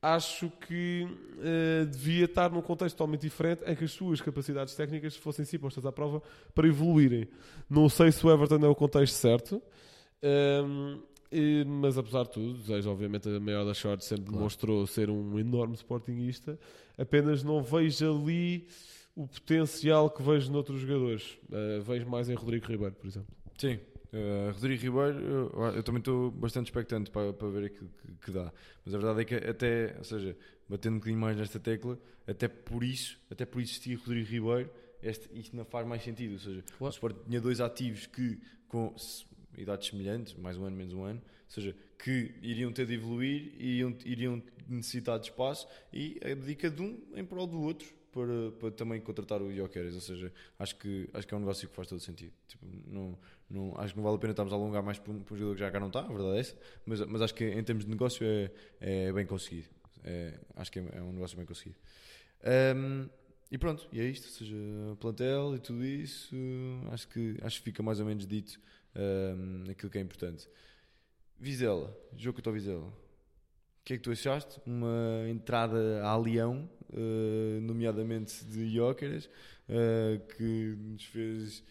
acho 0.03 0.51
que 0.67 1.07
uh, 1.39 1.87
devia 1.87 2.27
estar 2.27 2.51
num 2.51 2.61
contexto 2.61 2.97
totalmente 2.97 3.23
diferente 3.23 3.63
em 3.65 3.75
que 3.75 3.85
as 3.85 3.93
suas 3.93 4.21
capacidades 4.21 4.75
técnicas 4.75 5.17
fossem 5.17 5.45
sim 5.45 5.59
postas 5.59 5.87
à 5.87 5.93
prova 5.93 6.23
para 6.55 6.69
evoluírem. 6.69 7.27
Não 7.71 7.89
sei 7.89 8.13
se 8.13 8.27
o 8.27 8.31
Everton 8.31 8.67
é 8.67 8.69
o 8.69 8.75
contexto 8.75 9.15
certo. 9.15 9.63
Um, 10.23 10.29
ehm, 10.29 11.12
e, 11.33 11.65
mas 11.65 11.97
apesar 11.97 12.25
de 12.25 12.31
tudo, 12.31 12.59
desejo 12.59 12.91
obviamente 12.91 13.29
a 13.29 13.41
maior 13.41 13.65
das 13.65 13.79
shorts 13.79 14.07
sempre 14.07 14.25
claro. 14.25 14.39
demonstrou 14.39 14.87
ser 14.87 15.09
um 15.09 15.39
enorme 15.39 15.75
sportingista. 15.75 16.59
Apenas 16.99 17.43
não 17.43 17.63
vejo 17.63 18.15
ali 18.15 18.67
o 19.17 19.27
potencial 19.27 20.11
que 20.11 20.23
vejo 20.23 20.53
noutros 20.53 20.81
jogadores. 20.81 21.39
Uh, 21.45 21.83
vejo 21.83 22.09
mais 22.09 22.29
em 22.29 22.35
Rodrigo 22.35 22.67
Ribeiro, 22.67 22.95
por 22.95 23.07
exemplo. 23.07 23.35
Sim, 23.57 23.79
uh, 24.13 24.53
Rodrigo 24.53 24.83
Ribeiro, 24.83 25.19
eu, 25.19 25.65
eu 25.77 25.83
também 25.83 26.01
estou 26.01 26.31
bastante 26.31 26.67
expectante 26.67 27.11
para, 27.11 27.33
para 27.33 27.49
ver 27.49 27.65
aquilo 27.65 27.89
que, 27.89 28.27
que, 28.27 28.31
dá. 28.31 28.53
Mas 28.85 28.95
a 28.95 28.99
verdade 28.99 29.23
é 29.23 29.25
que 29.25 29.35
até, 29.35 29.95
ou 29.99 30.05
seja, 30.05 30.37
batendo 30.69 30.95
um 30.95 30.99
bocadinho 30.99 31.21
mais 31.21 31.37
nesta 31.37 31.59
tecla, 31.59 31.99
até 32.27 32.47
por 32.47 32.85
isso, 32.85 33.19
até 33.31 33.47
por 33.47 33.61
existir 33.61 33.95
Rodrigo 33.95 34.29
Ribeiro, 34.29 34.71
este, 35.03 35.29
isto 35.33 35.57
não 35.57 35.65
faz 35.65 35.87
mais 35.87 36.03
sentido. 36.03 36.35
Ou 36.35 36.39
seja, 36.39 36.63
claro. 36.79 36.93
o 36.93 36.95
Sport 36.95 37.17
tinha 37.27 37.41
dois 37.41 37.61
ativos 37.61 38.07
que 38.07 38.39
com 38.69 38.95
idades 39.57 39.89
semelhantes, 39.89 40.35
mais 40.35 40.57
um 40.57 40.65
ano, 40.65 40.77
menos 40.77 40.95
um 40.95 41.05
ano, 41.05 41.21
ou 41.21 41.51
seja, 41.51 41.77
que 41.99 42.35
iriam 42.43 42.73
ter 42.73 42.87
de 42.87 42.95
evoluir 42.95 43.55
iriam, 43.59 43.97
iriam 44.05 44.43
necessitar 44.69 45.19
de 45.19 45.27
espaço 45.27 45.69
e 45.93 46.21
abdica 46.25 46.71
de 46.71 46.83
um 46.83 46.99
em 47.15 47.25
prol 47.25 47.47
do 47.47 47.61
outro 47.61 47.87
para, 48.13 48.53
para 48.53 48.71
também 48.71 49.01
contratar 49.01 49.41
o 49.41 49.53
Jokeres, 49.53 49.95
ou 49.95 50.01
seja, 50.01 50.33
acho 50.59 50.77
que, 50.77 51.09
acho 51.15 51.27
que 51.27 51.33
é 51.33 51.37
um 51.37 51.41
negócio 51.41 51.67
que 51.67 51.75
faz 51.75 51.89
todo 51.89 52.01
sentido. 52.01 52.33
Tipo, 52.47 52.67
não, 52.87 53.19
não, 53.49 53.75
acho 53.79 53.95
que 53.95 53.97
não 53.99 54.05
vale 54.05 54.17
a 54.17 54.19
pena 54.19 54.33
estarmos 54.33 54.53
a 54.53 54.57
alongar 54.57 54.83
mais 54.83 54.99
para 54.99 55.13
um, 55.13 55.21
para 55.21 55.35
um 55.35 55.37
jogador 55.37 55.55
que 55.55 55.61
já 55.61 55.71
cá 55.71 55.81
não 55.81 55.87
está, 55.87 56.01
a 56.01 56.09
verdade 56.09 56.37
é 56.37 56.41
essa, 56.41 56.57
mas, 56.85 57.01
mas 57.07 57.23
acho 57.23 57.35
que 57.35 57.45
em 57.45 57.65
termos 57.65 57.85
de 57.85 57.91
negócio 57.91 58.25
é, 58.25 58.51
é 58.81 59.13
bem 59.13 59.27
conseguido. 59.27 59.69
É, 60.05 60.39
acho 60.57 60.71
que 60.71 60.79
é, 60.79 60.85
é, 60.93 61.03
um 61.03 61.13
negócio 61.13 61.37
bem 61.37 61.47
conseguido. 61.47 61.77
Um, 62.77 63.09
e 63.51 63.59
pronto, 63.59 63.87
e 63.93 64.01
é 64.01 64.05
isto, 64.05 64.25
ou 64.25 64.31
seja, 64.31 64.57
plantel 65.01 65.55
e 65.57 65.59
tudo 65.59 65.85
isso, 65.85 66.35
acho 66.91 67.09
que, 67.09 67.37
acho 67.43 67.59
que 67.59 67.65
fica 67.65 67.83
mais 67.83 68.01
ou 68.01 68.07
menos 68.07 68.27
dito 68.27 68.59
um, 68.97 69.71
aquilo 69.71 69.91
que 69.91 69.99
é 69.99 70.01
importante. 70.01 70.49
Vizela, 71.39 71.97
jogo 72.17 72.37
contra 72.37 72.51
o 72.51 72.55
Vizela. 72.55 72.87
O 72.87 73.85
que 73.85 73.95
é 73.95 73.97
que 73.97 74.03
tu 74.03 74.13
achaste? 74.13 74.61
Uma 74.65 75.27
entrada 75.29 76.03
a 76.05 76.17
Leão, 76.17 76.71
uh, 76.93 77.61
nomeadamente 77.63 78.45
de 78.45 78.73
Jóqueras, 78.73 79.29
uh, 79.69 80.25
que 80.37 80.77
nos 80.79 81.05
fez 81.07 81.65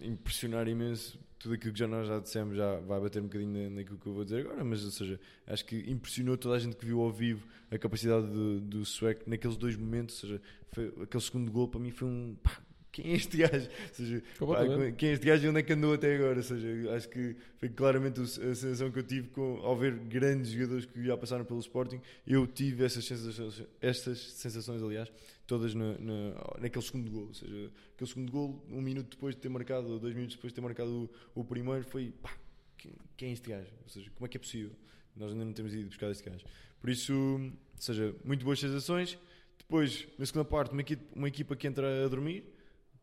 impressionar 0.00 0.66
imenso. 0.66 1.18
Tudo 1.38 1.54
aquilo 1.54 1.72
que 1.72 1.78
já 1.78 1.86
nós 1.86 2.08
já 2.08 2.18
dissemos 2.18 2.56
já 2.56 2.80
vai 2.80 2.98
bater 2.98 3.20
um 3.20 3.26
bocadinho 3.26 3.70
naquilo 3.70 3.98
que 3.98 4.06
eu 4.06 4.12
vou 4.12 4.24
dizer 4.24 4.40
agora, 4.40 4.64
mas 4.64 4.84
ou 4.84 4.90
seja, 4.90 5.20
acho 5.46 5.64
que 5.64 5.88
impressionou 5.88 6.36
toda 6.36 6.56
a 6.56 6.58
gente 6.58 6.74
que 6.74 6.84
viu 6.84 7.00
ao 7.00 7.12
vivo 7.12 7.46
a 7.70 7.78
capacidade 7.78 8.26
do, 8.26 8.60
do 8.60 8.84
sueco 8.84 9.22
naqueles 9.28 9.56
dois 9.56 9.76
momentos. 9.76 10.22
Ou 10.24 10.30
seja, 10.30 10.42
foi, 10.72 10.92
aquele 11.02 11.22
segundo 11.22 11.52
gol 11.52 11.68
para 11.68 11.78
mim 11.78 11.90
foi 11.92 12.08
um 12.08 12.36
pá, 12.42 12.58
quem 12.96 13.12
é 13.12 13.14
este 13.14 13.36
gajo? 13.36 13.68
Ou 13.88 13.94
seja, 13.94 14.22
pá, 14.38 14.92
quem 14.96 15.10
é 15.10 15.12
este 15.12 15.26
gajo 15.26 15.44
e 15.44 15.48
onde 15.50 15.58
é 15.60 15.62
que 15.62 15.72
andou 15.74 15.92
até 15.92 16.16
agora? 16.16 16.38
Ou 16.38 16.42
seja, 16.42 16.94
acho 16.94 17.08
que 17.10 17.36
foi 17.58 17.68
claramente 17.68 18.18
a 18.22 18.26
sensação 18.26 18.90
que 18.90 18.98
eu 18.98 19.02
tive 19.02 19.28
com, 19.28 19.58
ao 19.58 19.76
ver 19.76 19.98
grandes 19.98 20.52
jogadores 20.52 20.86
que 20.86 21.04
já 21.04 21.14
passaram 21.14 21.44
pelo 21.44 21.60
Sporting. 21.60 22.00
Eu 22.26 22.46
tive 22.46 22.86
essas 22.86 23.04
sensações, 23.04 23.62
estas 23.82 24.18
sensações 24.18 24.82
aliás, 24.82 25.12
todas 25.46 25.74
na, 25.74 25.98
na, 25.98 26.56
naquele 26.58 26.82
segundo 26.82 27.10
gol. 27.10 27.26
Ou 27.26 27.34
seja, 27.34 27.70
aquele 27.94 28.08
segundo 28.08 28.32
gol, 28.32 28.64
um 28.70 28.80
minuto 28.80 29.10
depois 29.10 29.34
de 29.34 29.42
ter 29.42 29.50
marcado, 29.50 29.92
ou 29.92 29.98
dois 29.98 30.14
minutos 30.14 30.36
depois 30.36 30.50
de 30.50 30.54
ter 30.54 30.62
marcado 30.62 31.10
o, 31.34 31.40
o 31.40 31.44
primeiro, 31.44 31.84
foi 31.84 32.14
pá, 32.22 32.34
quem, 32.78 32.92
quem, 33.14 33.28
é 33.28 33.32
este 33.32 33.50
gajo? 33.50 33.72
Ou 33.82 33.90
seja, 33.90 34.10
como 34.14 34.24
é 34.24 34.28
que 34.30 34.38
é 34.38 34.40
possível? 34.40 34.72
Nós 35.14 35.32
ainda 35.32 35.44
não 35.44 35.52
temos 35.52 35.74
ido 35.74 35.86
buscar 35.88 36.10
este 36.10 36.24
gajo. 36.24 36.46
Por 36.80 36.88
isso, 36.88 37.12
ou 37.12 37.52
seja, 37.78 38.16
muito 38.24 38.42
boas 38.42 38.58
sensações. 38.58 39.18
Depois, 39.58 40.08
na 40.18 40.24
segunda 40.24 40.46
parte, 40.46 40.72
uma 40.72 40.80
equipa, 40.80 41.04
uma 41.14 41.28
equipa 41.28 41.54
que 41.54 41.66
entra 41.66 42.06
a 42.06 42.08
dormir 42.08 42.55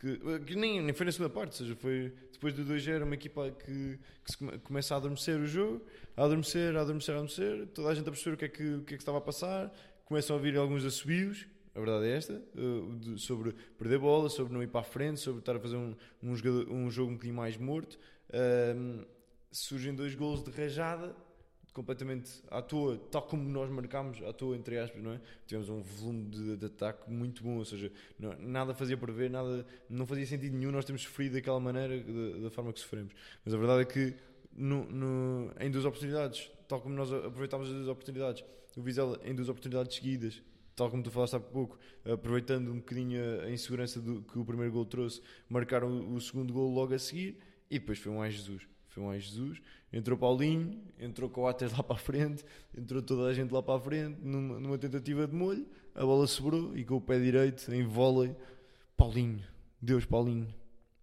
que, 0.03 0.39
que 0.45 0.55
nem, 0.55 0.81
nem 0.81 0.93
foi 0.93 1.05
na 1.05 1.11
segunda 1.13 1.33
parte, 1.33 1.51
ou 1.51 1.57
seja, 1.57 1.75
foi 1.77 2.11
depois 2.33 2.53
do 2.53 2.65
2-0 2.65 3.03
uma 3.03 3.15
equipa 3.15 3.49
que, 3.51 3.97
que 4.25 4.31
se 4.31 4.37
come, 4.37 4.59
começa 4.59 4.93
a 4.93 4.97
adormecer 4.97 5.39
o 5.39 5.45
jogo, 5.45 5.81
a 6.17 6.25
adormecer, 6.25 6.75
a 6.75 6.81
adormecer, 6.81 7.15
a 7.15 7.17
adormecer, 7.19 7.67
toda 7.67 7.87
a 7.87 7.95
gente 7.95 8.09
a 8.09 8.11
perceber 8.11 8.35
o 8.35 8.37
que 8.37 8.45
é 8.45 8.49
que, 8.49 8.63
o 8.63 8.83
que, 8.83 8.93
é 8.95 8.97
que 8.97 9.01
estava 9.01 9.19
a 9.19 9.21
passar, 9.21 9.73
começam 10.03 10.35
a 10.35 10.37
ouvir 10.37 10.57
alguns 10.57 10.83
assobios, 10.83 11.47
a 11.73 11.79
verdade 11.79 12.05
é 12.05 12.17
esta, 12.17 12.41
de, 12.99 13.17
sobre 13.19 13.53
perder 13.77 13.97
bola, 13.97 14.29
sobre 14.29 14.53
não 14.53 14.61
ir 14.61 14.67
para 14.67 14.81
a 14.81 14.83
frente, 14.83 15.21
sobre 15.21 15.39
estar 15.39 15.55
a 15.55 15.59
fazer 15.59 15.77
um, 15.77 15.95
um, 16.21 16.35
jogador, 16.35 16.69
um 16.69 16.91
jogo 16.91 17.11
um 17.11 17.13
bocadinho 17.13 17.37
mais 17.37 17.55
morto. 17.55 17.97
Uh, 18.29 19.05
surgem 19.51 19.95
dois 19.95 20.13
golos 20.15 20.43
de 20.43 20.51
rajada, 20.51 21.15
completamente 21.73 22.41
à 22.51 22.61
toa, 22.61 22.97
tal 23.11 23.23
como 23.23 23.43
nós 23.49 23.69
marcámos, 23.69 24.21
à 24.21 24.31
toa, 24.31 24.55
entre 24.55 24.77
aspas, 24.77 25.01
não 25.01 25.13
é? 25.13 25.21
Tivemos 25.47 25.69
um 25.69 25.81
volume 25.81 26.29
de, 26.29 26.57
de 26.57 26.65
ataque 26.67 27.09
muito 27.11 27.43
bom, 27.43 27.57
ou 27.57 27.65
seja, 27.65 27.91
não, 28.19 28.33
nada 28.39 28.73
fazia 28.75 28.95
prever, 28.95 29.29
nada, 29.29 29.65
não 29.89 30.05
fazia 30.05 30.25
sentido 30.25 30.55
nenhum 30.55 30.71
nós 30.71 30.85
temos 30.85 31.01
sofrido 31.01 31.33
daquela 31.33 31.59
maneira, 31.59 31.99
da, 31.99 32.43
da 32.43 32.49
forma 32.51 32.71
que 32.71 32.79
sofremos. 32.79 33.13
Mas 33.43 33.53
a 33.53 33.57
verdade 33.57 33.81
é 33.81 33.85
que 33.85 34.15
no, 34.55 34.85
no, 34.85 35.51
em 35.59 35.71
duas 35.71 35.83
oportunidades, 35.83 36.51
tal 36.67 36.79
como 36.79 36.93
nós 36.93 37.11
aproveitámos 37.11 37.67
as 37.67 37.73
duas 37.73 37.87
oportunidades, 37.87 38.43
o 38.77 38.81
Vizela 38.81 39.19
em 39.23 39.33
duas 39.33 39.49
oportunidades 39.49 39.95
seguidas, 39.95 40.43
tal 40.75 40.91
como 40.91 41.01
tu 41.01 41.09
falaste 41.09 41.35
há 41.35 41.39
pouco, 41.39 41.79
aproveitando 42.05 42.71
um 42.71 42.77
bocadinho 42.77 43.41
a 43.41 43.49
insegurança 43.49 43.99
do, 43.99 44.21
que 44.21 44.37
o 44.37 44.45
primeiro 44.45 44.71
gol 44.71 44.85
trouxe, 44.85 45.21
marcaram 45.49 45.89
o, 45.89 46.13
o 46.15 46.21
segundo 46.21 46.53
gol 46.53 46.71
logo 46.71 46.93
a 46.93 46.99
seguir 46.99 47.39
e 47.69 47.79
depois 47.79 47.97
foi 47.97 48.11
um 48.11 48.21
Ai 48.21 48.29
Jesus. 48.29 48.67
Foi 48.87 49.01
um 49.01 49.09
Ai 49.09 49.19
Jesus 49.19 49.59
Entrou 49.93 50.17
Paulinho, 50.17 50.81
entrou 50.99 51.29
Coates 51.29 51.71
lá 51.71 51.83
para 51.83 51.95
a 51.95 51.99
frente, 51.99 52.43
entrou 52.75 52.99
toda 52.99 53.29
a 53.29 53.33
gente 53.33 53.51
lá 53.51 53.61
para 53.61 53.75
a 53.75 53.79
frente, 53.79 54.19
numa, 54.23 54.59
numa 54.59 54.77
tentativa 54.77 55.27
de 55.27 55.35
molho, 55.35 55.67
a 55.93 56.03
bola 56.03 56.25
sobrou 56.25 56.75
e 56.75 56.83
com 56.83 56.95
o 56.95 57.01
pé 57.01 57.19
direito, 57.19 57.71
em 57.71 57.83
vôlei, 57.83 58.35
Paulinho, 58.97 59.43
Deus 59.79 60.03
Paulinho, 60.03 60.51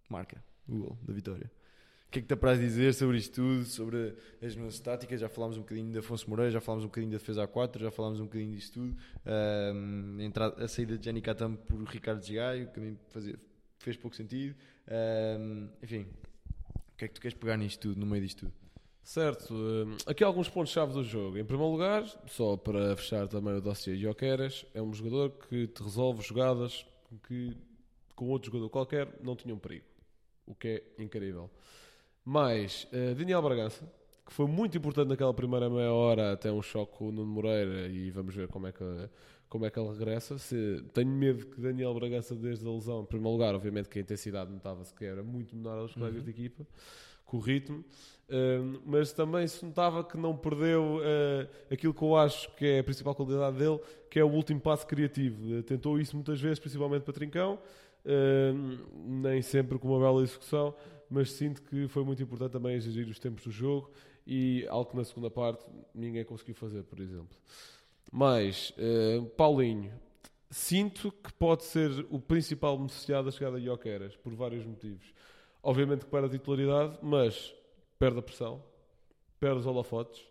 marca 0.09 0.43
o 0.67 0.77
gol 0.77 0.97
da 1.03 1.13
vitória. 1.13 1.49
O 2.07 2.11
que 2.11 2.19
é 2.19 2.21
que 2.21 2.27
te 2.27 2.33
apraz 2.33 2.59
dizer 2.59 2.93
sobre 2.93 3.17
isto 3.17 3.35
tudo, 3.35 3.63
sobre 3.63 4.13
as 4.41 4.53
minhas 4.53 4.77
táticas? 4.81 5.21
Já 5.21 5.29
falámos 5.29 5.55
um 5.55 5.61
bocadinho 5.61 5.93
de 5.93 5.99
Afonso 5.99 6.29
Moreira, 6.29 6.51
já 6.51 6.59
falámos 6.59 6.83
um 6.83 6.87
bocadinho 6.89 7.13
da 7.13 7.17
defesa 7.17 7.47
A4, 7.47 7.79
já 7.79 7.91
falámos 7.91 8.19
um 8.19 8.25
bocadinho 8.25 8.53
disto 8.53 8.73
tudo. 8.73 8.97
Um, 9.25 10.17
a, 10.19 10.23
entrada, 10.23 10.61
a 10.61 10.67
saída 10.67 10.97
de 10.97 11.05
Jenny 11.05 11.21
Catam 11.21 11.55
por 11.55 11.81
Ricardo 11.83 12.21
Gigaio, 12.21 12.69
que 12.69 12.79
a 12.81 12.83
mim 12.83 12.97
fazia, 13.11 13.39
fez 13.79 13.95
pouco 13.95 14.17
sentido. 14.17 14.53
Um, 15.39 15.69
enfim, 15.81 16.05
o 16.65 16.97
que 16.97 17.05
é 17.05 17.07
que 17.07 17.13
tu 17.13 17.21
queres 17.21 17.37
pegar 17.37 17.55
nisto 17.55 17.79
tudo, 17.79 17.97
no 17.97 18.05
meio 18.05 18.21
disto 18.21 18.39
tudo? 18.39 18.60
Certo, 19.03 19.53
hum, 19.53 19.97
aqui 20.05 20.23
alguns 20.23 20.47
pontos-chave 20.47 20.93
do 20.93 21.03
jogo. 21.03 21.37
Em 21.37 21.43
primeiro 21.43 21.71
lugar, 21.71 22.05
só 22.27 22.55
para 22.55 22.95
fechar 22.95 23.27
também 23.27 23.55
o 23.55 23.61
dossiê 23.61 23.95
Jokeres, 23.97 24.65
é 24.73 24.81
um 24.81 24.93
jogador 24.93 25.31
que 25.31 25.67
te 25.67 25.83
resolve 25.83 26.21
jogadas 26.21 26.85
que 27.27 27.57
com 28.15 28.29
outro 28.29 28.51
jogador 28.51 28.69
qualquer 28.69 29.09
não 29.21 29.35
tinham 29.35 29.57
perigo, 29.57 29.85
o 30.45 30.53
que 30.53 30.67
é 30.97 31.03
incrível. 31.03 31.49
Mais, 32.23 32.87
uh, 32.93 33.15
Daniel 33.15 33.41
Bragança, 33.41 33.91
que 34.25 34.31
foi 34.31 34.45
muito 34.45 34.77
importante 34.77 35.09
naquela 35.09 35.33
primeira 35.33 35.69
meia 35.69 35.91
hora 35.91 36.33
até 36.33 36.51
um 36.51 36.61
choque 36.61 36.97
com 36.97 37.09
o 37.09 37.11
Nuno 37.11 37.31
Moreira 37.31 37.87
e 37.87 38.11
vamos 38.11 38.35
ver 38.35 38.47
como 38.47 38.67
é 38.67 38.71
que, 38.71 39.09
como 39.49 39.65
é 39.65 39.71
que 39.71 39.79
ele 39.79 39.89
regressa. 39.89 40.37
Se, 40.37 40.85
tenho 40.93 41.09
medo 41.09 41.47
que 41.47 41.59
Daniel 41.59 41.93
Bragança, 41.95 42.35
desde 42.35 42.65
a 42.65 42.69
lesão, 42.69 43.01
em 43.01 43.05
primeiro 43.05 43.31
lugar, 43.31 43.55
obviamente 43.55 43.89
que 43.89 43.97
a 43.97 44.01
intensidade 44.03 44.51
notava-se 44.51 44.93
que 44.93 45.03
era 45.03 45.23
muito 45.23 45.55
menor 45.55 45.79
aos 45.79 45.93
colegas 45.95 46.19
uhum. 46.19 46.25
de 46.25 46.29
equipa 46.29 46.65
com 47.31 47.37
o 47.37 47.39
ritmo. 47.39 47.83
Uh, 48.27 48.81
mas 48.85 49.11
também 49.11 49.45
se 49.47 49.65
notava 49.65 50.03
que 50.03 50.15
não 50.17 50.35
perdeu 50.37 50.99
uh, 50.99 51.73
aquilo 51.73 51.93
que 51.93 52.01
eu 52.01 52.15
acho 52.15 52.49
que 52.55 52.65
é 52.65 52.79
a 52.79 52.83
principal 52.83 53.15
qualidade 53.15 53.57
dele, 53.57 53.79
que 54.09 54.19
é 54.19 54.23
o 54.23 54.29
último 54.29 54.59
passo 54.59 54.85
criativo. 54.85 55.57
Uh, 55.57 55.63
tentou 55.63 55.99
isso 55.99 56.15
muitas 56.15 56.39
vezes, 56.39 56.59
principalmente 56.59 57.03
para 57.03 57.13
Trincão, 57.13 57.59
nem 59.05 59.43
sempre 59.43 59.77
com 59.77 59.89
uma 59.89 59.99
bela 59.99 60.23
execução, 60.23 60.73
mas 61.07 61.31
sinto 61.31 61.61
que 61.61 61.87
foi 61.87 62.03
muito 62.03 62.23
importante 62.23 62.51
também 62.51 62.75
exigir 62.75 63.07
os 63.07 63.19
tempos 63.19 63.43
do 63.43 63.51
jogo 63.51 63.91
e 64.25 64.65
algo 64.69 64.89
que 64.89 64.97
na 64.97 65.03
segunda 65.03 65.29
parte 65.29 65.63
ninguém 65.93 66.25
conseguiu 66.25 66.55
fazer, 66.55 66.83
por 66.83 66.99
exemplo. 66.99 67.37
Mas, 68.11 68.73
Paulinho, 69.37 69.91
sinto 70.49 71.11
que 71.11 71.31
pode 71.33 71.63
ser 71.65 72.07
o 72.09 72.19
principal 72.19 72.75
beneficiado 72.75 73.25
da 73.25 73.31
chegada 73.31 73.59
de 73.59 73.65
Joqueras, 73.67 74.15
por 74.15 74.33
vários 74.33 74.65
motivos. 74.65 75.13
Obviamente 75.63 76.05
que 76.05 76.11
para 76.11 76.25
a 76.25 76.29
titularidade, 76.29 76.97
mas 77.01 77.53
perde 77.99 78.19
a 78.19 78.21
pressão, 78.21 78.63
perde 79.39 79.59
os 79.59 79.65
holofotes, 79.65 80.21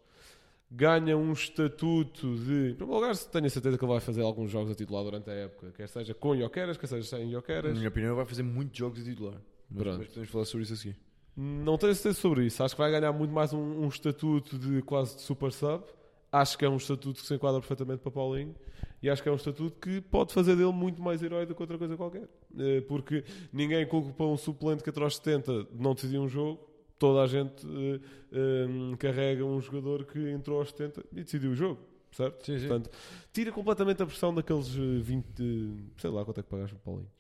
ganha 0.71 1.17
um 1.17 1.33
estatuto 1.33 2.37
de. 2.37 2.71
Em 2.71 2.75
primeiro 2.75 2.95
lugar, 2.95 3.17
tenho 3.17 3.47
a 3.47 3.51
certeza 3.51 3.79
que 3.79 3.85
ele 3.85 3.93
vai 3.93 4.01
fazer 4.01 4.23
alguns 4.23 4.51
jogos 4.51 4.73
a 4.73 4.75
titular 4.75 5.05
durante 5.05 5.31
a 5.31 5.35
época, 5.35 5.73
quer 5.73 5.89
seja 5.89 6.15
com 6.15 6.37
Jokeras, 6.37 6.77
quer 6.77 6.87
seja 6.87 7.17
sem 7.17 7.31
Jokeras. 7.31 7.73
Na 7.73 7.79
minha 7.79 7.89
opinião, 7.89 8.17
vai 8.17 8.27
fazer 8.27 8.43
muitos 8.43 8.79
jogos 8.79 9.01
a 9.01 9.05
titular. 9.05 9.41
Mas, 9.71 9.87
mas, 9.99 10.09
podemos 10.09 10.31
falar 10.31 10.45
sobre 10.45 10.65
isso 10.65 10.73
assim. 10.73 10.95
Não 11.37 11.79
tenho 11.79 11.95
certeza 11.95 12.21
sobre 12.21 12.45
isso. 12.45 12.63
Acho 12.63 12.75
que 12.75 12.81
vai 12.81 12.91
ganhar 12.91 13.13
muito 13.13 13.33
mais 13.33 13.53
um, 13.53 13.85
um 13.85 13.89
estatuto 13.89 14.59
de 14.59 14.83
quase 14.83 15.17
de 15.17 15.23
super 15.23 15.53
sub. 15.53 15.85
Acho 16.33 16.57
que 16.57 16.65
é 16.65 16.69
um 16.69 16.77
estatuto 16.77 17.21
que 17.21 17.27
se 17.27 17.35
enquadra 17.35 17.61
perfeitamente 17.61 18.03
para 18.03 18.13
Paulinho 18.13 18.55
e 19.03 19.11
acho 19.11 19.23
que 19.23 19.29
é 19.29 19.33
um 19.33 19.37
estatuto 19.37 19.79
que 19.81 20.01
pode 20.01 20.33
fazer 20.33 20.55
dele 20.57 20.73
muito 20.73 21.03
mais 21.03 21.23
herói 21.23 21.47
do 21.47 21.55
que 21.55 21.63
outra 21.63 21.77
coisa 21.77 21.97
qualquer. 21.97 22.29
Eh, 22.59 22.83
porque 22.83 23.25
ninguém 23.53 23.87
culpa 23.87 24.25
um 24.25 24.37
suplente 24.37 24.83
que 24.83 24.91
até 24.91 25.03
aos 25.03 25.17
70 25.17 25.69
não 25.73 25.95
decidiu 25.95 26.23
um 26.23 26.29
jogo 26.29 26.71
toda 27.01 27.23
a 27.23 27.27
gente 27.27 27.67
uh, 27.67 28.01
eh, 28.31 28.67
um, 28.69 28.95
carrega 28.95 29.43
um 29.43 29.59
jogador 29.59 30.05
que 30.05 30.19
entrou 30.31 30.59
aos 30.59 30.69
70 30.69 31.03
e 31.13 31.25
decidiu 31.25 31.53
o 31.53 31.55
jogo, 31.55 31.81
certo? 32.13 32.45
Sim, 32.45 32.59
sim. 32.59 32.69
Portanto, 32.69 32.91
tira 33.33 33.51
completamente 33.51 34.03
a 34.03 34.07
pressão 34.07 34.35
daqueles 34.35 34.69
20, 34.69 35.27
eh, 35.27 35.93
sei 35.97 36.11
lá 36.11 36.23
quanto 36.25 36.41
é 36.41 36.43
que 36.43 36.49
pagaste 36.51 36.77
para 36.77 36.81
o 36.81 36.85
Paulinho. 36.85 37.11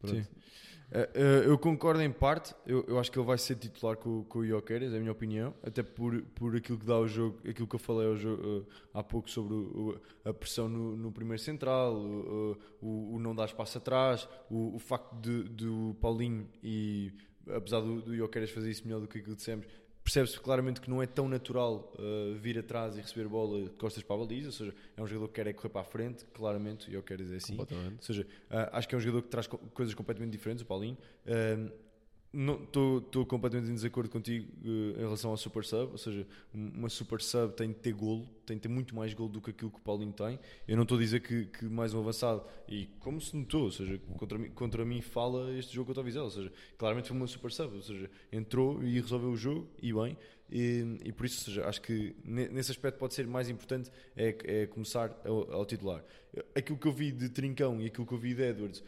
Pronto. 0.00 0.16
Sim. 0.16 0.26
Uh, 0.90 1.00
uh, 1.00 1.50
eu 1.50 1.58
concordo 1.58 2.00
em 2.00 2.10
parte, 2.10 2.54
eu, 2.66 2.82
eu, 2.88 2.98
acho 2.98 3.12
que 3.12 3.18
ele 3.18 3.26
vai 3.26 3.36
ser 3.36 3.56
titular 3.56 3.94
com, 3.96 4.24
com 4.24 4.38
o 4.38 4.46
Jokeres, 4.46 4.90
é 4.94 4.96
a 4.96 4.98
minha 4.98 5.12
opinião, 5.12 5.52
até 5.62 5.82
por, 5.82 6.22
por 6.34 6.56
aquilo 6.56 6.78
que 6.78 6.86
dá 6.86 6.98
o 6.98 7.06
jogo, 7.06 7.38
aquilo 7.46 7.66
que 7.66 7.74
eu 7.74 7.78
falei 7.78 8.16
jogo, 8.16 8.42
uh, 8.42 8.66
há 8.94 9.02
pouco 9.02 9.28
sobre 9.28 9.52
o, 9.52 10.00
a 10.24 10.32
pressão 10.32 10.66
no, 10.66 10.96
no 10.96 11.12
primeiro 11.12 11.42
central, 11.42 11.94
o, 11.94 12.56
o, 12.80 13.18
não 13.18 13.34
dar 13.34 13.44
espaço 13.44 13.76
atrás, 13.76 14.26
o, 14.50 14.76
o 14.76 14.78
facto 14.78 15.14
de, 15.20 15.42
do 15.42 15.94
Paulinho 16.00 16.48
e 16.62 17.12
apesar 17.54 17.80
do, 17.80 18.00
do 18.00 18.16
Jokeres 18.16 18.50
fazer 18.50 18.70
isso 18.70 18.84
melhor 18.84 19.00
do 19.00 19.06
que 19.06 19.18
aquilo 19.18 19.36
dissemos, 19.36 19.66
percebe-se 20.08 20.40
claramente 20.40 20.80
que 20.80 20.88
não 20.88 21.02
é 21.02 21.06
tão 21.06 21.28
natural 21.28 21.92
uh, 21.98 22.34
vir 22.36 22.58
atrás 22.58 22.96
e 22.96 23.00
receber 23.00 23.28
bola 23.28 23.64
de 23.64 23.70
costas 23.70 24.02
para 24.02 24.16
a 24.16 24.18
baliza, 24.20 24.48
ou 24.48 24.52
seja, 24.52 24.74
é 24.96 25.02
um 25.02 25.06
jogador 25.06 25.28
que 25.28 25.34
quer 25.34 25.46
é 25.46 25.52
correr 25.52 25.68
para 25.68 25.82
a 25.82 25.84
frente, 25.84 26.24
claramente, 26.32 26.90
e 26.90 26.94
eu 26.94 27.02
quero 27.02 27.22
dizer 27.22 27.36
assim. 27.36 27.58
Ou 27.58 28.02
seja, 28.02 28.22
uh, 28.22 28.72
acho 28.72 28.88
que 28.88 28.94
é 28.94 28.98
um 28.98 29.00
jogador 29.02 29.22
que 29.22 29.28
traz 29.28 29.46
co 29.46 29.58
coisas 29.58 29.94
completamente 29.94 30.32
diferentes, 30.32 30.62
o 30.62 30.66
Paulinho. 30.66 30.96
Uh, 31.26 31.70
Estou 32.30 33.24
completamente 33.24 33.70
em 33.70 33.74
desacordo 33.74 34.10
contigo 34.10 34.46
uh, 34.62 34.98
em 34.98 35.02
relação 35.02 35.30
ao 35.30 35.36
Super 35.38 35.64
Sub, 35.64 35.92
ou 35.92 35.98
seja, 35.98 36.26
uma 36.52 36.90
Super 36.90 37.22
Sub 37.22 37.54
tem 37.54 37.68
de 37.68 37.76
ter 37.76 37.92
golo, 37.92 38.28
tem 38.44 38.56
de 38.58 38.62
ter 38.62 38.68
muito 38.68 38.94
mais 38.94 39.14
golo 39.14 39.30
do 39.30 39.40
que 39.40 39.50
aquilo 39.50 39.70
que 39.70 39.78
o 39.78 39.80
Paulinho 39.80 40.12
tem. 40.12 40.38
Eu 40.66 40.76
não 40.76 40.82
estou 40.82 40.98
a 40.98 41.00
dizer 41.00 41.20
que, 41.20 41.46
que, 41.46 41.64
mais 41.64 41.94
um 41.94 42.00
avançado, 42.00 42.44
e 42.68 42.86
como 43.00 43.18
se 43.18 43.34
notou, 43.34 43.62
ou 43.62 43.70
seja, 43.70 43.98
contra, 44.18 44.38
contra 44.50 44.84
mim 44.84 45.00
fala 45.00 45.50
este 45.54 45.74
jogo 45.74 45.86
contra 45.86 46.02
o 46.02 46.04
Vizela, 46.04 46.26
ou 46.26 46.30
seja, 46.30 46.52
claramente 46.76 47.08
foi 47.08 47.16
uma 47.16 47.26
Super 47.26 47.50
Sub, 47.50 47.74
ou 47.74 47.82
seja, 47.82 48.10
entrou 48.30 48.82
e 48.84 49.00
resolveu 49.00 49.30
o 49.30 49.36
jogo, 49.36 49.66
e 49.80 49.90
bem, 49.90 50.14
e, 50.50 50.98
e 51.04 51.12
por 51.12 51.26
isso, 51.26 51.44
seja, 51.44 51.66
acho 51.66 51.80
que 51.82 52.16
nesse 52.24 52.70
aspecto 52.70 52.98
pode 52.98 53.12
ser 53.12 53.26
mais 53.26 53.50
importante 53.50 53.90
é, 54.16 54.36
é 54.44 54.66
começar 54.66 55.14
ao, 55.24 55.52
ao, 55.52 55.66
titular. 55.66 56.02
Aquilo 56.54 56.78
que 56.78 56.86
eu 56.86 56.92
vi 56.92 57.12
de 57.12 57.28
Trincão 57.28 57.80
e 57.80 57.86
aquilo 57.86 58.06
que 58.06 58.14
eu 58.14 58.18
vi 58.18 58.34
de 58.34 58.42
Edwards 58.42 58.82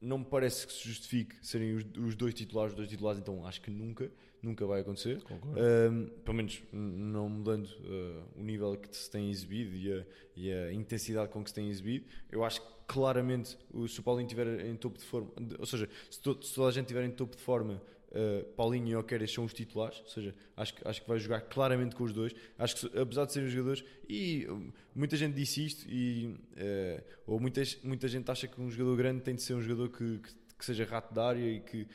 não 0.00 0.18
me 0.18 0.24
parece 0.24 0.66
que 0.66 0.72
se 0.72 0.88
justifique 0.88 1.36
serem 1.42 1.74
os, 1.74 1.84
os, 1.98 2.14
dois 2.14 2.32
titulares, 2.32 2.72
os 2.72 2.76
dois 2.76 2.88
titulares, 2.88 3.20
então 3.20 3.46
acho 3.46 3.60
que 3.60 3.70
nunca, 3.70 4.10
nunca 4.42 4.66
vai 4.66 4.80
acontecer. 4.80 5.22
Um, 5.30 6.06
pelo 6.24 6.36
menos 6.36 6.62
não 6.72 7.28
mudando 7.28 7.66
uh, 7.66 8.24
o 8.34 8.42
nível 8.42 8.76
que 8.76 8.96
se 8.96 9.10
tem 9.10 9.30
exibido 9.30 9.76
e 9.76 9.92
a, 9.92 10.04
e 10.34 10.52
a, 10.52 10.72
intensidade 10.72 11.30
com 11.30 11.44
que 11.44 11.50
se 11.50 11.54
tem 11.54 11.68
exibido. 11.68 12.06
Eu 12.30 12.42
acho 12.44 12.62
que 12.62 12.68
claramente 12.86 13.58
se 13.88 14.00
o 14.00 14.02
Paulinho 14.02 14.26
estiver 14.26 14.66
em 14.66 14.74
topo 14.76 14.98
de 14.98 15.04
forma, 15.04 15.30
ou 15.58 15.66
seja, 15.66 15.88
se, 16.10 16.18
se 16.18 16.54
toda 16.54 16.68
a 16.68 16.72
gente 16.72 16.84
estiver 16.84 17.04
em 17.04 17.10
topo 17.10 17.36
de 17.36 17.42
forma, 17.42 17.82
Uh, 18.10 18.44
Paulinho 18.54 18.88
e 18.88 18.96
Oqueras 18.96 19.32
são 19.32 19.44
os 19.44 19.52
titulares, 19.52 20.00
ou 20.00 20.08
seja, 20.08 20.34
acho 20.56 20.74
que, 20.74 20.88
acho 20.88 21.00
que 21.00 21.08
vai 21.08 21.18
jogar 21.18 21.42
claramente 21.42 21.94
com 21.94 22.02
os 22.02 22.12
dois. 22.12 22.34
Acho 22.58 22.88
que, 22.88 22.98
apesar 22.98 23.24
de 23.24 23.32
serem 23.32 23.48
jogadores, 23.48 23.84
e 24.08 24.46
uh, 24.50 24.72
muita 24.94 25.16
gente 25.16 25.34
disse 25.34 25.64
isto, 25.64 25.88
e, 25.88 26.26
uh, 26.26 27.02
ou 27.24 27.38
muitas, 27.38 27.78
muita 27.84 28.08
gente 28.08 28.28
acha 28.28 28.48
que 28.48 28.60
um 28.60 28.68
jogador 28.68 28.96
grande 28.96 29.22
tem 29.22 29.34
de 29.34 29.42
ser 29.42 29.54
um 29.54 29.62
jogador 29.62 29.90
que, 29.90 30.18
que, 30.18 30.34
que 30.58 30.64
seja 30.64 30.84
rato 30.84 31.14
da 31.14 31.28
área 31.28 31.44
e 31.44 31.60
que, 31.60 31.86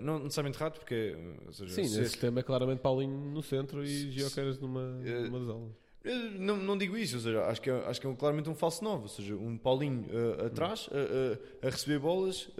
não 0.00 0.18
necessariamente 0.18 0.58
rato, 0.58 0.78
porque. 0.78 1.16
Seja, 1.50 1.74
Sim, 1.74 1.98
nesse 1.98 2.18
tema 2.18 2.40
é 2.40 2.42
claramente 2.42 2.80
Paulinho 2.80 3.16
no 3.16 3.42
centro 3.42 3.82
e 3.82 4.10
Gioqueras 4.10 4.58
numa, 4.58 4.82
numa 4.82 5.40
das 5.40 5.48
aulas. 5.48 5.84
Não, 6.38 6.58
não 6.58 6.76
digo 6.76 6.98
isso, 6.98 7.16
ou 7.16 7.22
seja, 7.22 7.44
acho 7.46 7.62
que 7.62 7.70
é, 7.70 7.72
acho 7.86 7.98
que 7.98 8.06
é 8.06 8.14
claramente 8.14 8.50
um 8.50 8.54
falso 8.54 8.84
novo, 8.84 9.04
ou 9.04 9.08
seja, 9.08 9.34
um 9.34 9.56
Paulinho 9.56 10.04
uh, 10.10 10.46
atrás, 10.46 10.86
uh, 10.88 10.90
uh, 10.90 11.66
a 11.66 11.70
receber 11.70 11.98
bolas, 11.98 12.50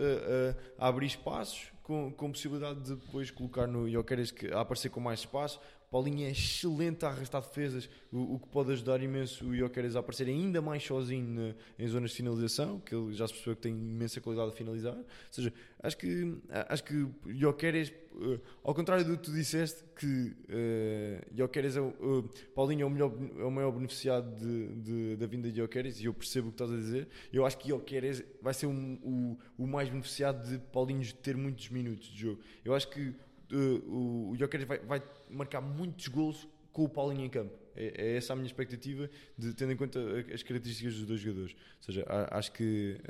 a 0.78 0.88
abrir 0.88 1.06
espaços, 1.06 1.73
com, 1.84 2.10
com 2.10 2.32
possibilidade 2.32 2.80
de 2.80 2.96
depois 2.96 3.30
colocar 3.30 3.68
no 3.68 3.88
Jokeres 3.88 4.30
que 4.32 4.48
a 4.48 4.62
aparecer 4.62 4.88
com 4.88 4.98
mais 4.98 5.20
espaço. 5.20 5.60
Paulinho 5.90 6.26
é 6.26 6.30
excelente 6.30 7.04
a 7.04 7.10
arrastar 7.10 7.40
defesas, 7.40 7.88
o, 8.10 8.34
o 8.34 8.38
que 8.40 8.48
pode 8.48 8.72
ajudar 8.72 9.00
imenso 9.00 9.46
o 9.46 9.54
Jokeres 9.54 9.94
a 9.94 10.00
aparecer 10.00 10.26
ainda 10.26 10.60
mais 10.60 10.82
sozinho 10.82 11.28
na, 11.28 11.54
em 11.78 11.86
zonas 11.86 12.10
de 12.10 12.16
finalização, 12.16 12.80
que 12.80 12.94
ele 12.94 13.12
já 13.12 13.28
se 13.28 13.34
percebeu 13.34 13.54
que 13.54 13.62
tem 13.62 13.72
imensa 13.72 14.20
qualidade 14.20 14.50
de 14.50 14.56
finalizar. 14.56 14.96
Ou 14.96 15.04
seja, 15.30 15.52
acho 15.80 15.96
que, 15.96 16.36
acho 16.68 16.84
que 16.84 17.06
Jokeres, 17.26 17.92
uh, 18.14 18.40
ao 18.62 18.74
contrário 18.74 19.04
do 19.04 19.16
que 19.16 19.24
tu 19.24 19.32
disseste, 19.32 19.82
que 19.96 20.36
uh, 20.48 21.36
Jokeres 21.36 21.76
é 21.76 21.80
o, 21.80 21.88
uh, 21.88 22.30
Paulinho 22.54 22.82
é 22.82 22.86
o, 22.86 22.90
melhor, 22.90 23.12
é 23.38 23.44
o 23.44 23.50
maior 23.50 23.72
beneficiado 23.72 24.34
de, 24.36 24.74
de, 24.76 25.16
da 25.16 25.26
vinda 25.26 25.50
de 25.50 25.58
Jokeres, 25.58 26.00
e 26.00 26.06
eu 26.06 26.14
percebo 26.14 26.48
o 26.48 26.50
que 26.50 26.54
estás 26.54 26.72
a 26.72 26.76
dizer. 26.76 27.08
Eu 27.32 27.44
acho 27.44 27.58
que 27.58 27.68
Jokeres 27.68 28.24
vai 28.40 28.54
ser 28.54 28.66
um, 28.66 28.98
o, 29.02 29.38
o 29.64 29.66
mais 29.66 29.88
beneficiado 29.88 30.48
de 30.48 30.58
Paulinho 30.58 31.02
ter 31.14 31.36
muitos 31.36 31.68
minutos 31.68 32.08
de 32.08 32.20
jogo. 32.20 32.40
Eu 32.64 32.74
acho 32.74 32.88
que 32.90 33.08
uh, 33.52 34.30
o 34.30 34.36
Jokeres 34.36 34.66
vai, 34.66 34.78
vai 34.78 35.02
marcar 35.30 35.60
muitos 35.60 36.08
gols 36.08 36.48
com 36.72 36.84
o 36.84 36.88
Paulinho 36.88 37.24
em 37.24 37.30
campo. 37.30 37.52
É, 37.76 37.92
é, 37.96 38.16
essa 38.16 38.32
a 38.32 38.36
minha 38.36 38.46
expectativa, 38.46 39.10
de, 39.36 39.52
tendo 39.54 39.72
em 39.72 39.76
conta 39.76 39.98
as 40.32 40.42
características 40.42 40.94
dos 40.94 41.06
dois 41.06 41.20
jogadores. 41.20 41.52
Ou 41.52 41.82
seja, 41.82 42.04
acho 42.30 42.52
que 42.52 43.00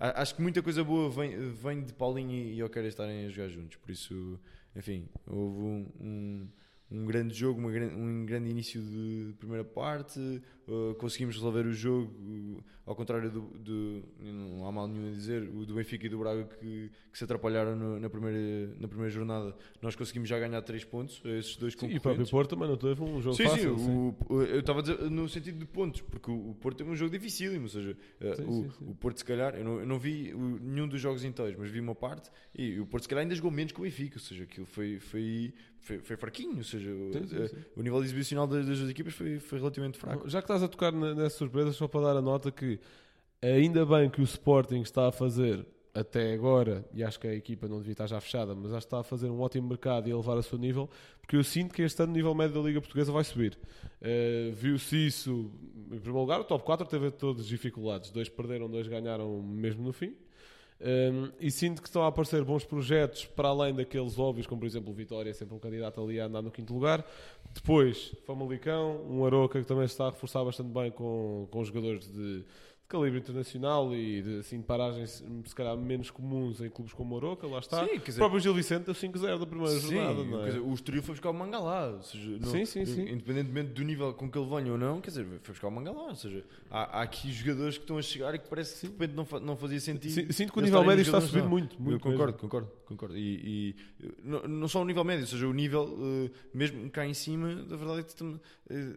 acho 0.00 0.34
que 0.34 0.40
muita 0.42 0.62
coisa 0.62 0.82
boa 0.82 1.10
vem, 1.10 1.52
vem 1.52 1.84
de 1.84 1.92
Paulinho 1.92 2.32
e 2.32 2.56
Jokeres 2.56 2.88
estarem 2.88 3.26
a 3.26 3.28
jogar 3.28 3.48
juntos. 3.48 3.76
Por 3.76 3.90
isso, 3.90 4.40
enfim, 4.74 5.06
houve 5.26 5.58
um, 5.60 5.86
um 6.00 6.48
um 6.90 7.04
grande 7.04 7.32
jogo, 7.34 7.60
uma, 7.60 7.68
um 7.68 8.26
grande 8.26 8.50
início 8.50 8.82
de 8.82 9.32
primeira 9.38 9.64
parte, 9.64 10.18
uh, 10.66 10.94
conseguimos 10.96 11.36
resolver 11.36 11.64
o 11.66 11.72
jogo, 11.72 12.12
uh, 12.12 12.64
ao 12.84 12.96
contrário 12.96 13.30
do, 13.30 13.42
do, 13.42 14.02
não 14.18 14.66
há 14.66 14.72
mal 14.72 14.88
nenhum 14.88 15.08
a 15.08 15.12
dizer, 15.12 15.42
o 15.54 15.64
do 15.64 15.74
Benfica 15.74 16.06
e 16.06 16.08
do 16.08 16.18
Braga 16.18 16.44
que, 16.44 16.90
que 17.12 17.18
se 17.18 17.22
atrapalharam 17.22 17.76
no, 17.76 18.00
na, 18.00 18.10
primeira, 18.10 18.74
na 18.80 18.88
primeira 18.88 19.10
jornada, 19.10 19.54
nós 19.80 19.94
conseguimos 19.94 20.28
já 20.28 20.38
ganhar 20.40 20.60
3 20.62 20.84
pontos, 20.84 21.22
esses 21.24 21.56
dois 21.56 21.74
sim, 21.74 21.86
E 21.86 21.98
o 21.98 22.00
próprio 22.00 22.26
Porto 22.28 22.50
também 22.50 22.68
não 22.68 22.76
teve 22.76 23.00
um 23.02 23.20
jogo 23.20 23.36
sim, 23.36 23.44
fácil. 23.44 23.78
Sim, 23.78 23.84
sim. 23.84 24.14
O, 24.28 24.42
eu 24.42 24.58
estava 24.58 24.80
a 24.80 24.82
dizer 24.82 24.98
no 25.10 25.28
sentido 25.28 25.58
de 25.58 25.66
pontos, 25.66 26.00
porque 26.00 26.30
o, 26.30 26.56
Porto 26.60 26.78
teve 26.78 26.90
um 26.90 26.96
jogo 26.96 27.12
dificílimo, 27.12 27.64
ou 27.64 27.68
seja, 27.68 27.96
sim, 28.34 28.42
o, 28.42 28.72
sim, 28.72 28.90
o 28.90 28.94
Porto 28.96 29.18
se 29.18 29.24
calhar, 29.24 29.54
eu 29.54 29.64
não, 29.64 29.80
eu 29.80 29.86
não 29.86 29.98
vi 29.98 30.34
nenhum 30.60 30.88
dos 30.88 31.00
jogos 31.00 31.22
inteiros, 31.22 31.56
mas 31.56 31.70
vi 31.70 31.78
uma 31.78 31.94
parte, 31.94 32.30
e 32.52 32.80
o 32.80 32.86
Porto 32.86 33.04
se 33.04 33.08
calhar 33.08 33.22
ainda 33.22 33.34
jogou 33.36 33.52
menos 33.52 33.72
que 33.72 33.78
o 33.78 33.84
Benfica, 33.84 34.16
ou 34.16 34.20
seja, 34.20 34.42
aquilo 34.42 34.66
foi, 34.66 34.98
foi, 34.98 35.54
foi, 35.80 35.98
foi 35.98 36.16
fraquinho, 36.16 36.58
ou 36.58 36.64
seja, 36.64 36.90
sim, 37.12 37.26
sim, 37.26 37.48
sim. 37.48 37.56
o 37.76 37.82
nível 37.82 38.02
exibicional 38.02 38.46
das, 38.46 38.66
das 38.66 38.78
duas 38.78 38.90
equipas 38.90 39.14
foi, 39.14 39.38
foi 39.38 39.58
relativamente 39.58 39.98
fraco. 39.98 40.28
Já 40.28 40.40
que 40.40 40.44
estás 40.44 40.62
a 40.62 40.68
tocar 40.68 40.92
nessas 40.92 41.34
surpresas, 41.34 41.76
só 41.76 41.88
para 41.88 42.02
dar 42.02 42.16
a 42.16 42.22
nota 42.22 42.50
que 42.50 42.78
ainda 43.42 43.84
bem 43.86 44.10
que 44.10 44.20
o 44.20 44.24
Sporting 44.24 44.80
está 44.82 45.08
a 45.08 45.12
fazer 45.12 45.66
até 45.92 46.32
agora, 46.32 46.84
e 46.94 47.02
acho 47.02 47.18
que 47.18 47.26
a 47.26 47.34
equipa 47.34 47.66
não 47.66 47.78
devia 47.78 47.92
estar 47.92 48.06
já 48.06 48.20
fechada, 48.20 48.54
mas 48.54 48.72
acho 48.72 48.86
que 48.86 48.86
está 48.86 49.00
a 49.00 49.02
fazer 49.02 49.28
um 49.28 49.40
ótimo 49.40 49.68
mercado 49.68 50.08
e 50.08 50.12
a 50.12 50.14
elevar 50.14 50.36
o 50.36 50.42
seu 50.42 50.56
nível, 50.56 50.88
porque 51.20 51.36
eu 51.36 51.42
sinto 51.42 51.74
que 51.74 51.82
este 51.82 52.00
ano 52.02 52.12
o 52.12 52.14
nível 52.14 52.34
médio 52.34 52.60
da 52.60 52.68
Liga 52.68 52.80
Portuguesa 52.80 53.10
vai 53.10 53.24
subir. 53.24 53.58
Uh, 54.00 54.52
Viu-se 54.54 55.06
isso, 55.06 55.50
em 55.90 55.98
primeiro 55.98 56.20
lugar, 56.20 56.40
o 56.40 56.44
top 56.44 56.64
4 56.64 56.86
teve 56.86 57.10
todas 57.10 57.42
as 57.42 57.48
dificuldades, 57.48 58.10
dois 58.10 58.28
perderam, 58.28 58.70
dois 58.70 58.86
ganharam 58.86 59.42
mesmo 59.42 59.82
no 59.82 59.92
fim. 59.92 60.14
Um, 60.80 61.30
e 61.38 61.50
sinto 61.50 61.82
que 61.82 61.88
estão 61.88 62.02
a 62.02 62.06
aparecer 62.06 62.42
bons 62.42 62.64
projetos 62.64 63.26
para 63.26 63.48
além 63.48 63.74
daqueles 63.74 64.18
óbvios, 64.18 64.46
como 64.46 64.60
por 64.60 64.66
exemplo 64.66 64.90
o 64.90 64.94
Vitória, 64.94 65.32
sempre 65.34 65.54
um 65.54 65.58
candidato 65.58 66.02
ali 66.02 66.18
a 66.18 66.24
andar 66.24 66.40
no 66.40 66.50
quinto 66.50 66.72
lugar. 66.72 67.04
Depois, 67.52 68.14
Famalicão, 68.26 69.04
um 69.08 69.24
Aroca 69.26 69.60
que 69.60 69.66
também 69.66 69.84
está 69.84 70.06
a 70.06 70.10
reforçar 70.10 70.42
bastante 70.42 70.70
bem 70.70 70.90
com, 70.90 71.46
com 71.50 71.64
jogadores 71.64 72.10
de 72.10 72.44
calibre 72.90 73.20
internacional 73.20 73.94
e 73.94 74.20
de, 74.20 74.38
assim, 74.40 74.60
paragens 74.60 75.24
se 75.44 75.54
calhar 75.54 75.76
menos 75.76 76.10
comuns 76.10 76.60
em 76.60 76.68
clubes 76.68 76.92
como 76.92 77.14
o 77.14 77.16
Oroca, 77.16 77.46
lá 77.46 77.60
está. 77.60 77.86
Sim, 77.86 77.98
dizer, 77.98 78.12
o 78.12 78.14
próprio 78.16 78.40
Gil 78.40 78.52
Vicente 78.52 78.84
deu 78.84 78.94
5-0 78.94 79.38
da 79.38 79.46
primeira 79.46 79.72
sim, 79.78 79.94
jornada, 79.94 80.24
não 80.24 80.42
é? 80.42 80.46
Dizer, 80.46 80.58
o 80.58 80.74
Estoril 80.74 81.02
foi 81.02 81.14
buscar 81.14 81.30
o 81.30 81.34
Mangalá, 81.34 81.86
ou 81.90 82.02
seja, 82.02 82.30
não, 82.40 82.50
sim, 82.50 82.64
sim, 82.64 82.84
sim. 82.84 83.02
independentemente 83.02 83.70
do 83.70 83.84
nível 83.84 84.12
com 84.12 84.28
que 84.28 84.36
ele 84.36 84.48
venha 84.48 84.72
ou 84.72 84.78
não, 84.78 85.00
quer 85.00 85.10
dizer, 85.10 85.24
foi 85.42 85.52
buscar 85.52 85.68
o 85.68 85.70
Mangalá, 85.70 86.08
ou 86.08 86.16
seja, 86.16 86.44
há, 86.68 86.98
há 86.98 87.02
aqui 87.02 87.30
jogadores 87.30 87.78
que 87.78 87.84
estão 87.84 87.96
a 87.96 88.02
chegar 88.02 88.34
e 88.34 88.38
que 88.40 88.48
parece 88.48 88.74
que 88.74 88.86
de 88.88 88.92
repente 88.92 89.14
não, 89.14 89.40
não 89.40 89.56
fazia 89.56 89.78
sentido. 89.78 90.32
Sinto 90.32 90.52
que 90.52 90.58
o 90.58 90.62
nível 90.62 90.84
médio 90.84 91.02
está 91.02 91.18
a 91.18 91.20
subir 91.20 91.44
muito, 91.44 91.80
muito. 91.80 91.94
Eu 91.94 92.00
concordo, 92.00 92.32
mesmo. 92.32 92.38
concordo, 92.40 92.72
concordo. 92.86 93.16
E, 93.16 93.76
e, 94.00 94.10
não, 94.24 94.42
não 94.42 94.68
só 94.68 94.82
o 94.82 94.84
nível 94.84 95.04
médio, 95.04 95.22
ou 95.22 95.28
seja, 95.28 95.46
o 95.46 95.52
nível, 95.52 95.84
uh, 95.84 96.30
mesmo 96.52 96.90
cá 96.90 97.06
em 97.06 97.14
cima, 97.14 97.54
da 97.54 97.76
verdade 97.76 98.00
é 98.00 98.02
que 98.02 98.40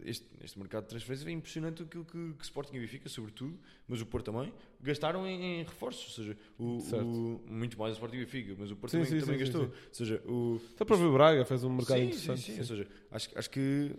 este, 0.05 0.25
este 0.43 0.57
mercado 0.57 0.83
de 0.83 0.89
transferência 0.89 1.27
é 1.27 1.31
impressionante 1.31 1.83
aquilo 1.83 2.05
que, 2.05 2.33
que 2.33 2.43
Sporting 2.43 2.75
e 2.77 2.79
Benfica, 2.79 3.09
sobretudo, 3.09 3.57
mas 3.87 4.01
o 4.01 4.05
Porto 4.05 4.31
também, 4.31 4.51
gastaram 4.81 5.27
em, 5.27 5.59
em 5.59 5.63
reforços, 5.63 6.17
ou 6.17 6.23
seja, 6.23 6.37
o, 6.57 6.77
o, 6.95 7.41
muito 7.51 7.77
mais 7.77 7.91
o 7.91 7.93
Sporting 7.93 8.15
e 8.17 8.19
Benfica, 8.19 8.55
mas 8.57 8.71
o 8.71 8.75
Porto 8.75 8.91
sim, 8.91 8.97
também, 9.03 9.11
sim, 9.11 9.25
também 9.25 9.37
sim, 9.37 9.43
gastou. 9.45 9.61
Ou 9.63 9.73
seja, 9.91 10.21
o, 10.25 10.61
Até 10.73 10.83
o 10.83 10.85
próprio 10.85 11.13
Braga 11.13 11.45
fez 11.45 11.63
um 11.63 11.69
mercado 11.69 12.01
interessante. 12.01 12.41
Sim, 12.41 12.53
sim, 12.53 12.59
ou 12.59 12.65
seja, 12.65 12.87
acho, 13.11 13.29
acho 13.35 13.49
que 13.49 13.91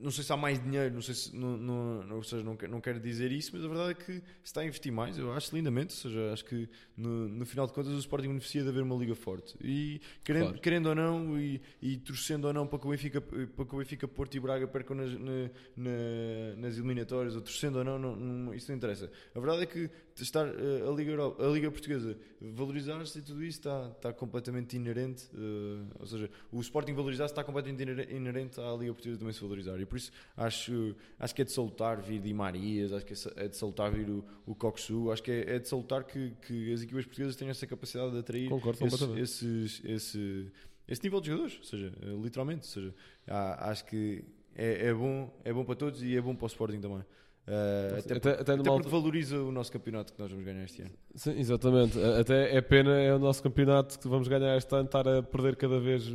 não 0.00 0.10
sei 0.10 0.24
se 0.24 0.32
há 0.32 0.36
mais 0.36 0.62
dinheiro, 0.62 0.94
não 0.94 1.02
sei 1.02 1.14
se 1.14 1.36
não, 1.36 1.56
não, 1.56 2.02
não, 2.02 2.16
ou 2.16 2.22
seja, 2.22 2.42
não, 2.42 2.56
não 2.68 2.80
quero 2.80 3.00
dizer 3.00 3.32
isso, 3.32 3.50
mas 3.54 3.64
a 3.64 3.68
verdade 3.68 3.90
é 3.90 3.94
que 3.94 4.12
se 4.12 4.22
está 4.44 4.60
a 4.60 4.64
investir 4.64 4.92
mais, 4.92 5.18
eu 5.18 5.32
acho 5.32 5.54
lindamente, 5.54 5.94
ou 5.94 6.00
seja, 6.00 6.32
acho 6.32 6.44
que 6.44 6.68
no, 6.96 7.28
no 7.28 7.46
final 7.46 7.66
de 7.66 7.72
contas 7.72 7.92
o 7.92 7.98
Sporting 7.98 8.28
beneficia 8.28 8.62
de 8.62 8.68
haver 8.68 8.82
uma 8.82 8.96
liga 8.96 9.14
forte. 9.14 9.56
E 9.60 10.00
querendo, 10.24 10.44
claro. 10.44 10.60
querendo 10.60 10.86
ou 10.86 10.94
não, 10.94 11.38
e, 11.38 11.60
e, 11.82 11.96
torcendo 11.98 12.46
ou 12.46 12.52
não 12.52 12.66
para 12.66 12.78
que 12.78 12.86
o 12.86 12.90
Benfica, 12.90 13.20
para 13.20 13.64
que 13.64 13.74
o 13.74 13.78
Benfica 13.78 14.08
Porto 14.08 14.36
e 14.36 14.40
Braga 14.40 14.66
percam 14.66 14.96
nas, 14.96 15.12
na, 15.12 15.50
na, 15.76 16.56
nas 16.56 16.74
eliminatórias, 16.74 17.34
ou 17.34 17.40
torcendo 17.40 17.78
ou 17.78 17.84
não, 17.84 17.98
não, 17.98 18.54
isso 18.54 18.70
não 18.70 18.76
interessa. 18.76 19.10
A 19.34 19.40
verdade 19.40 19.62
é 19.62 19.66
que 19.66 19.90
estar 20.22 20.46
uh, 20.46 20.90
a, 20.90 20.94
Liga 20.94 21.10
Europa, 21.10 21.44
a 21.44 21.48
Liga 21.50 21.70
Portuguesa 21.70 22.16
valorizar-se 22.40 23.18
e 23.18 23.22
tudo 23.22 23.42
isso 23.44 23.58
está, 23.58 23.90
está 23.96 24.12
completamente 24.12 24.76
inerente, 24.76 25.28
uh, 25.34 25.86
ou 25.98 26.06
seja, 26.06 26.30
o 26.52 26.60
Sporting 26.60 26.94
valorizar-se 26.94 27.32
está 27.32 27.44
completamente 27.44 27.82
inerente 28.10 28.60
à 28.60 28.72
Liga 28.74 28.92
Portuguesa 28.92 29.18
também 29.18 29.32
se 29.32 29.40
valorizar. 29.40 29.78
E 29.80 29.86
por 29.86 29.96
isso 29.96 30.10
acho, 30.36 30.94
acho 31.18 31.34
que 31.34 31.42
é 31.42 31.44
de 31.44 31.52
soltar 31.52 32.00
vir 32.00 32.20
Di 32.20 32.32
Marias, 32.32 32.92
acho 32.92 33.06
que 33.06 33.14
é 33.36 33.48
de 33.48 33.56
soltar 33.56 33.90
vir 33.90 34.08
o, 34.08 34.24
o 34.46 34.54
Coxu, 34.54 35.10
acho 35.10 35.22
que 35.22 35.30
é, 35.30 35.56
é 35.56 35.58
de 35.58 35.68
soltar 35.68 36.04
que, 36.04 36.32
que 36.42 36.72
as 36.72 36.82
equipas 36.82 37.04
portuguesas 37.04 37.36
tenham 37.36 37.50
essa 37.50 37.66
capacidade 37.66 38.12
de 38.12 38.18
atrair 38.18 38.50
esse, 38.86 39.20
esses, 39.20 39.84
esse, 39.84 40.52
esse 40.86 41.02
nível 41.02 41.20
de 41.20 41.28
jogadores, 41.28 41.58
ou 41.58 41.64
seja, 41.64 41.92
eh, 42.02 42.16
literalmente, 42.22 42.60
ou 42.60 42.72
seja, 42.72 42.94
acho 43.26 43.84
que 43.84 44.24
é, 44.54 44.88
é, 44.88 44.94
bom, 44.94 45.32
é 45.44 45.52
bom 45.52 45.64
para 45.64 45.76
todos 45.76 46.02
e 46.02 46.16
é 46.16 46.20
bom 46.20 46.34
para 46.34 46.44
o 46.44 46.48
Sporting 46.48 46.80
também. 46.80 47.04
Uh, 47.48 47.98
até, 47.98 48.16
até, 48.16 48.30
até, 48.30 48.52
até 48.52 48.62
porque 48.62 48.88
valoriza 48.88 49.38
o 49.38 49.50
nosso 49.50 49.72
campeonato 49.72 50.12
que 50.12 50.20
nós 50.20 50.30
vamos 50.30 50.44
ganhar 50.44 50.64
este 50.64 50.82
ano. 50.82 50.90
Sim, 51.14 51.38
exatamente. 51.38 51.98
Até 51.98 52.54
é 52.54 52.60
pena 52.60 52.94
é 53.00 53.14
o 53.14 53.18
nosso 53.18 53.42
campeonato 53.42 53.98
que 53.98 54.06
vamos 54.06 54.28
ganhar 54.28 54.54
este 54.56 54.74
ano 54.74 54.84
estar 54.84 55.08
a 55.08 55.22
perder 55.22 55.56
cada 55.56 55.80
vez 55.80 56.06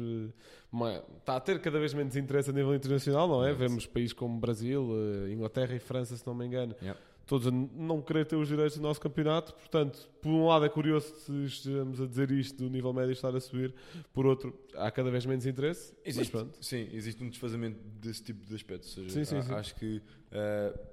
mais, 0.73 1.01
está 1.19 1.35
a 1.35 1.39
ter 1.39 1.59
cada 1.61 1.79
vez 1.79 1.93
menos 1.93 2.15
interesse 2.15 2.49
a 2.49 2.53
nível 2.53 2.73
internacional, 2.73 3.27
não 3.27 3.45
é? 3.45 3.51
é 3.51 3.53
Vemos 3.53 3.85
países 3.85 4.11
como 4.11 4.39
Brasil, 4.39 4.89
eh, 5.27 5.31
Inglaterra 5.31 5.75
e 5.75 5.79
França, 5.79 6.17
se 6.17 6.25
não 6.25 6.33
me 6.33 6.45
engano. 6.45 6.75
Yeah. 6.81 6.99
Todos 7.27 7.47
a 7.47 7.51
não 7.51 8.01
querer 8.01 8.25
ter 8.25 8.35
os 8.35 8.47
direitos 8.47 8.77
do 8.77 8.81
nosso 8.81 8.99
campeonato, 8.99 9.53
portanto, 9.53 10.09
por 10.21 10.29
um 10.29 10.47
lado 10.47 10.65
é 10.65 10.69
curioso 10.69 11.13
se 11.19 11.45
estejamos 11.45 12.01
a 12.01 12.05
dizer 12.05 12.31
isto 12.31 12.57
do 12.57 12.69
nível 12.69 12.91
médio 12.91 13.13
estar 13.13 13.33
a 13.33 13.39
subir, 13.39 13.73
por 14.11 14.25
outro, 14.25 14.53
há 14.75 14.91
cada 14.91 15.09
vez 15.09 15.25
menos 15.25 15.45
interesse. 15.45 15.95
Existe, 16.03 16.35
sim, 16.59 16.89
existe 16.91 17.23
um 17.23 17.29
desfazamento 17.29 17.79
desse 18.01 18.23
tipo 18.23 18.45
de 18.45 18.53
aspecto. 18.53 18.87
Seja, 18.87 19.09
sim, 19.09 19.23
sim, 19.23 19.41
sim. 19.41 19.53
Acho 19.53 19.75
que 19.75 19.97
uh, 19.97 20.92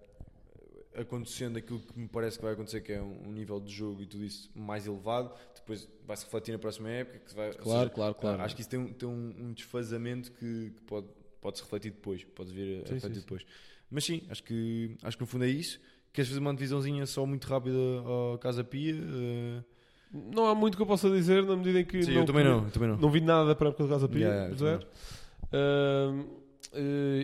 acontecendo 0.97 1.57
aquilo 1.57 1.81
que 1.81 1.99
me 1.99 2.09
parece 2.09 2.39
que 2.39 2.45
vai 2.45 2.53
acontecer, 2.53 2.81
que 2.81 2.93
é 2.93 3.01
um, 3.01 3.29
um 3.29 3.33
nível 3.33 3.61
de 3.61 3.73
jogo 3.73 4.03
e 4.03 4.07
tudo 4.07 4.25
isso 4.25 4.51
mais 4.55 4.87
elevado, 4.87 5.33
depois 5.55 5.89
vai-se 6.07 6.25
refletir 6.25 6.53
na 6.53 6.59
próxima 6.59 6.91
época. 6.91 7.19
Que 7.21 7.35
vai, 7.35 7.53
claro, 7.53 7.81
seja, 7.81 7.91
claro, 7.91 8.15
claro. 8.15 8.43
Acho 8.43 8.55
que 8.55 8.61
isso 8.61 8.71
tem 8.71 8.79
um, 8.79 8.93
tem 8.93 9.09
um, 9.09 9.35
um 9.39 9.53
desfazamento 9.53 10.33
que, 10.33 10.71
que, 10.71 10.83
pode, 10.87 11.07
pode 11.41 11.59
se 11.59 11.65
refletir 11.65 11.93
depois, 11.93 12.25
pode 12.25 12.53
vir 12.53 12.83
a 12.83 12.87
sim, 12.87 12.95
refletir 12.95 13.15
sim, 13.15 13.21
depois. 13.21 13.43
Sim. 13.43 13.49
Mas 13.91 14.05
sim, 14.05 14.23
acho 14.29 14.43
que, 14.43 14.97
acho 15.03 15.17
que 15.17 15.23
no 15.23 15.27
fundo 15.27 15.45
é 15.45 15.49
isso. 15.49 15.81
Queres 16.13 16.29
fazer 16.29 16.41
uma 16.41 16.53
divisãozinha 16.53 17.07
só 17.07 17.25
muito 17.25 17.47
rápida 17.47 17.77
ao 18.05 18.39
Casa 18.39 18.65
Pia? 18.65 18.95
Uh... 18.95 19.65
Não 20.13 20.47
há 20.47 20.55
muito 20.57 20.77
que 20.77 20.83
eu 20.83 20.87
possa 20.87 21.09
dizer 21.09 21.45
na 21.45 21.57
medida 21.57 21.81
em 21.81 21.85
que. 21.85 22.03
Sim, 22.03 22.15
não, 22.15 22.21
eu 22.23 22.27
também 22.27 22.45
não, 22.45 22.65
eu 22.65 22.71
também 22.71 22.89
não. 22.89 22.97
Não 22.97 23.11
vi 23.11 23.21
nada 23.21 23.47
da 23.47 23.55
pré-época 23.55 23.85
do 23.85 23.89
Casa 23.89 24.09
Pia, 24.09 24.53
yeah, 24.59 24.87
Uh, 25.53 26.40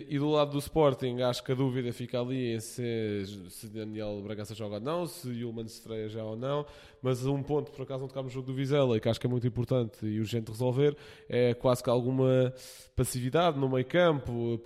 e 0.09 0.19
do 0.19 0.29
lado 0.29 0.51
do 0.51 0.59
Sporting, 0.59 1.21
acho 1.21 1.41
que 1.41 1.53
a 1.53 1.55
dúvida 1.55 1.93
fica 1.93 2.19
ali 2.19 2.55
em 2.55 2.59
se, 2.59 3.23
se 3.49 3.67
Daniel 3.69 4.21
Bragança 4.21 4.53
joga 4.53 4.75
ou 4.75 4.81
não, 4.81 5.05
se 5.05 5.29
Yulman 5.29 5.65
estreia 5.65 6.09
já 6.09 6.23
ou 6.23 6.35
não. 6.35 6.65
Mas 7.01 7.25
um 7.25 7.41
ponto, 7.41 7.71
por 7.71 7.83
acaso, 7.83 8.01
não 8.01 8.07
tocámos 8.09 8.33
no 8.33 8.33
jogo 8.33 8.47
do 8.47 8.53
Vizela 8.53 8.97
e 8.97 8.99
que 8.99 9.07
acho 9.07 9.19
que 9.19 9.25
é 9.25 9.29
muito 9.29 9.47
importante 9.47 10.05
e 10.05 10.19
urgente 10.19 10.51
resolver 10.51 10.97
é 11.29 11.53
quase 11.53 11.81
que 11.81 11.89
alguma 11.89 12.53
passividade 12.95 13.57
no 13.57 13.69
meio 13.69 13.85
campo, 13.85 14.59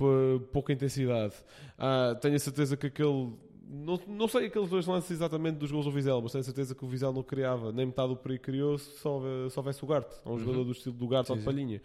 pouca 0.51 0.73
intensidade. 0.73 1.36
Ah, 1.77 2.17
tenho 2.19 2.36
a 2.36 2.39
certeza 2.39 2.75
que 2.75 2.88
aquele. 2.88 3.34
Não, 3.73 3.99
não 4.05 4.27
sei 4.27 4.47
aqueles 4.47 4.69
dois 4.69 4.86
lances 4.86 5.11
exatamente 5.11 5.55
dos 5.57 5.71
gols 5.71 5.86
do 5.86 5.91
Vizela, 5.91 6.19
mas 6.21 6.32
tenho 6.32 6.43
certeza 6.43 6.75
que 6.75 6.84
o 6.84 6.88
Vizela 6.88 7.13
não 7.13 7.23
criava 7.23 7.71
nem 7.71 7.86
metade 7.86 8.09
do 8.09 8.17
perigo 8.17 8.43
criou 8.43 8.77
se 8.77 8.97
só, 8.97 9.21
só 9.49 9.61
houvesse 9.61 9.82
o 9.84 9.88
Garte, 9.88 10.13
um 10.25 10.32
uhum. 10.32 10.39
jogador 10.39 10.63
do 10.65 10.71
estilo 10.71 10.95
do 10.95 11.07
Garte 11.07 11.32
ou 11.32 11.38
de 11.38 11.43
Palhinha. 11.45 11.82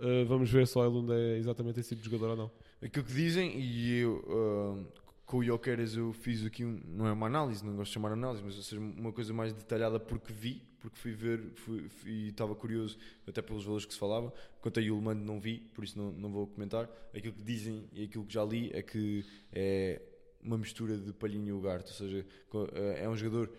Uh, 0.00 0.24
vamos 0.24 0.50
ver 0.50 0.66
se 0.66 0.78
o 0.78 0.80
Ailund 0.80 1.12
é 1.12 1.36
exatamente 1.36 1.78
esse 1.78 1.90
tipo 1.90 2.00
de 2.02 2.10
jogador 2.10 2.30
ou 2.30 2.36
não. 2.36 2.50
Aquilo 2.80 3.04
que 3.04 3.12
dizem, 3.12 3.60
e 3.60 3.98
eu 3.98 4.16
uh, 4.26 5.00
com 5.26 5.36
o 5.38 5.44
Jokeres 5.44 5.94
eu 5.94 6.10
fiz 6.14 6.42
aqui, 6.44 6.64
um, 6.64 6.80
não 6.86 7.06
é 7.06 7.12
uma 7.12 7.26
análise, 7.26 7.62
não 7.62 7.76
gosto 7.76 7.90
de 7.90 7.94
chamar 7.94 8.12
análise, 8.12 8.42
mas 8.42 8.56
ou 8.56 8.62
seja, 8.62 8.80
uma 8.80 9.12
coisa 9.12 9.34
mais 9.34 9.52
detalhada 9.52 10.00
porque 10.00 10.32
vi, 10.32 10.62
porque 10.80 10.96
fui 10.96 11.12
ver 11.12 11.52
fui, 11.54 11.86
fui, 11.90 12.10
e 12.10 12.28
estava 12.28 12.54
curioso, 12.54 12.96
até 13.28 13.42
pelos 13.42 13.62
valores 13.62 13.84
que 13.84 13.92
se 13.92 13.98
falava. 14.00 14.32
Quanto 14.62 14.80
a 14.80 14.82
Yulman 14.82 15.16
não 15.16 15.38
vi, 15.38 15.58
por 15.74 15.84
isso 15.84 15.98
não, 15.98 16.10
não 16.12 16.32
vou 16.32 16.46
comentar. 16.46 16.88
Aquilo 17.14 17.34
que 17.34 17.42
dizem 17.42 17.84
e 17.92 18.04
aquilo 18.04 18.24
que 18.24 18.32
já 18.32 18.42
li 18.42 18.70
é 18.72 18.80
que 18.80 19.22
é 19.52 20.00
uma 20.42 20.56
mistura 20.56 20.96
de 20.96 21.12
palhinho 21.12 21.48
e 21.48 21.52
ugarte, 21.52 21.90
ou 21.90 21.94
seja, 21.94 22.26
é 22.96 23.06
um 23.06 23.14
jogador 23.14 23.52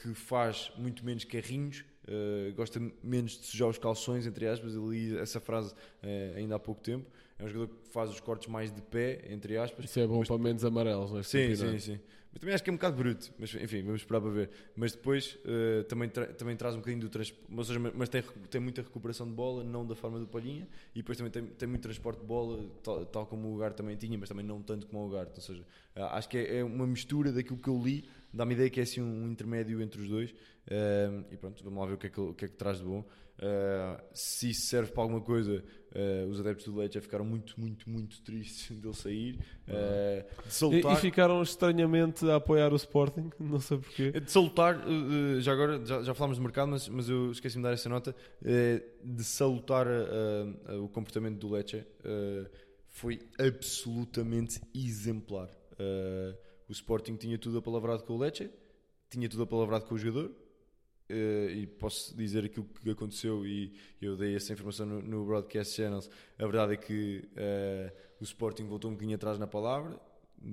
que 0.00 0.14
faz 0.14 0.70
muito 0.78 1.04
menos 1.04 1.24
carrinhos 1.24 1.84
uh, 2.08 2.54
gosta 2.54 2.80
menos 3.02 3.32
de 3.32 3.46
sujar 3.46 3.68
os 3.68 3.78
calções, 3.78 4.26
entre 4.26 4.46
aspas, 4.46 4.74
eu 4.74 4.90
li 4.90 5.16
essa 5.18 5.40
frase 5.40 5.72
uh, 5.72 6.36
ainda 6.36 6.56
há 6.56 6.58
pouco 6.58 6.80
tempo. 6.80 7.10
É 7.38 7.44
um 7.44 7.48
jogador 7.48 7.68
que 7.68 7.88
faz 7.88 8.10
os 8.10 8.20
cortes 8.20 8.48
mais 8.48 8.72
de 8.72 8.80
pé, 8.80 9.24
entre 9.28 9.56
aspas. 9.56 9.84
Isso 9.84 9.98
é 9.98 10.06
bom 10.06 10.18
mas, 10.18 10.28
para 10.28 10.38
menos 10.38 10.64
amarelos, 10.64 11.10
não 11.10 11.18
é? 11.18 11.22
Sim, 11.22 11.54
sim, 11.54 11.78
sim. 11.78 12.00
Mas 12.34 12.40
também 12.40 12.54
acho 12.54 12.64
que 12.64 12.70
é 12.70 12.72
um 12.72 12.76
bocado 12.76 12.96
bruto, 12.96 13.32
mas 13.38 13.54
enfim, 13.54 13.82
vamos 13.82 14.00
esperar 14.00 14.20
para 14.20 14.30
ver. 14.30 14.50
Mas 14.74 14.92
depois 14.92 15.38
uh, 15.44 15.84
também, 15.84 16.08
tra 16.08 16.26
também 16.26 16.56
traz 16.56 16.74
um 16.74 16.78
bocadinho 16.78 17.00
do 17.00 17.08
transporte, 17.08 17.46
mas, 17.48 17.68
mas 17.94 18.08
tem, 18.08 18.22
tem 18.50 18.60
muita 18.60 18.82
recuperação 18.82 19.24
de 19.24 19.32
bola, 19.32 19.62
não 19.62 19.86
da 19.86 19.94
forma 19.94 20.18
do 20.18 20.26
Palhinha, 20.26 20.66
e 20.94 20.98
depois 20.98 21.16
também 21.16 21.30
tem, 21.30 21.44
tem 21.44 21.68
muito 21.68 21.82
transporte 21.82 22.20
de 22.20 22.26
bola, 22.26 22.64
tal, 22.82 23.06
tal 23.06 23.26
como 23.26 23.48
o 23.48 23.52
lugar 23.52 23.72
também 23.72 23.94
tinha, 23.94 24.18
mas 24.18 24.28
também 24.28 24.44
não 24.44 24.60
tanto 24.60 24.88
como 24.88 25.02
o 25.02 25.06
lugar. 25.06 25.28
Ou 25.32 25.40
seja, 25.40 25.64
acho 25.94 26.28
que 26.28 26.38
é, 26.38 26.58
é 26.58 26.64
uma 26.64 26.88
mistura 26.88 27.30
daquilo 27.30 27.58
que 27.58 27.68
eu 27.68 27.80
li 27.80 28.04
dá-me 28.34 28.52
a 28.52 28.54
ideia 28.56 28.70
que 28.70 28.80
é 28.80 28.82
assim 28.82 29.00
um 29.00 29.30
intermédio 29.30 29.80
entre 29.80 30.00
os 30.02 30.08
dois. 30.08 30.30
Uh, 30.30 31.24
e 31.30 31.36
pronto, 31.36 31.62
vamos 31.62 31.78
lá 31.78 31.86
ver 31.86 31.94
o 31.94 31.98
que 31.98 32.06
é 32.06 32.10
que, 32.10 32.20
o 32.20 32.34
que, 32.34 32.44
é 32.46 32.48
que 32.48 32.56
traz 32.56 32.78
de 32.78 32.84
bom. 32.84 33.04
Uh, 33.36 34.00
se 34.12 34.50
isso 34.50 34.66
serve 34.66 34.92
para 34.92 35.02
alguma 35.02 35.20
coisa, 35.20 35.62
uh, 35.92 36.28
os 36.28 36.40
adeptos 36.40 36.66
do 36.66 36.76
Leite 36.76 36.94
já 36.94 37.00
ficaram 37.00 37.24
muito, 37.24 37.58
muito, 37.60 37.88
muito 37.88 38.22
tristes 38.22 38.70
dele 38.78 38.94
sair. 38.94 39.38
de 39.66 40.52
soltar... 40.52 40.92
e, 40.92 40.94
e, 40.94 41.00
ficaram 41.00 41.42
estranhamente 41.42 42.28
a 42.30 42.36
apoiar 42.36 42.72
o 42.72 42.76
Sporting, 42.76 43.30
não 43.38 43.60
sei 43.60 43.78
porquê. 43.78 44.12
De 44.12 44.30
salutar, 44.30 44.80
já 45.40 45.52
agora, 45.52 45.84
já, 45.84 46.02
já 46.02 46.14
falámos 46.14 46.38
do 46.38 46.42
mercado, 46.42 46.68
mas, 46.68 46.88
mas 46.88 47.08
eu 47.08 47.30
esqueci-me 47.30 47.62
de 47.62 47.68
dar 47.68 47.74
essa 47.74 47.88
nota. 47.88 48.14
de 48.40 49.24
salutar 49.24 49.86
o 50.80 50.88
comportamento 50.88 51.38
do 51.38 51.52
Leite 51.52 51.84
foi 52.88 53.20
absolutamente 53.38 54.60
exemplar. 54.72 55.50
O 56.74 56.76
Sporting 56.76 57.14
tinha 57.14 57.38
tudo 57.38 57.58
apalavrado 57.58 58.02
com 58.02 58.14
o 58.14 58.18
Lecce, 58.18 58.50
tinha 59.08 59.28
tudo 59.28 59.44
apalavrado 59.44 59.84
com 59.84 59.94
o 59.94 59.98
jogador, 59.98 60.28
uh, 61.08 61.50
e 61.50 61.68
posso 61.68 62.16
dizer 62.16 62.44
aquilo 62.44 62.66
que 62.82 62.90
aconteceu 62.90 63.46
e 63.46 63.72
eu 64.02 64.16
dei 64.16 64.34
essa 64.34 64.52
informação 64.52 64.84
no, 64.84 65.00
no 65.00 65.24
Broadcast 65.24 65.72
Channels. 65.72 66.10
A 66.36 66.42
verdade 66.42 66.72
é 66.72 66.76
que 66.76 67.28
uh, 67.36 67.92
o 68.20 68.24
Sporting 68.24 68.64
voltou 68.64 68.90
um 68.90 68.94
bocadinho 68.94 69.14
atrás 69.14 69.38
na 69.38 69.46
palavra, 69.46 70.00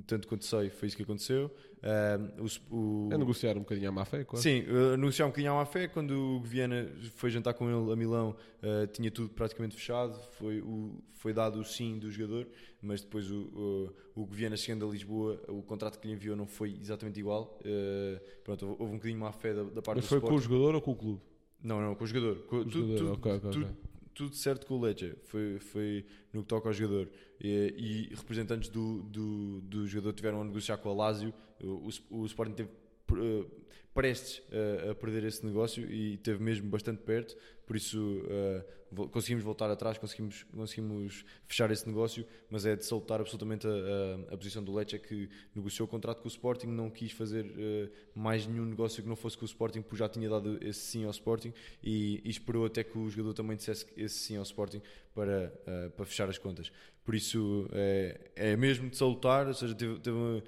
tanto 0.08 0.28
quanto 0.28 0.46
sei, 0.46 0.70
foi 0.70 0.88
isso 0.88 0.98
que 0.98 1.04
aconteceu. 1.04 1.52
Uh, 1.82 2.48
o, 2.70 3.08
o... 3.08 3.10
É 3.12 3.18
negociar 3.18 3.58
um 3.58 3.62
bocadinho 3.62 3.90
à 3.90 3.92
má 3.92 4.06
fé, 4.06 4.24
quase. 4.24 4.44
Sim, 4.44 4.64
uh, 4.70 4.96
negociar 4.98 5.26
um 5.26 5.30
bocadinho 5.30 5.52
à 5.52 5.56
má 5.56 5.66
fé. 5.66 5.88
Quando 5.88 6.12
o 6.12 6.42
Viana 6.42 6.88
foi 7.16 7.30
jantar 7.30 7.54
com 7.54 7.70
ele 7.70 7.92
a 7.92 7.96
Milão, 7.96 8.36
uh, 8.62 8.88
tinha 8.88 9.12
tudo 9.12 9.30
praticamente 9.30 9.76
fechado. 9.76 10.18
Foi, 10.34 10.62
o, 10.62 11.02
foi 11.14 11.34
dado 11.34 11.60
o 11.60 11.66
sim 11.66 11.98
do 11.98 12.10
jogador, 12.10 12.48
mas 12.82 13.02
depois 13.02 13.30
o, 13.30 13.94
o, 14.16 14.22
o 14.22 14.26
Viana 14.26 14.56
chegando 14.56 14.88
a 14.88 14.92
Lisboa, 14.92 15.42
o 15.48 15.62
contrato 15.62 16.00
que 16.00 16.08
lhe 16.08 16.14
enviou 16.14 16.36
não 16.36 16.48
foi 16.48 16.78
exatamente 16.80 17.20
igual. 17.20 17.60
Uh, 17.62 18.20
pronto, 18.44 18.76
houve 18.80 18.94
um 18.94 18.98
bocadinho 18.98 19.20
má 19.20 19.32
fé 19.32 19.54
da, 19.54 19.64
da 19.64 19.82
parte 19.82 19.98
mas 19.98 20.06
do 20.06 20.08
foi 20.08 20.22
com 20.22 20.36
o 20.36 20.40
jogador 20.40 20.76
ou 20.76 20.82
com 20.82 20.92
o 20.92 20.96
clube? 20.96 21.22
Não, 21.64 21.82
não, 21.82 21.96
com 21.96 22.04
o 22.04 22.08
jogador. 22.08 22.44
Com, 22.44 22.58
o 22.58 22.66
tu, 22.66 22.80
jogador. 22.80 22.98
Tu, 22.98 23.14
okay, 23.14 23.32
okay, 23.34 23.50
tu, 23.50 23.60
okay 23.60 23.91
tudo 24.14 24.36
certo 24.36 24.66
com 24.66 24.76
o 24.76 24.82
Lecce, 24.82 25.16
foi, 25.24 25.60
foi 25.60 26.06
no 26.34 26.42
que 26.42 26.48
toca 26.48 26.70
ao 26.70 26.74
jogador. 26.74 27.10
E, 27.40 28.10
e 28.12 28.16
representantes 28.16 28.70
do, 28.70 29.04
do, 29.04 29.62
do, 29.62 29.88
jogador 29.88 30.14
tiveram 30.14 30.42
a 30.42 30.46
negociar 30.46 30.78
com 30.78 30.90
a 30.90 30.94
Lazio, 30.94 31.34
o, 31.64 31.90
o, 32.10 32.26
Sporting 32.26 32.54
teve 32.54 32.70
uh, 33.12 33.50
prestes 33.94 34.42
a, 34.52 34.92
a, 34.92 34.96
perder 34.96 35.24
esse 35.26 35.46
negócio 35.46 35.84
e 35.92 36.18
teve 36.18 36.44
mesmo 36.44 36.70
bastante 36.70 37.02
perto, 37.02 37.36
por 37.66 37.76
isso 37.76 38.00
uh, 38.00 38.64
conseguimos 39.12 39.44
voltar 39.44 39.70
atrás, 39.70 39.98
conseguimos, 39.98 40.44
conseguimos 40.44 41.26
fechar 41.46 41.72
esse 41.72 41.88
negócio, 41.88 42.26
mas 42.50 42.66
é 42.66 42.76
de 42.76 42.86
salutar 42.86 43.20
absolutamente 43.20 43.66
a, 43.68 43.70
a, 43.70 44.34
a 44.34 44.38
posição 44.38 44.64
do 44.64 44.74
Lecce 44.74 45.00
que 45.00 45.30
negociou 45.56 45.88
o 45.88 45.90
contrato 45.90 46.22
com 46.22 46.28
o 46.28 46.32
Sporting, 46.32 46.68
não 46.68 46.90
quis 46.90 47.12
fazer 47.12 47.46
uh, 47.46 48.20
mais 48.20 48.46
nenhum 48.46 48.66
negócio 48.66 49.02
que 49.02 49.08
não 49.08 49.16
fosse 49.16 49.38
com 49.38 49.44
o 49.44 49.48
Sporting, 49.48 49.82
porque 49.82 49.98
já 49.98 50.10
tinha 50.10 50.30
dado 50.30 50.58
esse 50.62 50.80
sim 50.80 51.06
ao 51.06 51.12
Sporting 51.12 51.54
e, 51.84 52.22
e 52.24 52.30
esperou 52.30 52.66
até 52.66 52.84
que 52.84 52.98
o 52.98 53.10
jogador 53.10 53.34
também 53.34 53.56
dissesse 53.56 53.86
esse 53.96 54.16
sim 54.16 54.36
ao 54.36 54.44
Sporting 54.44 54.82
para, 55.14 55.54
uh, 55.68 55.92
para 55.92 56.06
fechar 56.06 56.30
as 56.30 56.38
contas. 56.38 56.72
Por 57.04 57.16
isso 57.16 57.68
é, 57.72 58.32
é 58.36 58.56
mesmo 58.56 58.88
de 58.88 58.96
salutar, 58.96 59.48
ou 59.48 59.54
seja, 59.56 59.74
teve, 59.74 60.00
teve 60.00 60.16
uh, 60.16 60.44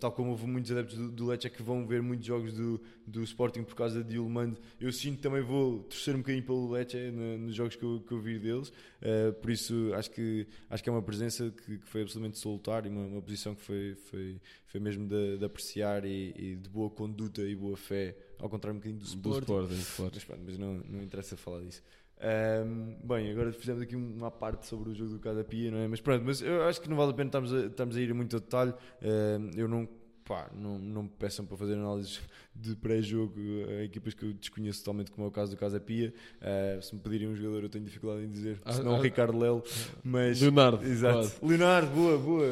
tal 0.00 0.10
como 0.10 0.30
houve 0.30 0.44
muitos 0.44 0.72
adeptos 0.72 0.98
do, 0.98 1.08
do 1.10 1.26
Lecce 1.26 1.48
que 1.48 1.62
vão 1.62 1.86
ver 1.86 2.02
muitos 2.02 2.26
jogos 2.26 2.52
do, 2.52 2.80
do 3.06 3.22
Sporting 3.22 3.62
por 3.62 3.76
causa 3.76 4.02
de 4.02 4.16
Ilmand, 4.16 4.54
eu 4.80 4.90
sinto 4.92 5.16
que 5.16 5.22
também 5.22 5.40
vou 5.40 5.84
torcer 5.84 6.16
um 6.16 6.18
bocadinho 6.18 6.44
pelo 6.44 6.72
Lecce 6.72 7.10
nos 7.38 7.54
jogos 7.58 7.76
que 7.76 7.84
eu, 7.84 8.02
que 8.06 8.12
eu 8.12 8.20
vi 8.20 8.38
deles, 8.38 8.68
uh, 8.68 9.32
por 9.40 9.50
isso 9.50 9.92
acho 9.94 10.10
que, 10.10 10.46
acho 10.70 10.82
que 10.82 10.88
é 10.88 10.92
uma 10.92 11.02
presença 11.02 11.50
que, 11.50 11.78
que 11.78 11.86
foi 11.86 12.02
absolutamente 12.02 12.38
salutar 12.38 12.86
e 12.86 12.88
uma, 12.88 13.04
uma, 13.04 13.22
posição 13.22 13.54
que 13.54 13.62
foi, 13.62 13.94
foi, 13.94 14.40
foi 14.66 14.80
mesmo 14.80 15.06
de, 15.06 15.38
de 15.38 15.44
apreciar 15.44 16.04
e, 16.04 16.32
e, 16.36 16.56
de 16.56 16.68
boa 16.68 16.88
conduta 16.88 17.42
e 17.42 17.54
boa 17.54 17.76
fé, 17.76 18.16
ao 18.38 18.48
contrário 18.48 18.76
um 18.76 18.80
bocadinho 18.80 19.00
do 19.00 19.06
Sporting. 19.06 19.46
Do 19.46 19.74
sporting 19.74 20.20
mas, 20.28 20.38
mas 20.46 20.58
não, 20.58 20.74
não 20.88 21.02
interessa 21.02 21.36
falar 21.36 21.60
disso. 21.62 21.82
Um, 22.20 22.96
bem, 23.06 23.30
agora 23.30 23.52
fizemos 23.52 23.80
aqui 23.80 23.94
uma 23.94 24.30
parte 24.30 24.66
sobre 24.66 24.90
o 24.90 24.94
jogo 24.94 25.12
do 25.12 25.18
Casa 25.20 25.44
Pia, 25.44 25.70
não 25.70 25.78
é? 25.78 25.86
Mas 25.86 26.00
pronto, 26.00 26.24
mas 26.24 26.42
eu 26.42 26.64
acho 26.64 26.80
que 26.80 26.88
não 26.88 26.96
vale 26.96 27.12
a 27.12 27.14
pena 27.14 27.28
estarmos 27.28 27.52
a, 27.52 27.66
estarmos 27.66 27.96
a 27.96 28.00
ir 28.00 28.12
muito 28.12 28.36
a 28.36 28.40
detalhe. 28.40 28.74
Um, 29.00 29.50
eu 29.56 29.68
não, 29.68 29.88
pá, 30.28 30.50
não, 30.54 30.78
não 30.78 31.04
me 31.04 31.08
peçam 31.08 31.46
para 31.46 31.56
fazer 31.56 31.72
análises 31.72 32.20
de 32.54 32.76
pré-jogo 32.76 33.40
a 33.66 33.84
equipas 33.84 34.12
que 34.12 34.24
eu 34.24 34.34
desconheço 34.34 34.80
totalmente, 34.80 35.10
como 35.10 35.26
é 35.26 35.28
o 35.28 35.32
caso 35.32 35.52
do 35.52 35.56
Casa 35.56 35.80
Pia. 35.80 36.12
Uh, 36.36 36.82
se 36.82 36.94
me 36.94 37.00
pedirem 37.00 37.28
um 37.28 37.34
jogador, 37.34 37.62
eu 37.62 37.68
tenho 37.70 37.84
dificuldade 37.84 38.26
em 38.26 38.30
dizer, 38.30 38.60
ah, 38.62 38.72
senão 38.74 38.94
ah, 38.94 38.98
o 38.98 39.00
Ricardo 39.00 39.38
Lelo. 39.38 39.64
Mas, 40.04 40.42
Leonardo, 40.42 40.84
exato. 40.84 41.32
Leonardo, 41.42 41.90
boa, 41.92 42.18
boa. 42.18 42.46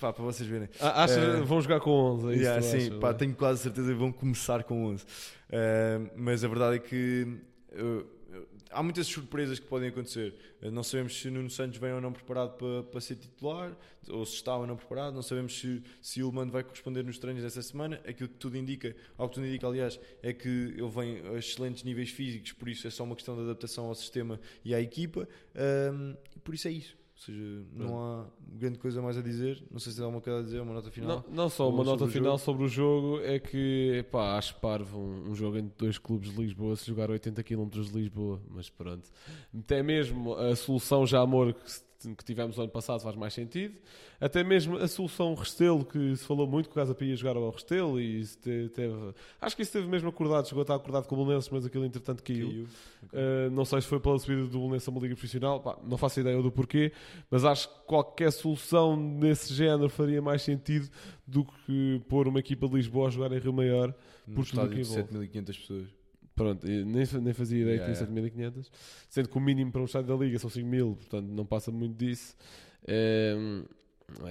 Pá, 0.00 0.10
para 0.10 0.24
vocês 0.24 0.48
verem. 0.48 0.70
Ah, 0.80 1.04
uh, 1.04 1.44
vão 1.44 1.60
jogar 1.60 1.80
com 1.80 1.90
11? 1.90 2.32
É 2.32 2.36
yeah, 2.36 2.62
sim, 2.62 2.76
achas, 2.78 2.98
pá, 2.98 3.12
tenho 3.12 3.34
quase 3.34 3.62
certeza 3.62 3.92
que 3.92 3.98
vão 3.98 4.10
começar 4.10 4.64
com 4.64 4.86
11. 4.86 5.04
Uh, 5.04 6.10
mas 6.16 6.42
a 6.42 6.48
verdade 6.48 6.76
é 6.76 6.78
que 6.78 7.26
há 8.70 8.82
muitas 8.82 9.06
surpresas 9.06 9.58
que 9.58 9.66
podem 9.66 9.88
acontecer. 9.88 10.34
Eh, 10.60 10.70
não 10.70 10.82
sabemos 10.82 11.18
se 11.18 11.30
Nuno 11.30 11.50
Santos 11.50 11.78
vem 11.78 11.92
ou 11.92 12.00
não 12.00 12.12
preparado 12.12 12.56
para, 12.56 12.82
para 12.84 13.00
ser 13.00 13.16
titular, 13.16 13.76
ou 14.08 14.24
se 14.24 14.34
está 14.34 14.56
ou 14.56 14.66
não 14.66 14.76
preparado. 14.76 15.14
Não 15.14 15.22
sabemos 15.22 15.58
se, 15.58 15.82
se 16.00 16.20
Ilman 16.20 16.48
vai 16.48 16.62
corresponder 16.62 17.04
nos 17.04 17.18
treinos 17.18 17.42
dessa 17.42 17.62
semana. 17.62 18.00
Aquilo 18.06 18.28
que 18.28 18.36
tudo 18.36 18.56
indica, 18.56 18.94
algo 19.16 19.30
que 19.30 19.34
tudo 19.36 19.46
indica, 19.46 19.66
aliás, 19.66 19.98
é 20.22 20.32
que 20.32 20.48
ele 20.48 20.88
vem 20.88 21.26
a 21.28 21.38
excelentes 21.38 21.84
níveis 21.84 22.10
físicos, 22.10 22.52
por 22.52 22.68
isso 22.68 22.86
é 22.86 22.90
só 22.90 23.04
uma 23.04 23.14
questão 23.14 23.36
de 23.36 23.42
adaptação 23.42 23.86
ao 23.86 23.94
sistema 23.94 24.40
e 24.64 24.74
à 24.74 24.80
equipa. 24.80 25.28
Um, 25.92 26.16
por 26.42 26.54
isso 26.54 26.68
é 26.68 26.72
isso. 26.72 26.97
Ou 27.18 27.24
seja, 27.24 27.66
não 27.72 28.00
há 28.00 28.26
grande 28.52 28.78
coisa 28.78 29.02
mais 29.02 29.18
a 29.18 29.20
dizer. 29.20 29.60
Não 29.72 29.80
sei 29.80 29.92
se 29.92 30.00
há 30.00 30.04
alguma 30.04 30.22
coisa 30.22 30.38
a 30.38 30.42
dizer, 30.42 30.60
uma 30.60 30.72
nota 30.72 30.88
final. 30.88 31.24
Não, 31.28 31.34
não 31.34 31.48
só 31.48 31.68
uma 31.68 31.82
nota 31.82 32.06
final 32.06 32.38
jogo. 32.38 32.38
sobre 32.38 32.64
o 32.64 32.68
jogo, 32.68 33.20
é 33.22 33.40
que 33.40 34.06
pá, 34.12 34.38
acho 34.38 34.54
parvo 34.60 35.00
um, 35.00 35.30
um, 35.30 35.34
jogo 35.34 35.58
entre 35.58 35.74
dois 35.76 35.98
clubes 35.98 36.30
de 36.30 36.40
Lisboa 36.40 36.76
se 36.76 36.86
jogar 36.86 37.10
80 37.10 37.42
km 37.42 37.68
de 37.68 37.92
Lisboa, 37.92 38.40
mas 38.48 38.70
pronto. 38.70 39.10
Até 39.52 39.82
mesmo 39.82 40.34
a 40.34 40.54
solução 40.54 41.04
já 41.04 41.20
amor 41.20 41.54
que 41.54 41.87
que 42.16 42.24
tivemos 42.24 42.56
no 42.56 42.62
ano 42.62 42.72
passado 42.72 43.00
faz 43.00 43.16
mais 43.16 43.34
sentido. 43.34 43.74
Até 44.20 44.44
mesmo 44.44 44.76
a 44.76 44.86
solução 44.86 45.34
Restelo, 45.34 45.84
que 45.84 46.16
se 46.16 46.24
falou 46.24 46.46
muito 46.46 46.66
que 46.68 46.72
o 46.72 46.74
Casa 46.74 46.94
Pia 46.94 47.16
jogar 47.16 47.36
ao 47.36 47.50
Restelo 47.50 48.00
e 48.00 48.24
teve, 48.36 49.14
acho 49.40 49.56
que 49.56 49.62
isso 49.62 49.72
teve 49.72 49.88
mesmo 49.88 50.08
acordado, 50.08 50.46
chegou 50.46 50.60
a 50.60 50.62
estar 50.62 50.76
acordado 50.76 51.06
com 51.06 51.16
o 51.16 51.24
Belenenses, 51.24 51.50
mas 51.50 51.66
aquilo 51.66 51.84
entretanto 51.84 52.22
caiu. 52.22 52.48
caiu. 52.48 52.64
Uh, 53.04 53.50
não 53.50 53.64
sei 53.64 53.80
se 53.80 53.88
foi 53.88 53.98
pela 53.98 54.18
subida 54.18 54.42
do 54.42 54.58
Belenenses 54.58 54.86
a 54.86 54.90
uma 54.90 55.00
liga 55.00 55.14
profissional, 55.14 55.60
Pá, 55.60 55.76
não 55.84 55.98
faço 55.98 56.20
ideia 56.20 56.40
do 56.40 56.52
porquê, 56.52 56.92
mas 57.30 57.44
acho 57.44 57.68
que 57.68 57.80
qualquer 57.86 58.30
solução 58.30 58.96
nesse 58.96 59.52
género 59.52 59.88
faria 59.88 60.22
mais 60.22 60.42
sentido 60.42 60.88
do 61.26 61.44
que 61.44 62.00
pôr 62.08 62.28
uma 62.28 62.38
equipa 62.38 62.68
de 62.68 62.74
Lisboa 62.74 63.08
a 63.08 63.10
jogar 63.10 63.32
em 63.32 63.38
Rio 63.38 63.52
Maior 63.52 63.92
por 64.34 64.44
que 64.44 64.54
envolve. 64.80 65.02
7.500 65.02 65.44
pessoas. 65.46 65.97
Pronto, 66.38 66.66
nem, 66.66 66.84
nem 66.84 67.34
fazia 67.34 67.62
ideia 67.62 67.76
yeah, 67.76 67.92
que 67.92 68.06
tinha 68.06 68.50
7.500, 68.52 68.70
sendo 69.10 69.28
que 69.28 69.36
o 69.36 69.40
mínimo 69.40 69.72
para 69.72 69.82
um 69.82 69.84
estádio 69.84 70.16
da 70.16 70.24
Liga 70.24 70.38
são 70.38 70.48
5.000, 70.48 70.94
portanto 70.94 71.26
não 71.26 71.44
passa 71.44 71.72
muito 71.72 71.96
disso. 71.96 72.36
É, 72.86 73.34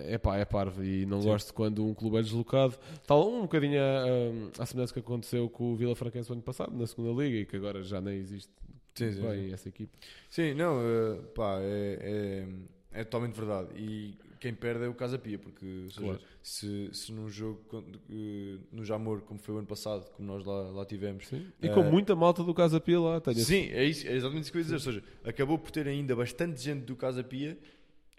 é 0.06 0.18
pá, 0.18 0.38
é 0.38 0.46
parvo 0.46 0.84
e 0.84 1.06
não 1.06 1.22
Sim. 1.22 1.28
gosto 1.28 1.54
quando 1.54 1.86
um 1.86 1.94
clube 1.94 2.18
é 2.18 2.22
deslocado. 2.22 2.76
Tal 3.06 3.30
um 3.30 3.42
bocadinho 3.42 3.80
à, 3.80 4.64
à 4.64 4.66
semelhança 4.66 4.94
que 4.94 5.00
aconteceu 5.00 5.50
com 5.50 5.74
o 5.74 5.76
Vila 5.76 5.96
Franquense 5.96 6.30
no 6.30 6.36
ano 6.36 6.42
passado, 6.42 6.76
na 6.76 6.88
segunda 6.88 7.22
Liga, 7.22 7.38
e 7.38 7.46
que 7.46 7.58
agora 7.58 7.84
já 7.84 8.00
nem 8.00 8.16
existe 8.16 8.52
sim, 8.96 9.12
sim, 9.12 9.22
bem 9.22 9.48
sim. 9.48 9.54
essa 9.54 9.70
equipe. 9.70 9.92
Sim, 10.30 10.54
não, 10.54 10.80
uh, 10.80 11.24
pá, 11.36 11.58
é, 11.60 12.46
é, 12.94 13.00
é 13.02 13.04
totalmente 13.04 13.36
verdade. 13.36 13.70
E 13.76 14.18
quem 14.40 14.54
perde 14.54 14.86
é 14.86 14.88
o 14.88 14.94
Casa 14.94 15.18
Pia, 15.18 15.38
porque 15.38 15.66
seja, 15.90 16.02
claro. 16.02 16.20
se, 16.42 16.90
se 16.94 17.12
num 17.12 17.30
jogo 17.30 17.62
uh, 17.74 18.60
no 18.72 18.84
Jamor, 18.84 19.22
como 19.22 19.40
foi 19.40 19.56
o 19.56 19.58
ano 19.58 19.68
passado, 19.68 20.10
como 20.12 20.28
nós 20.28 20.46
lá, 20.46 20.72
lá 20.72 20.86
tivemos. 20.86 21.28
Sim. 21.28 21.48
E 21.62 21.70
uh, 21.70 21.74
com 21.74 21.84
muita 21.84 22.16
malta 22.16 22.44
do 22.44 22.54
Casa 22.54 22.80
Pia 22.80 23.00
lá. 23.00 23.22
Tenho 23.22 23.38
sim, 23.38 23.70
é, 23.72 23.84
isso, 23.84 24.08
é 24.08 24.14
exatamente 24.16 24.44
isso 24.44 24.52
que 24.52 24.58
eu 24.58 24.62
ia 24.62 24.64
dizer. 24.64 24.76
Ou 24.76 24.82
seja, 24.82 25.04
acabou 25.24 25.58
por 25.58 25.72
ter 25.72 25.88
ainda 25.88 26.16
bastante 26.16 26.62
gente 26.62 26.84
do 26.84 26.96
Casa 26.96 27.24
Pia. 27.24 27.58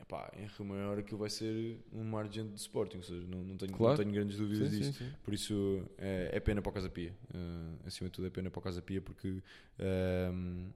Epá, 0.00 0.32
em 0.36 0.46
Rio 0.46 0.64
Maior 0.64 0.98
aquilo 0.98 1.18
vai 1.18 1.28
ser 1.28 1.78
um 1.92 2.02
mar 2.02 2.28
de 2.28 2.36
gente 2.36 2.52
de 2.52 2.60
Sporting, 2.60 2.96
ou 2.96 3.02
seja, 3.02 3.26
não, 3.28 3.42
não, 3.42 3.56
tenho, 3.56 3.72
claro. 3.72 3.96
não 3.96 4.04
tenho 4.04 4.14
grandes 4.14 4.38
dúvidas 4.38 4.70
sim, 4.70 4.78
disso. 4.78 5.04
Por 5.22 5.34
isso 5.34 5.82
é, 5.98 6.30
é, 6.32 6.40
pena 6.40 6.62
para 6.62 6.70
o 6.70 6.72
Casa 6.72 6.88
Pia. 6.88 7.14
Uh, 7.34 7.86
acima 7.86 8.08
de 8.08 8.14
tudo 8.14 8.26
é 8.26 8.30
pena 8.30 8.50
para 8.50 8.58
o 8.58 8.62
Casa 8.62 8.80
Pia 8.80 9.00
porque. 9.00 9.28
Uh, 9.28 10.72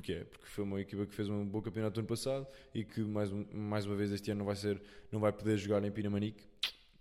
Porquê? 0.00 0.24
Porque 0.30 0.46
foi 0.46 0.64
uma 0.64 0.80
equipa 0.80 1.04
que 1.04 1.14
fez 1.14 1.28
um 1.28 1.44
bom 1.44 1.60
campeonato 1.60 1.96
no 1.96 2.00
ano 2.00 2.08
passado 2.08 2.46
e 2.74 2.82
que 2.82 3.02
mais, 3.02 3.30
mais 3.52 3.84
uma 3.84 3.94
vez 3.94 4.10
este 4.10 4.30
ano 4.30 4.38
não 4.38 4.46
vai, 4.46 4.56
ser, 4.56 4.80
não 5.12 5.20
vai 5.20 5.30
poder 5.30 5.58
jogar 5.58 5.84
em 5.84 5.90
Pinamanique 5.90 6.42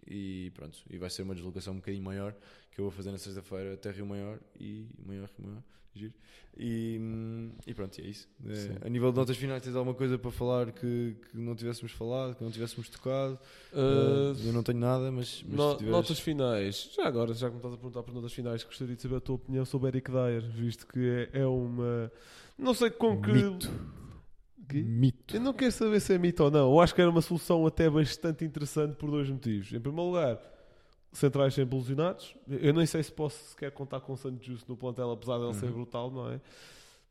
e 0.06 0.52
pronto, 0.54 0.78
e 0.90 0.98
vai 0.98 1.10
ser 1.10 1.22
uma 1.22 1.34
deslocação 1.34 1.72
um 1.72 1.78
bocadinho 1.78 2.04
maior 2.04 2.36
que 2.70 2.82
eu 2.82 2.84
vou 2.84 2.92
fazer 2.92 3.14
na 3.14 3.18
sexta-feira 3.18 3.76
até 3.76 3.90
Rio 3.90 4.06
Maior 4.06 4.38
e 4.60 4.90
Maior, 5.06 5.30
Maior, 5.40 5.64
giro. 5.94 6.14
E, 6.58 7.00
e 7.66 7.74
pronto, 7.74 8.00
é 8.02 8.04
isso. 8.04 8.28
É, 8.46 8.86
a 8.86 8.90
nível 8.90 9.12
de 9.12 9.18
notas 9.18 9.38
finais, 9.38 9.64
tens 9.64 9.76
alguma 9.76 9.96
coisa 9.96 10.18
para 10.18 10.30
falar 10.30 10.72
que, 10.74 11.16
que 11.32 11.38
não 11.38 11.56
tivéssemos 11.56 11.94
falado, 11.94 12.36
que 12.36 12.44
não 12.44 12.52
tivéssemos 12.52 12.90
tocado? 12.90 13.40
Uh, 13.72 14.34
uh, 14.34 14.48
eu 14.48 14.52
não 14.52 14.62
tenho 14.62 14.80
nada, 14.80 15.10
mas. 15.10 15.44
mas 15.48 15.58
no, 15.58 15.76
tiveres... 15.76 15.92
Notas 15.92 16.20
finais, 16.20 16.90
já 16.94 17.08
agora, 17.08 17.34
já 17.34 17.48
que 17.48 17.54
me 17.54 17.60
estás 17.60 17.74
a 17.74 17.78
perguntar 17.78 18.04
por 18.04 18.14
notas 18.14 18.34
finais, 18.34 18.64
gostaria 18.64 18.96
de 18.96 19.02
saber 19.02 19.16
a 19.16 19.22
tua 19.22 19.36
opinião 19.36 19.64
sobre 19.64 19.88
Eric 19.88 20.12
Dyer, 20.12 20.42
visto 20.52 20.86
que 20.86 21.30
é, 21.34 21.42
é 21.42 21.46
uma 21.46 22.12
não 22.60 22.74
sei 22.74 22.90
com 22.90 23.20
que. 23.22 23.32
Mito. 23.32 23.72
Que? 24.68 24.84
Mito. 24.84 25.36
Eu 25.36 25.40
não 25.40 25.54
quero 25.54 25.72
saber 25.72 26.00
se 26.02 26.14
é 26.14 26.18
mito 26.18 26.44
ou 26.44 26.52
não. 26.52 26.72
Eu 26.72 26.82
acho 26.82 26.94
que 26.94 27.02
era 27.02 27.10
uma 27.10 27.22
solução 27.22 27.66
até 27.66 27.90
bastante 27.90 28.44
interessante 28.44 28.96
por 28.96 29.10
dois 29.10 29.30
motivos. 29.30 29.72
Em 29.72 29.80
primeiro 29.80 30.10
lugar, 30.12 30.38
centrais 31.12 31.54
sempre 31.54 31.76
ilusionados. 31.76 32.36
Eu 32.48 32.74
nem 32.74 32.86
sei 32.86 33.04
se 33.04 33.12
posso 33.12 33.52
sequer 33.52 33.72
contar 33.72 34.02
com 34.02 34.14
o 34.14 34.18
Santos 34.18 34.46
Justo 34.46 34.70
no 34.70 34.78
plantel, 34.78 35.12
apesar 35.12 35.38
de 35.38 35.44
ele 35.44 35.48
uhum. 35.48 35.54
ser 35.54 35.72
brutal, 35.72 36.12
não 36.12 36.30
é? 36.32 36.40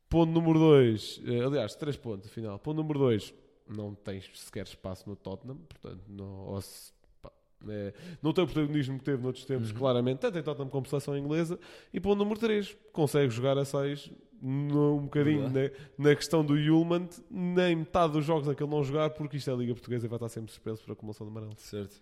Ponto 0.09 0.31
número 0.31 0.57
2, 0.57 1.21
eh, 1.25 1.43
aliás, 1.43 1.75
3 1.75 1.95
pontos, 1.97 2.27
afinal. 2.29 2.57
Ponto 2.57 2.77
número 2.77 2.97
2, 2.99 3.33
não 3.69 3.93
tens 3.93 4.29
sequer 4.33 4.65
espaço 4.65 5.07
no 5.07 5.15
Tottenham, 5.15 5.57
portanto, 5.57 6.01
não, 6.07 6.59
se, 6.61 6.91
pá, 7.21 7.31
é, 7.67 7.93
não 8.21 8.33
tem 8.33 8.43
o 8.43 8.47
protagonismo 8.47 8.97
que 8.97 9.03
teve 9.03 9.21
noutros 9.21 9.45
tempos, 9.45 9.69
uhum. 9.69 9.77
claramente, 9.77 10.19
tanto 10.19 10.39
em 10.39 10.41
Tottenham 10.41 10.69
como 10.69 10.87
seleção 10.87 11.15
inglesa. 11.15 11.59
E 11.93 11.99
ponto 11.99 12.17
número 12.17 12.39
3, 12.39 12.75
consegue 12.91 13.29
jogar 13.29 13.55
a 13.57 13.65
6 13.65 14.11
no, 14.41 14.95
um 14.95 15.03
bocadinho 15.03 15.49
na, 15.49 15.69
na, 15.97 16.15
questão 16.15 16.43
do 16.43 16.57
Yulman, 16.57 17.07
nem 17.29 17.75
metade 17.75 18.13
dos 18.13 18.25
jogos 18.25 18.47
naquele 18.47 18.69
não 18.69 18.83
jogar, 18.83 19.11
porque 19.11 19.37
isto 19.37 19.49
é 19.49 19.53
a 19.53 19.55
Liga 19.55 19.73
Portuguesa 19.73 20.05
e 20.05 20.09
vai 20.09 20.17
estar 20.17 20.29
sempre 20.29 20.51
suspenso 20.51 20.83
por 20.83 20.93
acumulação 20.93 21.27
de 21.27 21.31
amarelo. 21.31 21.53
Certo. 21.57 22.01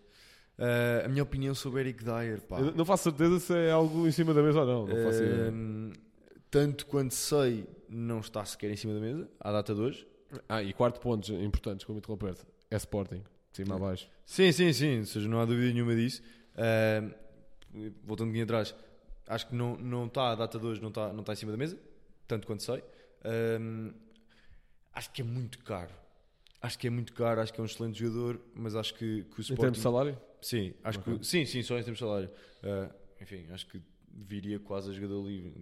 Uh, 0.58 1.06
a 1.06 1.08
minha 1.08 1.24
opinião 1.24 1.54
sobre 1.54 1.82
Eric 1.82 2.04
Dyer, 2.04 2.42
pá. 2.42 2.60
Eu 2.60 2.74
não 2.74 2.84
faço 2.84 3.04
certeza 3.04 3.40
se 3.40 3.54
é 3.54 3.72
algo 3.72 4.08
em 4.08 4.12
cima 4.12 4.34
da 4.34 4.42
mesa 4.42 4.62
ou 4.62 4.66
não. 4.66 4.88
não 4.88 5.04
faço 5.04 5.24
uh, 5.24 5.94
tanto 6.50 6.86
quanto 6.86 7.14
sei, 7.14 7.68
não 7.88 8.20
está 8.20 8.44
sequer 8.44 8.72
em 8.72 8.76
cima 8.76 8.94
da 8.94 9.00
mesa, 9.00 9.30
à 9.40 9.52
data 9.52 9.76
de 9.76 9.82
hoje. 9.82 10.08
Ah, 10.50 10.62
e 10.62 10.74
quarto 10.74 11.00
pontos 11.00 11.30
importantes, 11.30 11.86
como 11.86 12.00
interromper 12.00 12.36
é 12.70 12.76
Sporting, 12.76 13.24
de 13.52 13.58
cima 13.58 13.76
a 13.76 13.80
baixo. 13.80 14.10
Sim, 14.26 14.52
sim, 14.52 14.74
sim, 14.74 15.00
ou 15.00 15.06
seja, 15.06 15.28
não 15.28 15.40
há 15.40 15.46
dúvida 15.46 15.72
nenhuma 15.72 15.96
disso. 15.96 16.22
Uh, 16.54 17.14
voltando 18.04 18.28
um 18.28 18.32
pouquinho 18.32 18.44
atrás, 18.44 18.76
acho 19.28 19.48
que 19.48 19.56
não, 19.56 19.78
não 19.78 20.08
está, 20.08 20.32
a 20.32 20.36
data 20.36 20.58
de 20.58 20.66
hoje 20.66 20.82
não 20.82 20.90
está, 20.90 21.14
não 21.14 21.22
está 21.22 21.34
em 21.34 21.36
cima 21.36 21.52
da 21.52 21.58
mesa 21.58 21.78
tanto 22.28 22.46
quanto 22.46 22.62
sei. 22.62 22.84
Um, 23.60 23.94
acho 24.94 25.12
que 25.12 25.22
é 25.22 25.26
muito 25.26 25.60
caro. 25.60 25.94
Acho 26.62 26.78
que 26.78 26.88
é 26.88 26.90
muito 26.90 27.14
caro, 27.14 27.40
acho 27.40 27.54
que 27.54 27.60
é 27.60 27.64
um 27.64 27.66
excelente 27.66 28.00
jogador, 28.00 28.40
mas 28.54 28.76
acho 28.76 28.94
que, 28.94 29.24
que 29.24 29.40
o 29.40 29.42
Sporting... 29.42 29.54
Em 29.54 29.56
termos 29.56 29.78
de 29.78 29.84
salário? 29.84 30.18
Sim, 30.42 30.74
acho 30.84 31.00
okay. 31.00 31.18
que, 31.18 31.26
sim, 31.26 31.46
sim, 31.46 31.64
só 31.64 31.78
em 31.78 31.84
termos 31.84 32.00
de 32.00 32.06
salário. 32.06 32.30
Uh, 32.64 32.94
enfim, 33.22 33.46
acho 33.52 33.68
que 33.68 33.82
viria 34.18 34.60
quase 34.60 34.90
a 34.90 34.94
jogador 34.94 35.28
livre, 35.28 35.54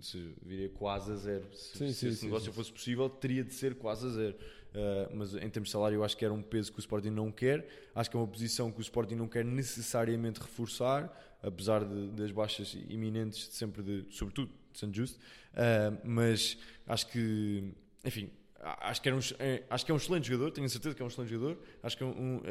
viria 0.41 0.69
quase 0.69 1.11
a 1.11 1.15
zero. 1.15 1.45
Se, 1.53 1.77
sim, 1.77 1.87
se 1.87 1.93
sim, 1.93 2.07
esse 2.07 2.17
sim, 2.17 2.25
negócio 2.27 2.53
fosse 2.53 2.71
possível, 2.71 3.09
teria 3.09 3.43
de 3.43 3.53
ser 3.53 3.75
quase 3.75 4.07
a 4.07 4.09
zero. 4.09 4.35
Uh, 4.35 5.15
mas 5.15 5.33
em 5.35 5.49
termos 5.49 5.69
de 5.69 5.71
salário, 5.71 5.95
eu 5.95 6.03
acho 6.03 6.17
que 6.17 6.25
era 6.25 6.33
um 6.33 6.41
peso 6.41 6.71
que 6.71 6.79
o 6.79 6.81
Sporting 6.81 7.09
não 7.09 7.31
quer. 7.31 7.67
Acho 7.93 8.09
que 8.09 8.17
é 8.17 8.19
uma 8.19 8.27
posição 8.27 8.71
que 8.71 8.79
o 8.79 8.81
Sporting 8.81 9.15
não 9.15 9.27
quer 9.27 9.43
necessariamente 9.43 10.39
reforçar, 10.39 11.37
apesar 11.41 11.83
de, 11.83 12.11
das 12.11 12.31
baixas 12.31 12.73
iminentes, 12.89 13.47
de 13.49 13.55
sempre 13.55 13.83
de, 13.83 14.05
sobretudo 14.09 14.51
de 14.71 14.79
Santo 14.79 14.95
Justo. 14.95 15.17
Uh, 15.17 15.97
mas 16.03 16.57
acho 16.87 17.07
que, 17.07 17.71
enfim, 18.03 18.29
acho 18.65 19.01
que, 19.01 19.09
era 19.09 19.15
um, 19.15 19.21
é, 19.39 19.63
acho 19.69 19.85
que 19.85 19.91
é 19.91 19.93
um 19.93 19.97
excelente 19.97 20.27
jogador, 20.27 20.51
tenho 20.51 20.67
certeza 20.69 20.95
que 20.95 21.01
é 21.01 21.05
um 21.05 21.07
excelente 21.07 21.29
jogador. 21.29 21.57
Acho 21.83 21.97
que 21.97 22.03
é 22.03 22.05
um, 22.05 22.37
uh, 22.37 22.41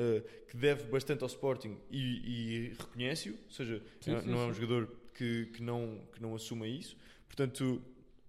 que 0.49 0.57
deve 0.57 0.85
bastante 0.85 1.23
ao 1.23 1.27
Sporting 1.27 1.77
e, 1.91 1.99
e 1.99 2.69
reconhece-o, 2.79 3.33
ou 3.33 3.51
seja, 3.51 3.83
Sim, 4.01 4.12
não, 4.12 4.21
sim, 4.21 4.31
não 4.31 4.41
é 4.41 4.45
um 4.47 4.55
sim. 4.55 4.61
jogador 4.61 4.89
que, 5.15 5.47
que, 5.47 5.62
não, 5.62 6.01
que 6.12 6.23
não 6.23 6.35
assuma 6.35 6.69
isso. 6.69 6.97
Portanto, 7.27 7.83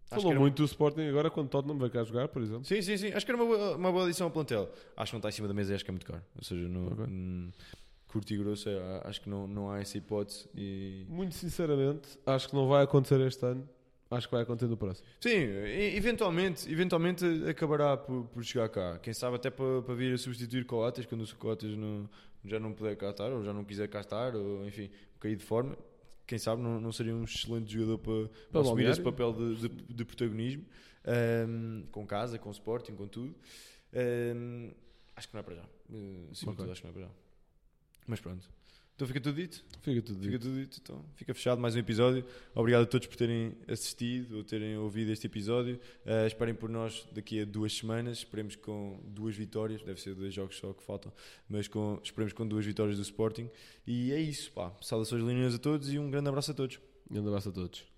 acho 0.09 0.21
Falou 0.21 0.39
muito 0.39 0.55
do 0.55 0.65
Sporting 0.65 1.01
agora 1.01 1.29
quando 1.29 1.49
Tottenham 1.49 1.77
vai 1.77 1.89
cá 1.89 2.03
jogar, 2.03 2.27
por 2.27 2.41
exemplo. 2.41 2.65
Sim, 2.65 2.81
sim, 2.81 2.97
sim. 2.97 3.11
Acho 3.13 3.25
que 3.25 3.31
era 3.31 3.41
uma 3.41 3.45
boa, 3.45 3.75
uma 3.75 3.91
boa 3.91 4.05
adição 4.05 4.27
ao 4.27 4.31
plantel. 4.31 4.71
Acho 4.97 5.11
que 5.11 5.15
não 5.15 5.19
está 5.19 5.29
em 5.29 5.33
cima 5.33 5.47
da 5.47 5.53
mesa 5.53 5.73
e 5.73 5.75
acho 5.75 5.85
que 5.85 5.91
é 5.91 5.93
muito 5.93 6.05
caro. 6.07 6.23
Ou 6.35 6.43
seja, 6.43 6.67
no, 6.67 6.91
Ok. 6.91 7.05
hum, 7.05 7.51
curto 8.07 8.33
e 8.33 8.37
grosso, 8.37 8.69
é, 8.69 9.01
acho 9.03 9.21
que 9.21 9.29
não, 9.29 9.47
não 9.47 9.69
há 9.69 9.79
essa 9.79 9.97
hipótese. 9.97 10.47
E... 10.55 11.05
Muito 11.09 11.35
sinceramente, 11.35 12.17
acho 12.25 12.49
que 12.49 12.55
não 12.55 12.67
vai 12.67 12.83
acontecer 12.83 13.19
este 13.21 13.45
ano. 13.45 13.67
Acho 14.11 14.27
que 14.27 14.33
vai 14.33 14.43
acontecer 14.43 14.67
no 14.67 14.77
próximo. 14.77 15.07
Sim, 15.19 15.31
eventualmente, 15.95 16.71
eventualmente 16.71 17.25
acabará 17.49 17.97
por, 17.97 18.25
por 18.25 18.43
chegar 18.43 18.69
cá. 18.69 18.99
Quem 18.99 19.13
sabe 19.13 19.35
até 19.37 19.49
para, 19.49 19.81
para 19.81 19.95
vir 19.95 20.13
a 20.13 20.17
substituir 20.17 20.63
Coates 20.65 21.05
quando 21.05 21.23
o 21.23 21.35
Coates 21.35 21.75
não, 21.75 22.07
já 22.43 22.59
não 22.59 22.71
puder 22.71 22.95
cá 22.95 23.09
estar, 23.09 23.31
ou 23.31 23.43
já 23.43 23.51
não 23.51 23.63
quiser 23.63 23.87
cá 23.87 24.01
estar, 24.01 24.35
ou 24.35 24.65
enfim, 24.65 24.91
cair 25.19 25.35
de 25.35 25.43
forma. 25.43 25.75
Quem 26.27 26.37
sabe 26.37 26.61
não, 26.61 26.79
não 26.79 26.91
seria 26.91 27.15
um 27.15 27.23
excelente 27.23 27.71
jogador 27.71 27.97
para, 27.99 28.29
para 28.51 28.61
assumir 28.61 28.87
esse 28.87 29.01
papel 29.01 29.33
de, 29.33 29.55
de, 29.55 29.93
de 29.93 30.05
protagonismo, 30.05 30.65
hum, 31.47 31.85
com 31.91 32.05
casa, 32.05 32.37
com 32.37 32.49
Sporting, 32.51 32.95
com 32.95 33.07
tudo. 33.07 33.35
Hum, 33.93 34.71
acho 35.15 35.27
que 35.27 35.33
não 35.33 35.39
é 35.39 35.43
para 35.43 35.55
já. 35.55 35.63
Uh, 35.89 36.29
acima 36.31 36.51
de 36.53 36.55
Ok. 36.55 36.55
tudo, 36.57 36.71
acho 36.71 36.81
que 36.81 36.87
não 36.87 36.91
é 36.91 36.93
para 36.93 37.03
já. 37.03 37.11
Mas 38.07 38.19
pronto. 38.19 38.49
Então 38.95 39.05
fica 39.05 39.19
tudo 39.19 39.35
dito. 39.35 39.61
Fica 39.81 40.01
tudo 40.01 40.19
Fica 40.19 40.31
dito. 40.31 40.41
tudo 40.43 40.55
dito, 40.55 40.79
então. 40.81 41.05
Fica 41.15 41.33
fechado 41.33 41.59
mais 41.59 41.75
um 41.75 41.79
episódio. 41.79 42.23
Obrigado 42.53 42.83
a 42.83 42.85
todos 42.85 43.07
por 43.07 43.17
terem 43.17 43.53
assistido 43.67 44.37
ou 44.37 44.43
terem 44.43 44.77
ouvido 44.77 45.11
este 45.11 45.27
episódio. 45.27 45.77
Uh, 46.05 46.25
esperem 46.25 46.55
por 46.55 46.69
nós 46.69 47.05
daqui 47.11 47.41
a 47.41 47.45
duas 47.45 47.73
semanas. 47.73 48.19
Esperemos 48.19 48.55
com 48.55 48.97
duas 49.05 49.35
vitórias. 49.35 49.83
Deve 49.83 49.99
ser 49.99 50.15
dois 50.15 50.33
jogos 50.33 50.55
só 50.55 50.71
que 50.71 50.81
faltam. 50.81 51.11
Mas 51.49 51.67
com, 51.67 51.99
esperemos 52.01 52.31
com 52.31 52.47
duas 52.47 52.65
vitórias 52.65 52.95
do 52.95 53.03
Sporting. 53.03 53.49
E 53.85 54.13
é 54.13 54.19
isso, 54.19 54.49
pá. 54.53 54.71
Saudações 54.81 55.21
linhas 55.21 55.53
a 55.53 55.59
todos 55.59 55.91
e 55.91 55.99
um 55.99 56.09
grande 56.09 56.29
abraço 56.29 56.51
a 56.51 56.53
todos. 56.53 56.79
Grande 57.09 57.27
abraço 57.27 57.49
a 57.49 57.51
todos. 57.51 57.94